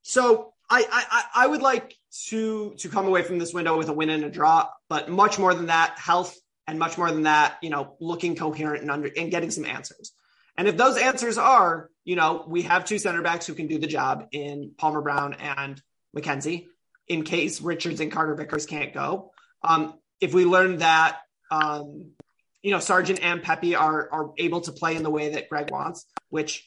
so 0.02 0.54
I 0.70 0.80
I 0.92 1.06
I- 1.12 1.44
I 1.44 1.48
would 1.48 1.62
like 1.62 1.96
to 2.28 2.74
to 2.80 2.90
come 2.90 3.08
away 3.08 3.24
from 3.24 3.40
this 3.40 3.54
window 3.54 3.78
with 3.78 3.88
a 3.88 3.94
win 3.94 4.10
and 4.10 4.26
a 4.26 4.30
draw, 4.30 4.68
but 4.90 5.10
much 5.10 5.40
more 5.40 5.54
than 5.54 5.68
that, 5.68 5.98
health 5.98 6.36
and 6.68 6.78
much 6.78 6.98
more 6.98 7.12
than 7.12 7.24
that, 7.24 7.58
you 7.62 7.70
know, 7.70 7.96
looking 8.00 8.36
coherent 8.36 8.82
and 8.82 8.92
under 8.92 9.10
and 9.16 9.32
getting 9.32 9.52
some 9.52 9.66
answers. 9.66 10.14
And 10.62 10.68
if 10.68 10.78
those 10.78 10.96
answers 10.96 11.40
are, 11.40 11.90
you 12.06 12.16
know, 12.16 12.46
we 12.48 12.62
have 12.62 12.86
two 12.86 13.00
center 13.00 13.24
backs 13.24 13.48
who 13.48 13.56
can 13.56 13.66
do 13.66 13.80
the 13.80 13.88
job 13.88 14.28
in 14.32 14.74
Palmer 14.78 15.02
Brown 15.02 15.34
and 15.34 15.82
McKenzie, 16.16 16.68
in 17.08 17.24
case 17.24 17.62
Richards 17.62 18.00
and 18.00 18.12
Carter 18.12 18.36
Vickers 18.36 18.68
can't 18.68 18.94
go. 18.94 19.32
Um, 19.64 19.96
if 20.20 20.36
we 20.36 20.46
learn 20.46 20.78
that, 20.78 21.18
um, 21.50 22.12
you 22.62 22.70
know, 22.70 22.78
Sargent 22.78 23.24
and 23.24 23.42
Pepi 23.42 23.74
are 23.74 24.08
are 24.12 24.34
able 24.38 24.62
to 24.62 24.72
play 24.72 24.96
in 24.96 25.02
the 25.02 25.10
way 25.10 25.30
that 25.30 25.50
Gregg 25.50 25.72
wants, 25.72 26.06
which 26.30 26.64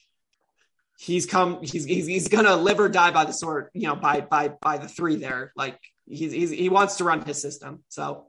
he's 0.98 1.24
come, 1.24 1.62
he's 1.62 1.84
he's, 1.84 2.06
he's 2.06 2.26
gonna 2.26 2.56
live 2.56 2.80
or 2.80 2.88
die 2.88 3.12
by 3.12 3.24
the 3.24 3.32
sword, 3.32 3.68
you 3.74 3.86
know, 3.86 3.94
by 3.94 4.22
by 4.22 4.48
by 4.48 4.78
the 4.78 4.88
three 4.88 5.14
there. 5.14 5.52
Like 5.54 5.78
he's, 6.04 6.32
he's 6.32 6.50
he 6.50 6.68
wants 6.68 6.96
to 6.96 7.04
run 7.04 7.24
his 7.24 7.40
system. 7.40 7.84
So 7.90 8.26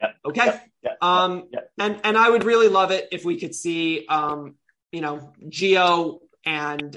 Yep. 0.00 0.16
okay. 0.26 0.44
Yep, 0.46 0.70
yep, 0.82 0.98
Um, 1.02 1.48
and 1.78 2.00
and 2.04 2.16
I 2.16 2.30
would 2.30 2.44
really 2.44 2.68
love 2.68 2.90
it 2.90 3.08
if 3.12 3.24
we 3.24 3.38
could 3.38 3.54
see, 3.54 4.06
um, 4.06 4.56
you 4.92 5.00
know, 5.00 5.32
Gio 5.44 6.18
and 6.44 6.96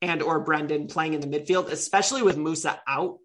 and 0.00 0.22
or 0.22 0.44
Brenden 0.44 0.90
playing 0.90 1.14
in 1.14 1.20
the 1.20 1.26
midfield, 1.26 1.70
especially 1.70 2.22
with 2.22 2.36
Musah 2.36 2.78
out. 2.86 3.18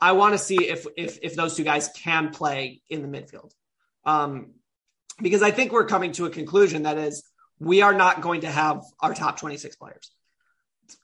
I 0.00 0.12
want 0.12 0.34
to 0.34 0.38
see 0.38 0.56
if 0.56 0.86
if 0.96 1.18
if 1.22 1.34
those 1.36 1.56
two 1.56 1.64
guys 1.64 1.88
can 1.96 2.30
play 2.30 2.82
in 2.90 3.02
the 3.02 3.08
midfield, 3.08 3.52
um, 4.04 4.52
because 5.22 5.42
I 5.42 5.50
think 5.50 5.72
we're 5.72 5.86
coming 5.86 6.12
to 6.12 6.26
a 6.26 6.30
conclusion 6.30 6.82
that 6.84 6.98
is 6.98 7.22
we 7.60 7.82
are 7.82 7.94
not 7.94 8.20
going 8.20 8.40
to 8.42 8.50
have 8.50 8.82
our 9.00 9.14
top 9.14 9.38
twenty 9.38 9.56
six 9.56 9.76
players. 9.76 10.10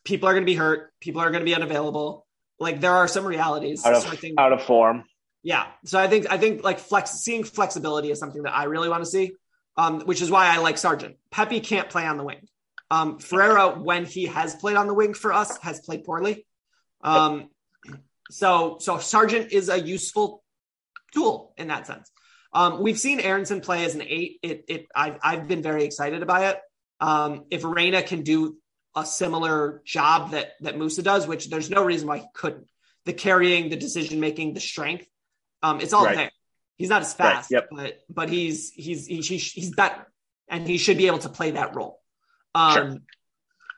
People 0.04 0.28
are 0.28 0.32
going 0.32 0.42
to 0.44 0.50
be 0.50 0.56
hurt. 0.56 0.92
People 1.00 1.20
are 1.22 1.30
going 1.30 1.40
to 1.40 1.44
be 1.46 1.54
unavailable. 1.54 2.26
Like 2.58 2.80
there 2.80 2.92
are 2.92 3.08
some 3.08 3.24
realities. 3.26 3.84
Out 3.86 4.02
So 4.02 4.10
of 4.12 4.18
think- 4.18 4.38
out 4.38 4.52
of 4.52 4.62
form. 4.62 5.04
yeah. 5.42 5.66
So 5.84 5.98
I 5.98 6.08
think 6.08 6.26
I 6.30 6.36
think 6.36 6.62
like 6.64 6.78
flex 6.80 7.12
seeing 7.12 7.44
flexibility 7.44 8.10
is 8.10 8.18
something 8.18 8.42
that 8.42 8.54
I 8.54 8.64
really 8.64 8.88
want 8.88 9.04
to 9.04 9.08
see. 9.10 9.32
Um, 9.76 10.00
which 10.00 10.20
is 10.20 10.30
why 10.30 10.46
I 10.48 10.58
like 10.58 10.76
Sargent. 10.78 11.16
Pepi 11.30 11.60
can't 11.60 11.88
play 11.88 12.04
on 12.06 12.16
the 12.16 12.24
wing. 12.24 12.46
Um, 12.90 13.18
Ferreira, 13.18 13.70
when 13.70 14.04
he 14.04 14.26
has 14.26 14.54
played 14.54 14.76
on 14.76 14.88
the 14.88 14.94
wing 14.94 15.14
for 15.14 15.32
us, 15.32 15.56
has 15.58 15.80
played 15.80 16.04
poorly. 16.04 16.46
Um, 17.02 17.48
so 18.30 18.78
so 18.80 18.98
Sargent 18.98 19.52
is 19.52 19.68
a 19.68 19.80
useful 19.80 20.42
tool 21.14 21.54
in 21.56 21.68
that 21.68 21.86
sense. 21.86 22.10
Um, 22.52 22.82
we've 22.82 22.98
seen 22.98 23.20
Aaronson 23.20 23.60
play 23.60 23.84
as 23.84 23.94
an 23.94 24.02
eight. 24.02 24.38
It 24.42 24.64
it 24.68 24.86
I've 24.94 25.18
I've 25.22 25.48
been 25.48 25.62
very 25.62 25.84
excited 25.84 26.22
about 26.22 26.42
it. 26.42 26.60
Um, 27.00 27.44
if 27.50 27.64
Reyna 27.64 28.02
can 28.02 28.22
do 28.22 28.56
a 28.96 29.06
similar 29.06 29.82
job 29.84 30.32
that 30.32 30.52
that 30.60 30.76
Musah 30.76 31.04
does, 31.04 31.26
which 31.26 31.48
there's 31.48 31.70
no 31.70 31.84
reason 31.84 32.08
why 32.08 32.18
he 32.18 32.26
couldn't. 32.34 32.66
The 33.06 33.12
carrying, 33.12 33.70
the 33.70 33.76
decision 33.76 34.20
making, 34.20 34.52
the 34.54 34.60
strength, 34.60 35.06
um, 35.62 35.80
it's 35.80 35.92
all 35.92 36.04
Right. 36.04 36.16
there. 36.16 36.30
He's 36.80 36.88
not 36.88 37.02
as 37.02 37.14
Right, 37.20 37.34
fast, 37.34 37.50
yep. 37.50 37.68
but 37.70 38.00
but 38.08 38.30
he's 38.30 38.70
he's 38.70 39.06
he's 39.06 39.28
he's, 39.28 39.52
he's 39.52 39.70
better, 39.74 40.06
and 40.48 40.66
he 40.66 40.78
should 40.78 40.96
be 40.96 41.08
able 41.08 41.18
to 41.18 41.28
play 41.28 41.50
that 41.52 41.76
role. 41.76 42.00
Um, 42.54 42.74
Sure. 42.74 42.96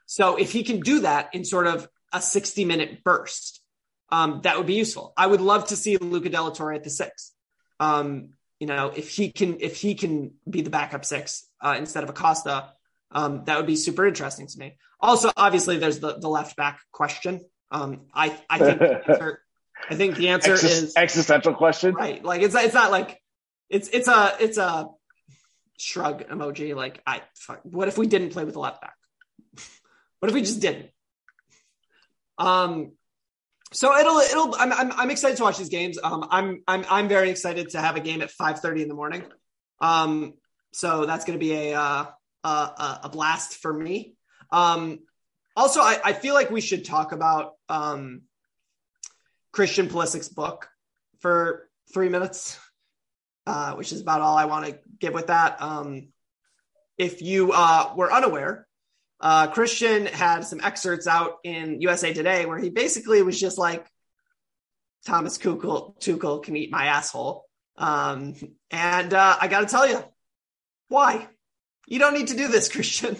So 0.07 0.37
if 0.37 0.53
he 0.53 0.63
can 0.63 0.81
do 0.81 1.01
that 1.01 1.35
in 1.35 1.45
sort 1.45 1.67
of 1.67 1.89
a 2.13 2.21
60 2.21 2.65
minute 2.65 3.03
burst, 3.03 3.61
um, 4.11 4.41
that 4.45 4.59
would 4.59 4.67
be 4.67 4.75
useful. 4.75 5.13
I 5.17 5.27
would 5.27 5.41
love 5.41 5.69
to 5.69 5.77
see 5.77 5.97
Luca 5.97 6.29
de 6.29 6.41
la 6.41 6.51
Torre 6.51 6.75
at 6.75 6.85
the 6.85 6.91
six. 6.91 7.33
Um, 7.81 8.35
you 8.61 8.67
know, 8.69 8.93
if 8.95 9.09
he 9.09 9.33
can 9.33 9.59
if 9.61 9.77
he 9.77 9.95
can 9.97 10.35
be 10.49 10.61
the 10.63 10.71
backup 10.71 11.05
six 11.05 11.45
uh, 11.61 11.75
instead 11.79 12.05
of 12.05 12.11
Acosta, 12.11 12.71
um, 13.11 13.43
that 13.47 13.57
would 13.57 13.67
be 13.67 13.75
super 13.75 14.07
interesting 14.07 14.47
to 14.47 14.59
me. 14.59 14.77
Also, 15.01 15.31
obviously, 15.37 15.79
there's 15.79 15.99
the 15.99 16.19
the 16.19 16.29
left 16.29 16.55
back 16.57 16.79
question. 16.93 17.41
Um, 17.73 18.03
I 18.15 18.39
I 18.49 18.59
think 18.59 18.79
the 18.79 19.11
answer, 19.11 19.42
I 19.93 19.95
think 19.95 20.17
the 20.17 20.29
answer 20.31 20.55
is 20.55 20.95
existential 20.97 21.55
question. 21.55 21.95
right. 21.95 22.25
Like 22.25 22.41
it's 22.41 22.55
it's 22.55 22.73
not 22.73 22.91
like 22.91 23.21
it's 23.69 23.89
it's 23.89 24.09
a 24.09 24.35
it's 24.41 24.57
a 24.57 24.89
shrug 25.79 26.27
emoji. 26.29 26.75
Like 26.75 27.03
I 27.07 27.21
fuck, 27.35 27.61
what 27.65 27.89
if 27.89 27.99
we 27.99 28.07
didn't 28.07 28.31
play 28.31 28.45
with 28.45 28.55
the 28.55 28.61
left 28.61 28.81
back? 28.81 28.95
what 30.21 30.31
if 30.31 30.35
we 30.35 30.41
just 30.41 30.61
didn't? 30.61 30.89
Um. 32.39 32.93
So 33.75 33.95
it'll 33.99 34.19
it'll 34.19 34.55
I'm 34.55 34.73
I'm, 34.73 34.93
I'm 34.93 35.11
excited 35.11 35.37
to 35.37 35.43
watch 35.43 35.59
these 35.59 35.69
games. 35.69 35.99
Um. 36.03 36.27
I'm 36.31 36.63
I'm 36.67 36.87
I'm 36.89 37.09
very 37.09 37.29
excited 37.29 37.71
to 37.71 37.81
have 37.81 37.97
a 37.97 38.01
game 38.01 38.23
at 38.23 38.31
5:30 38.31 38.83
in 38.83 38.89
the 38.89 38.95
morning. 38.95 39.25
Um. 39.81 40.35
So 40.73 41.05
that's 41.05 41.27
going 41.27 41.39
to 41.39 41.45
be 41.45 41.53
a 41.53 41.75
uh 41.79 42.07
a, 42.45 42.49
a 42.49 43.01
a 43.05 43.09
blast 43.11 43.57
for 43.57 43.73
me. 43.73 44.15
Um. 44.51 45.01
Also, 45.55 45.83
I, 45.83 46.01
I 46.03 46.13
feel 46.15 46.33
like 46.33 46.51
we 46.51 46.63
should 46.63 46.87
talk 46.87 47.13
about 47.13 47.57
um 47.69 48.23
Christian 49.53 49.89
Pulisic's 49.89 50.29
book 50.29 50.69
for 51.21 51.69
three 51.93 52.09
minutes, 52.09 52.59
uh, 53.47 53.75
which 53.75 53.93
is 53.93 54.01
about 54.01 54.21
all 54.21 54.37
I 54.37 54.47
want 54.47 54.67
to 54.67 54.79
give 54.99 55.15
with 55.15 55.29
that. 55.29 55.61
Um, 55.61 56.09
if 56.99 57.23
you 57.23 57.53
uh, 57.53 57.93
were 57.97 58.13
unaware, 58.13 58.67
uh, 59.21 59.49
Christian 59.49 60.07
had 60.07 60.45
some 60.45 60.61
excerpts 60.61 61.07
out 61.07 61.39
in 61.45 61.81
USA 61.81 62.13
Today 62.13 62.47
where 62.47 62.59
he 62.59 62.71
basically 62.71 63.23
was 63.23 63.39
just 63.39 63.59
like, 63.59 63.87
Thomas 65.07 65.37
Tuchel, 65.39 65.99
Tuchel 66.01 66.43
can 66.43 66.57
eat 66.57 66.71
my 66.71 66.87
asshole. 66.87 67.45
Um, 67.77 68.35
and 68.71 69.13
uh, 69.13 69.37
I 69.41 69.49
got 69.49 69.61
to 69.61 69.67
tell 69.67 69.89
you, 69.89 70.03
why? 70.89 71.27
You 71.87 71.99
don't 71.99 72.15
need 72.15 72.29
to 72.29 72.37
do 72.37 72.49
this, 72.49 72.69
Christian. 72.73 73.17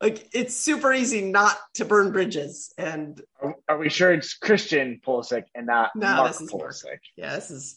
Like 0.00 0.28
it's 0.34 0.54
super 0.54 0.92
easy 0.92 1.22
not 1.22 1.56
to 1.74 1.84
burn 1.84 2.12
bridges, 2.12 2.72
and 2.76 3.20
Are, 3.68 3.78
we 3.78 3.88
sure 3.88 4.12
it's 4.12 4.34
Christian 4.34 5.00
Pulisic 5.06 5.44
and 5.54 5.66
not 5.66 5.90
No, 5.94 6.06
Mark 6.16 6.32
this 6.32 6.40
is. 6.40 6.50
Pulisic? 6.50 6.98
Yeah, 7.16 7.34
this 7.34 7.50
is 7.50 7.76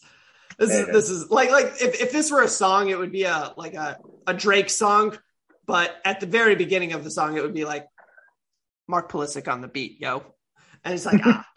this 0.58 0.70
is 0.70 0.88
It 0.88 0.92
this 0.92 1.10
is 1.10 1.30
like 1.30 1.50
like 1.50 1.66
if, 1.80 2.00
if 2.00 2.12
this 2.12 2.30
were 2.30 2.42
a 2.42 2.48
song, 2.48 2.88
it 2.88 2.98
would 2.98 3.12
be 3.12 3.24
a 3.24 3.52
like 3.56 3.74
a, 3.74 3.98
a 4.26 4.34
Drake 4.34 4.70
song, 4.70 5.16
but 5.66 5.94
at 6.04 6.20
the 6.20 6.26
very 6.26 6.54
beginning 6.54 6.92
of 6.92 7.04
the 7.04 7.10
song, 7.10 7.36
it 7.36 7.42
would 7.42 7.54
be 7.54 7.64
like 7.64 7.86
Mark 8.86 9.10
Pulisic 9.10 9.46
on 9.52 9.60
the 9.60 9.68
beat, 9.68 10.00
yo. 10.00 10.22
And 10.84 10.94
it's 10.94 11.04
like 11.06 11.20
ah, 11.24 11.44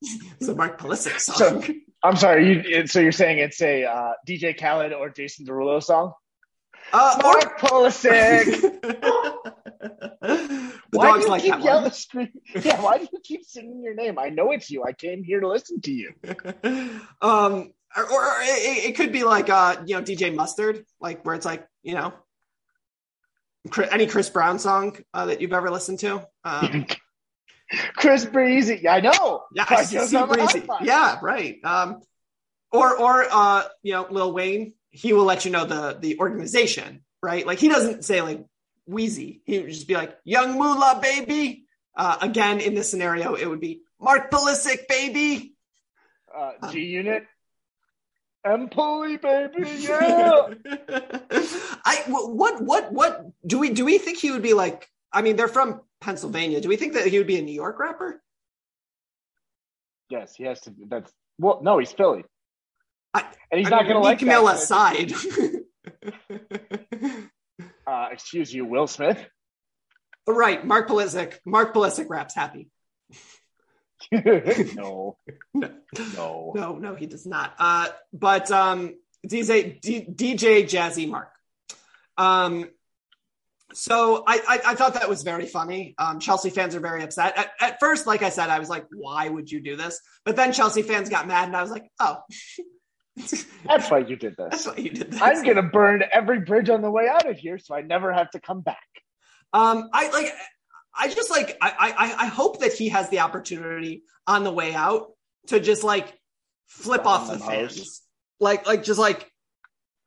it's 0.00 0.48
a 0.48 0.54
Mark 0.54 0.80
Pulisic 0.80 1.18
So- 1.20 1.32
song. 1.60 1.64
I'm 2.04 2.16
sorry. 2.16 2.66
You, 2.68 2.86
so 2.88 2.98
you're 2.98 3.12
saying 3.12 3.38
it's 3.38 3.62
a 3.62 3.84
uh, 3.84 4.12
DJ 4.26 4.58
Khaled 4.58 4.92
or 4.92 5.08
Jason 5.10 5.46
Derulo 5.46 5.80
song? 5.80 6.12
uh, 6.92 7.20
or- 7.24 7.32
Mark 7.32 7.60
Pulisic. 7.60 8.48
the 10.92 10.98
why 10.98 11.16
do 11.16 11.24
you 11.24 11.30
like 11.30 11.42
keep 11.42 11.64
yelling? 11.64 11.90
Yeah. 12.62 12.82
Why 12.82 12.98
do 12.98 13.08
you 13.10 13.18
keep 13.24 13.44
singing 13.44 13.82
your 13.82 13.94
name? 13.94 14.18
I 14.18 14.28
know 14.28 14.52
it's 14.52 14.70
you. 14.70 14.84
I 14.84 14.92
came 14.92 15.24
here 15.24 15.40
to 15.40 15.48
listen 15.48 15.80
to 15.80 15.90
you. 15.90 16.12
um, 17.22 17.72
or, 17.96 18.10
or 18.10 18.24
it, 18.42 18.84
it 18.90 18.96
could 18.96 19.10
be 19.10 19.24
like 19.24 19.48
uh, 19.48 19.76
you 19.86 19.96
know, 19.96 20.02
DJ 20.02 20.34
Mustard, 20.34 20.84
like 21.00 21.24
where 21.24 21.34
it's 21.34 21.46
like 21.46 21.66
you 21.82 21.94
know, 21.94 22.12
any 23.90 24.06
Chris 24.06 24.28
Brown 24.28 24.58
song 24.58 24.98
uh, 25.14 25.26
that 25.26 25.40
you've 25.40 25.54
ever 25.54 25.70
listened 25.70 26.00
to? 26.00 26.26
Um, 26.44 26.86
Chris 27.96 28.26
Breezy. 28.26 28.86
I 28.86 29.00
know. 29.00 29.44
yeah, 29.54 29.64
Five 29.64 29.86
see 29.86 29.96
Joe's 29.96 30.14
on 30.14 30.28
the 30.28 30.34
Breezy. 30.34 30.68
Yeah, 30.82 31.18
right. 31.22 31.58
Um, 31.64 32.02
or 32.70 32.98
or 32.98 33.26
uh, 33.30 33.64
you 33.82 33.94
know, 33.94 34.06
Lil 34.10 34.32
Wayne. 34.32 34.74
He 34.90 35.14
will 35.14 35.24
let 35.24 35.46
you 35.46 35.50
know 35.50 35.64
the 35.64 35.96
the 35.98 36.18
organization, 36.18 37.02
right? 37.22 37.46
Like 37.46 37.58
he 37.58 37.68
doesn't 37.68 38.04
say 38.04 38.20
like 38.20 38.44
Weezy. 38.88 39.40
He 39.44 39.58
would 39.60 39.68
just 39.70 39.88
be 39.88 39.94
like 39.94 40.16
Young 40.24 40.54
Mula, 40.54 41.00
baby. 41.02 41.64
Uh, 41.96 42.16
again, 42.20 42.60
in 42.60 42.74
this 42.74 42.90
scenario, 42.90 43.34
it 43.34 43.46
would 43.46 43.60
be 43.60 43.82
Mark 44.00 44.30
Pulisic, 44.30 44.88
baby. 44.88 45.54
Uh, 46.34 46.70
G 46.70 46.80
Unit. 46.80 47.24
M 48.44 48.68
Pulley, 48.70 49.18
baby. 49.18 49.68
Yeah. 49.78 50.48
I 51.84 52.02
what 52.08 52.60
what 52.62 52.92
what 52.92 53.24
do 53.46 53.58
we 53.58 53.70
do 53.70 53.84
we 53.84 53.98
think 53.98 54.18
he 54.18 54.32
would 54.32 54.42
be 54.42 54.54
like? 54.54 54.88
I 55.12 55.22
mean, 55.22 55.36
they're 55.36 55.46
from 55.48 55.80
Pennsylvania. 56.00 56.60
Do 56.60 56.68
we 56.68 56.76
think 56.76 56.94
that 56.94 57.06
he 57.06 57.18
would 57.18 57.26
be 57.28 57.38
a 57.38 57.42
New 57.42 57.52
York 57.54 57.78
rapper? 57.78 58.20
yes, 60.10 60.34
he 60.34 60.44
has 60.44 60.60
to. 60.62 60.74
That's 60.88 61.12
well. 61.38 61.60
No, 61.62 61.78
he's 61.78 61.92
Philly, 61.92 62.24
I- 63.14 63.26
and 63.50 63.58
he's 63.58 63.68
I 63.68 63.70
not 63.70 63.82
going 63.84 63.94
to 63.94 64.00
like 64.00 64.18
Camille 64.18 64.48
aside. 64.48 65.12
Uh, 67.92 68.08
excuse 68.10 68.52
you, 68.54 68.64
Will 68.64 68.86
Smith. 68.86 69.22
right, 70.26 70.64
Mark 70.64 70.88
Pulisic. 70.88 71.34
Mark 71.44 71.74
Pulisic 71.74 72.08
raps 72.08 72.34
happy. 72.34 72.70
no, 74.12 75.18
No. 75.54 75.70
no. 76.16 76.52
No, 76.54 76.76
no, 76.76 76.94
he 76.94 77.04
does 77.06 77.26
not. 77.26 77.52
Uh, 77.58 77.88
but 78.14 78.50
um, 78.50 78.94
DJ 79.26 79.78
D, 79.78 80.06
DJ 80.10 80.62
Jazzy 80.64 81.06
Mark. 81.06 81.30
Um, 82.16 82.70
so 83.74 84.24
I, 84.26 84.40
I 84.48 84.60
I 84.72 84.74
thought 84.74 84.94
that 84.94 85.08
was 85.10 85.22
very 85.22 85.46
funny. 85.46 85.94
Um, 85.98 86.18
Chelsea 86.18 86.48
fans 86.48 86.74
are 86.74 86.80
very 86.80 87.02
upset. 87.02 87.36
At, 87.36 87.50
at 87.60 87.80
first, 87.80 88.06
like 88.06 88.22
I 88.22 88.30
said, 88.30 88.48
I 88.48 88.58
was 88.58 88.70
like, 88.70 88.86
"Why 88.94 89.28
would 89.28 89.50
you 89.50 89.60
do 89.60 89.76
this?" 89.76 90.00
But 90.24 90.36
then 90.36 90.52
Chelsea 90.52 90.82
fans 90.82 91.10
got 91.10 91.26
mad, 91.28 91.48
and 91.48 91.56
I 91.56 91.62
was 91.62 91.70
like, 91.70 91.84
"Oh, 92.00 92.18
That's 93.16 93.90
why 93.90 93.98
you 93.98 94.16
did 94.16 94.36
that's 94.38 94.64
this. 94.64 94.66
why 94.66 94.82
you 94.82 94.90
did 94.90 95.12
this." 95.12 95.20
I'm 95.20 95.42
going 95.42 95.56
to 95.56 95.62
burn 95.62 96.02
every 96.12 96.40
bridge 96.40 96.70
on 96.70 96.82
the 96.82 96.90
way 96.90 97.08
out 97.08 97.28
of 97.28 97.38
here, 97.38 97.58
so 97.58 97.74
I 97.74 97.82
never 97.82 98.12
have 98.12 98.30
to 98.30 98.40
come 98.40 98.60
back. 98.60 98.78
Um, 99.52 99.90
I 99.92 100.10
like. 100.10 100.32
I 100.94 101.08
just 101.08 101.30
like. 101.30 101.56
I, 101.60 101.94
I. 101.96 102.24
I 102.24 102.26
hope 102.26 102.60
that 102.60 102.72
he 102.72 102.88
has 102.88 103.08
the 103.10 103.20
opportunity 103.20 104.02
on 104.26 104.44
the 104.44 104.52
way 104.52 104.74
out 104.74 105.12
to 105.48 105.60
just 105.60 105.84
like 105.84 106.12
flip 106.66 107.06
off 107.06 107.30
the 107.30 107.38
fans, 107.38 108.02
like 108.40 108.66
like 108.66 108.82
just 108.82 108.98
like 108.98 109.30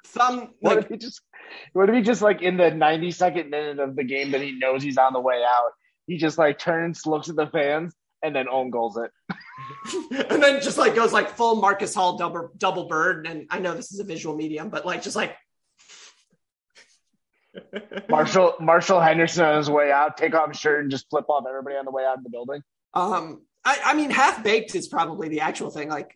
thumb. 0.07 0.53
What 0.59 0.77
Like 0.77 0.85
if 0.85 0.91
he 0.91 0.97
just? 0.97 1.21
What 1.73 1.89
if 1.89 1.95
he 1.95 2.01
just 2.01 2.21
like 2.21 2.41
in 2.41 2.57
the 2.57 2.71
92nd 2.71 3.49
minute 3.49 3.79
of 3.79 3.95
the 3.95 4.03
game 4.03 4.31
that 4.31 4.41
he 4.41 4.57
knows 4.57 4.81
he's 4.81 4.97
on 4.97 5.13
the 5.13 5.19
way 5.19 5.43
out, 5.47 5.71
he 6.07 6.17
just 6.17 6.37
like 6.37 6.57
turns, 6.57 7.05
looks 7.05 7.29
at 7.29 7.35
the 7.35 7.47
fans, 7.47 7.93
and 8.25 8.35
then 8.35 8.49
own 8.49 8.69
goals 8.69 8.97
it. 8.97 9.11
and 10.29 10.41
then 10.41 10.61
just 10.61 10.77
like 10.77 10.95
goes 10.95 11.13
like 11.13 11.29
full 11.29 11.55
Marcus 11.55 11.93
Hall 11.93 12.17
double 12.17 12.49
double 12.57 12.87
bird. 12.87 13.27
And 13.27 13.47
I 13.49 13.59
know 13.59 13.73
this 13.73 13.91
is 13.91 13.99
a 13.99 14.03
visual 14.03 14.35
medium, 14.35 14.69
but 14.69 14.85
like 14.85 15.01
just 15.01 15.15
like 15.15 15.35
Marshall 18.09 18.55
Marshall 18.59 18.99
Henderson 18.99 19.45
on 19.45 19.57
his 19.57 19.69
way 19.69 19.91
out, 19.91 20.17
take 20.17 20.33
off 20.33 20.49
his 20.49 20.57
shirt 20.57 20.81
and 20.81 20.91
just 20.91 21.09
flip 21.09 21.25
off 21.29 21.45
everybody 21.47 21.75
on 21.75 21.85
the 21.85 21.91
way 21.91 22.03
out 22.03 22.17
of 22.17 22.23
the 22.23 22.29
building. 22.29 22.61
um 22.93 23.41
I, 23.63 23.79
I 23.85 23.93
mean 23.95 24.09
half 24.09 24.43
baked 24.43 24.75
is 24.75 24.87
probably 24.87 25.29
the 25.29 25.41
actual 25.41 25.69
thing. 25.69 25.89
Like 25.89 26.15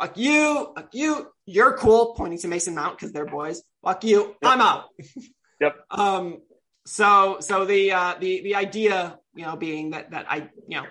fuck 0.00 0.16
you, 0.16 0.72
fuck 0.74 0.94
you, 0.94 1.28
you're 1.46 1.76
cool, 1.76 2.14
pointing 2.16 2.38
to 2.40 2.48
Mason 2.48 2.74
Mount 2.74 2.96
because 2.96 3.12
they're 3.12 3.26
boys. 3.26 3.62
Fuck 3.84 4.04
you, 4.04 4.34
I'm 4.42 4.60
out. 4.60 4.84
Yep. 5.60 5.74
Um 5.90 6.38
so 6.86 7.38
so 7.40 7.64
the 7.64 7.90
uh 7.92 8.14
the 8.20 8.42
the 8.42 8.54
idea, 8.54 9.18
you 9.34 9.44
know, 9.44 9.56
being 9.56 9.90
that 9.90 10.12
that 10.12 10.26
I 10.30 10.48
you 10.68 10.80
know 10.80 10.86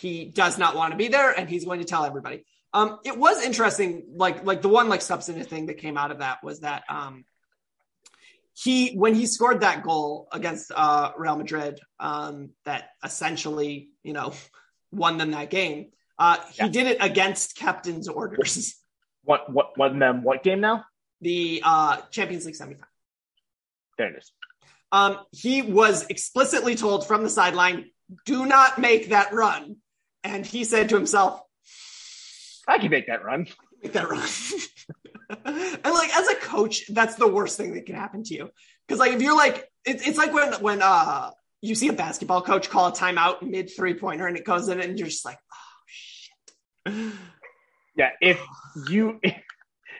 he 0.00 0.24
does 0.26 0.58
not 0.58 0.76
want 0.76 0.92
to 0.92 0.96
be 0.96 1.08
there 1.08 1.30
and 1.32 1.48
he's 1.48 1.64
going 1.64 1.80
to 1.80 1.86
tell 1.86 2.04
everybody. 2.04 2.44
Um 2.72 2.98
it 3.04 3.16
was 3.16 3.42
interesting, 3.42 3.90
like 4.14 4.44
like 4.44 4.62
the 4.62 4.68
one 4.68 4.88
like 4.88 5.02
substantive 5.02 5.48
thing 5.48 5.66
that 5.66 5.78
came 5.78 5.96
out 5.96 6.10
of 6.10 6.18
that 6.18 6.42
was 6.44 6.60
that 6.60 6.82
um 6.88 7.24
he 8.54 8.96
when 8.96 9.14
he 9.14 9.26
scored 9.26 9.60
that 9.60 9.82
goal 9.84 10.26
against 10.32 10.72
uh, 10.74 11.12
Real 11.16 11.36
Madrid, 11.36 11.78
um, 12.00 12.50
that 12.64 12.90
essentially 13.04 13.90
you 14.02 14.12
know 14.12 14.32
won 14.92 15.16
them 15.18 15.30
that 15.30 15.50
game. 15.50 15.90
Uh, 16.18 16.36
he 16.52 16.62
Yeah. 16.64 16.68
did 16.68 16.86
it 16.88 16.96
against 17.00 17.56
captain's 17.56 18.08
orders. 18.08 18.74
What 19.22 19.52
what 19.52 19.78
what 19.78 19.96
them 19.98 20.22
what 20.24 20.42
game 20.42 20.60
now? 20.60 20.84
The 21.20 21.62
uh, 21.64 21.98
Champions 22.10 22.46
League 22.46 22.56
semifinal. 22.56 22.84
There 23.96 24.08
it 24.12 24.18
is. 24.18 24.32
Um, 24.90 25.18
he 25.32 25.62
was 25.62 26.06
explicitly 26.08 26.74
told 26.74 27.06
from 27.06 27.22
the 27.22 27.30
sideline, 27.30 27.90
"Do 28.24 28.46
not 28.46 28.78
make 28.78 29.10
that 29.10 29.32
run," 29.32 29.76
and 30.24 30.44
he 30.44 30.64
said 30.64 30.88
to 30.88 30.96
himself, 30.96 31.40
I 32.66 32.78
can 32.78 32.90
make 32.90 33.06
that 33.06 33.24
run. 33.24 33.46
make 33.82 33.92
that 33.92 34.08
run. 34.08 34.28
and 35.44 35.94
like 35.94 36.16
as 36.16 36.28
a 36.28 36.34
coach, 36.36 36.86
that's 36.88 37.14
the 37.16 37.28
worst 37.28 37.56
thing 37.56 37.74
that 37.74 37.86
can 37.86 37.94
happen 37.94 38.22
to 38.24 38.34
you. 38.34 38.50
Because 38.86 38.98
like 38.98 39.12
if 39.12 39.22
you're 39.22 39.36
like, 39.36 39.68
it's 39.84 40.06
it's 40.06 40.18
like 40.18 40.32
when 40.32 40.52
when 40.54 40.82
uh 40.82 41.30
you 41.60 41.74
see 41.74 41.88
a 41.88 41.92
basketball 41.92 42.42
coach 42.42 42.70
call 42.70 42.88
a 42.88 42.92
timeout 42.92 43.42
mid 43.42 43.70
three 43.74 43.94
pointer 43.94 44.26
and 44.26 44.36
it 44.36 44.44
goes 44.44 44.68
in 44.68 44.80
and 44.80 44.98
you're 44.98 45.08
just 45.08 45.24
like, 45.24 45.38
oh 45.52 45.82
shit. 45.86 47.12
Yeah, 47.96 48.10
if 48.20 48.40
you 48.88 49.20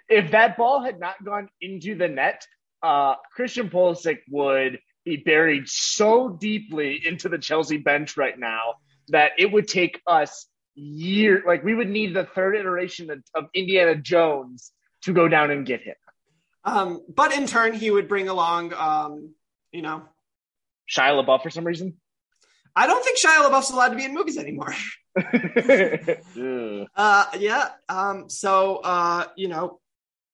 if 0.09 0.31
that 0.33 0.57
ball 0.57 0.83
had 0.83 1.01
not 1.01 1.23
gone 1.25 1.49
into 1.61 1.95
the 1.95 2.09
net, 2.09 2.47
uh 2.83 3.15
Christian 3.35 3.71
Pulisic 3.71 4.19
would 4.29 4.79
be 5.05 5.17
buried 5.17 5.69
so 5.69 6.29
deeply 6.29 7.01
into 7.07 7.29
the 7.29 7.39
Chelsea 7.39 7.79
bench 7.79 8.17
right 8.17 8.39
now 8.39 8.75
that 9.09 9.33
it 9.39 9.51
would 9.51 9.69
take 9.69 10.01
us 10.07 10.47
year 10.75 11.43
like 11.47 11.65
we 11.65 11.75
would 11.75 11.89
need 11.89 12.15
the 12.15 12.25
third 12.25 12.57
iteration 12.57 13.11
of, 13.11 13.23
of 13.35 13.47
Indiana 13.55 13.97
Jones 13.97 14.73
to 15.03 15.13
go 15.13 15.29
down 15.29 15.51
and 15.51 15.67
get 15.67 15.83
him. 15.83 15.95
Um, 16.65 17.03
but 17.09 17.33
in 17.33 17.47
turn, 17.47 17.75
he 17.75 17.91
would 17.91 18.09
bring 18.09 18.29
along, 18.29 18.75
um, 18.75 19.35
you 19.73 19.83
know, 19.83 20.03
Shia 20.89 21.25
LaBeouf 21.25 21.43
for 21.43 21.51
some 21.51 21.65
reason. 21.65 21.95
I 22.77 22.87
don't 22.87 23.05
think 23.05 23.19
Shia 23.19 23.49
LaBeouf's 23.49 23.71
allowed 23.71 23.89
to 23.89 23.97
be 23.97 24.05
in 24.05 24.15
movies 24.15 24.39
anymore. 24.39 24.75
Ugh. 25.17 26.87
Uh, 26.97 27.25
yeah. 27.39 27.71
Um, 27.89 28.29
so, 28.29 28.77
uh, 28.77 29.25
you 29.37 29.49
know, 29.49 29.81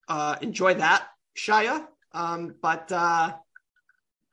uh, 0.09 0.37
enjoy 0.43 0.75
that, 0.75 1.07
Shia. 1.39 1.87
Um, 2.13 2.55
but, 2.61 2.93
uh, 2.93 3.33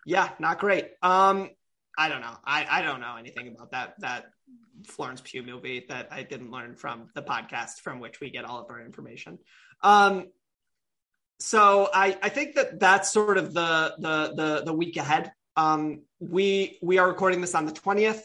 yeah, 0.05 0.29
not 0.39 0.59
great. 0.59 0.89
Um, 1.01 1.49
I 1.97 2.09
don't 2.09 2.21
know. 2.21 2.35
I, 2.45 2.65
I 2.69 2.81
don't 2.81 3.01
know 3.01 3.15
anything 3.17 3.47
about 3.47 3.71
that, 3.71 3.95
that 3.99 4.25
Florence 4.85 5.21
Pugh 5.23 5.43
movie 5.43 5.85
that 5.89 6.07
I 6.11 6.23
didn't 6.23 6.51
learn 6.51 6.75
from 6.75 7.09
the 7.15 7.21
podcast 7.21 7.81
from 7.83 7.99
which 7.99 8.19
we 8.19 8.29
get 8.29 8.45
all 8.45 8.59
of 8.61 8.69
our 8.69 8.81
information. 8.81 9.39
Um, 9.83 10.27
so 11.39 11.89
I, 11.93 12.17
I 12.21 12.29
think 12.29 12.55
that 12.55 12.79
that's 12.79 13.11
sort 13.11 13.37
of 13.37 13.53
the, 13.53 13.95
the, 13.97 14.33
the, 14.35 14.63
the 14.65 14.73
week 14.73 14.97
ahead. 14.97 15.31
Um, 15.55 16.03
we, 16.19 16.77
we 16.81 16.97
are 16.97 17.07
recording 17.07 17.41
this 17.41 17.55
on 17.55 17.65
the 17.65 17.71
20th. 17.71 18.21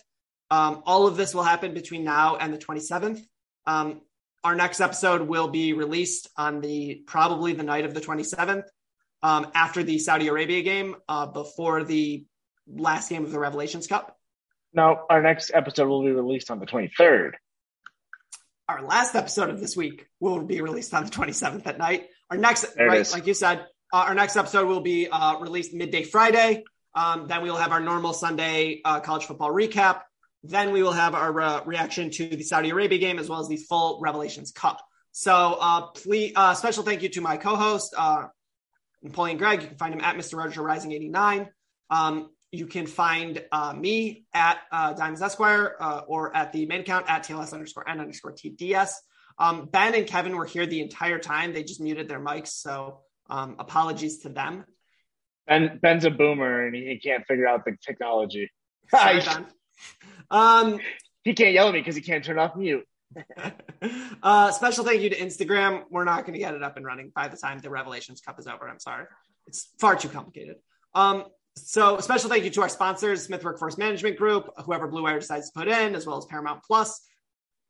Um, 0.51 0.83
all 0.87 1.07
of 1.07 1.17
this 1.17 1.35
will 1.35 1.43
happen 1.43 1.75
between 1.75 2.05
now 2.05 2.37
and 2.37 2.53
the 2.53 2.59
27th. 2.59 3.21
Um, 3.67 4.03
our 4.45 4.55
next 4.55 4.81
episode 4.81 5.23
will 5.23 5.49
be 5.49 5.73
released 5.73 6.29
on 6.37 6.61
the 6.61 7.03
probably 7.07 7.53
the 7.53 7.65
night 7.65 7.85
of 7.85 7.95
the 7.95 8.01
27th, 8.01 8.65
um, 9.23 9.51
after 9.55 9.83
the 9.83 9.99
Saudi 9.99 10.29
Arabia 10.29 10.63
game, 10.63 10.95
uh, 11.09 11.27
before 11.27 11.83
the 11.83 12.25
last 12.69 13.09
game 13.09 13.25
of 13.25 13.33
the 13.33 13.39
Revelations 13.39 13.87
Cup. 13.87 14.17
Now, 14.73 15.05
our 15.09 15.23
next 15.23 15.51
episode 15.55 15.89
will 15.89 16.05
be 16.05 16.11
released 16.11 16.51
on 16.51 16.61
the 16.61 16.67
23rd. 16.67 17.33
Our 18.69 18.83
last 18.83 19.15
episode 19.15 19.51
of 19.51 19.61
this 19.61 19.77
week 19.77 20.07
will 20.21 20.43
be 20.43 20.61
released 20.61 20.93
on 20.93 21.05
the 21.05 21.11
27th 21.11 21.67
at 21.67 21.79
night. 21.79 22.09
Our 22.31 22.37
next, 22.37 22.67
right, 22.77 23.01
is. 23.01 23.13
like 23.13 23.27
you 23.27 23.35
said, 23.35 23.61
uh, 23.93 23.99
our 23.99 24.15
next 24.15 24.37
episode 24.37 24.67
will 24.67 24.81
be 24.81 25.09
uh, 25.09 25.39
released 25.39 25.73
midday 25.73 26.03
Friday. 26.03 26.65
Um, 26.95 27.29
then 27.29 27.43
we 27.43 27.51
will 27.51 27.59
have 27.59 27.73
our 27.73 27.81
normal 27.81 28.13
Sunday 28.13 28.81
uh, 28.85 29.01
college 29.01 29.25
football 29.25 29.53
recap. 29.53 30.01
Then 30.43 30.73
we 30.73 30.83
will 30.83 30.93
have 30.93 31.15
our 31.15 31.41
uh, 31.41 31.65
reaction 31.65 32.11
to 32.11 32.29
the 32.29 32.43
Saudi 32.43 32.71
Arabia 32.71 32.99
game 32.99 33.19
as 33.19 33.29
well 33.29 33.41
as 33.41 33.49
the 33.49 33.57
full 33.57 34.01
Revelations 34.01 34.51
Cup. 34.51 34.81
So, 35.13 35.57
uh, 35.61 35.87
please, 35.89 36.33
uh, 36.37 36.55
special 36.55 36.83
thank 36.83 37.03
you 37.03 37.09
to 37.11 37.21
my 37.21 37.37
co-host, 37.37 37.95
uh, 37.97 38.27
Napoleon 39.03 39.39
Gregg. 39.39 39.63
You 39.63 39.69
can 39.69 39.79
find 39.79 39.95
him 39.95 40.01
at 40.01 40.17
Mr. 40.17 40.37
Roger 40.37 40.63
Rising 40.63 40.93
89. 40.93 41.49
Um, 41.89 42.31
you 42.57 42.67
can 42.67 42.87
find 42.87 43.43
uh, 43.53 43.73
me 43.73 44.25
at 44.35 44.59
uh, 44.73 44.93
Diamonds 44.93 45.23
Esquire 45.23 45.77
uh, 45.81 46.03
or 46.07 46.35
at 46.35 46.53
the 46.53 46.67
main 46.67 46.81
account 46.81 47.07
at 47.09 47.25
TLS 47.25 47.53
underscore 47.53 47.89
N 47.89 48.01
underscore 48.01 48.33
TDS. 48.33 48.91
Um, 49.39 49.67
ben 49.67 49.95
and 49.95 50.07
Kevin 50.07 50.37
were 50.37 50.47
here 50.47 50.67
the 50.67 50.81
entire 50.81 51.19
time. 51.19 51.53
They 51.53 51.63
just 51.63 51.81
muted 51.81 52.09
their 52.09 52.21
mics. 52.21 52.49
So 52.49 53.01
um, 53.29 53.57
apologies 53.59 54.19
to 54.19 54.29
them. 54.29 54.65
Ben 55.47 55.79
Ben's 55.81 56.05
a 56.05 56.11
boomer 56.11 56.67
and 56.67 56.75
he, 56.75 56.87
he 56.87 56.99
can't 56.99 57.27
figure 57.27 57.47
out 57.47 57.65
the 57.65 57.77
technology. 57.85 58.51
Sorry, 58.91 59.21
Ben. 59.25 59.47
Um, 60.31 60.81
he 61.23 61.35
can't 61.35 61.53
yell 61.53 61.69
at 61.69 61.75
me 61.75 61.81
because 61.81 61.97
he 61.97 62.03
can't 62.03 62.25
turn 62.25 62.39
off 62.39 62.57
mute. 62.57 62.85
uh, 64.23 64.51
special 64.53 64.85
thank 64.85 65.03
you 65.03 65.11
to 65.11 65.17
Instagram. 65.17 65.85
We're 65.91 66.05
not 66.05 66.23
going 66.23 66.35
to 66.35 66.39
get 66.39 66.55
it 66.55 66.63
up 66.63 66.77
and 66.77 66.85
running 66.85 67.13
by 67.15 67.29
the 67.29 67.37
time 67.37 67.59
the 67.59 67.71
Revelations 67.71 68.21
Cup 68.21 68.39
is 68.39 68.47
over. 68.47 68.69
I'm 68.69 68.81
sorry. 68.81 69.07
It's 69.47 69.69
far 69.79 69.97
too 69.97 70.09
complicated. 70.09 70.57
Um, 70.95 71.25
so 71.57 71.99
special 71.99 72.31
thank 72.31 72.45
you 72.45 72.51
to 72.51 72.63
our 72.63 72.69
sponsors, 72.69 73.25
Smith 73.25 73.43
Workforce 73.45 73.79
Management 73.79 74.17
Group, 74.17 74.51
whoever 74.65 74.87
Blue 74.87 75.03
Wire 75.03 75.19
decides 75.19 75.51
to 75.51 75.59
put 75.59 75.69
in, 75.69 75.95
as 75.95 76.07
well 76.07 76.19
as 76.19 76.27
Paramount 76.27 76.63
Plus. 76.63 77.01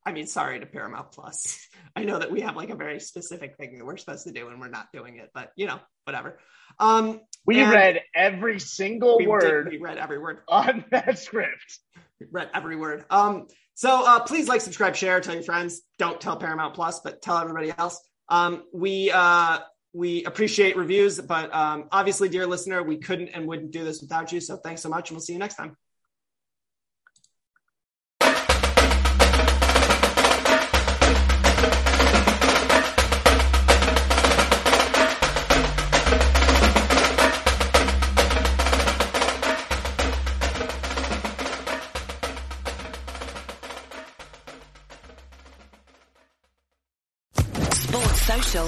I 0.05 0.13
mean, 0.13 0.27
sorry 0.27 0.61
to 0.61 0.67
Paramount 0.67 1.13
Plus. 1.13 1.67
I 1.97 2.05
know 2.05 2.19
that 2.19 2.31
we 2.31 2.41
have 2.43 2.57
like 2.57 2.71
a 2.71 2.77
very 2.77 3.01
specific 3.01 3.57
thing 3.57 3.79
that 3.79 3.85
we're 3.85 3.97
supposed 3.97 4.25
to 4.27 4.33
do 4.33 4.49
and 4.49 4.61
we're 4.61 4.69
not 4.69 4.89
doing 4.93 5.17
it, 5.17 5.31
but 5.35 5.51
you 5.57 5.67
know, 5.67 5.81
whatever. 6.05 6.39
Um, 6.79 7.21
we 7.45 7.63
read 7.63 8.03
every 8.15 8.61
single 8.61 9.19
we 9.19 9.27
word. 9.27 9.65
Did, 9.65 9.73
we 9.73 9.79
read 9.79 9.99
every 9.99 10.19
word 10.19 10.41
on 10.49 10.85
that 10.91 11.19
script. 11.19 11.81
We 12.21 12.27
read 12.31 12.51
every 12.55 12.77
word. 12.77 13.05
Um, 13.11 13.47
so 13.75 14.05
uh, 14.07 14.21
please 14.21 14.49
like, 14.49 14.61
subscribe, 14.61 14.97
share, 14.97 15.21
tell 15.21 15.35
your 15.35 15.43
friends. 15.43 15.83
Don't 15.99 16.21
tell 16.21 16.37
Paramount 16.37 16.75
Plus, 16.75 17.01
but 17.01 17.23
tell 17.23 17.39
everybody 17.39 17.73
else. 17.77 18.01
Um, 18.29 18.65
we 18.73 19.11
uh, 19.13 19.59
we 19.97 20.25
appreciate 20.25 20.77
reviews, 20.77 21.19
but 21.19 21.53
um, 21.55 21.89
obviously, 21.91 22.29
dear 22.29 22.47
listener, 22.47 22.83
we 22.83 22.99
couldn't 22.99 23.29
and 23.29 23.47
wouldn't 23.49 23.71
do 23.71 23.83
this 23.83 24.03
without 24.03 24.31
you. 24.31 24.41
So 24.41 24.59
thanks 24.59 24.83
so 24.83 24.91
much, 24.91 25.11
and 25.11 25.17
we'll 25.17 25.23
see 25.23 25.33
you 25.33 25.39
next 25.39 25.57
time. 25.57 25.77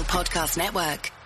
Podcast 0.09 0.57
Network. 0.57 1.18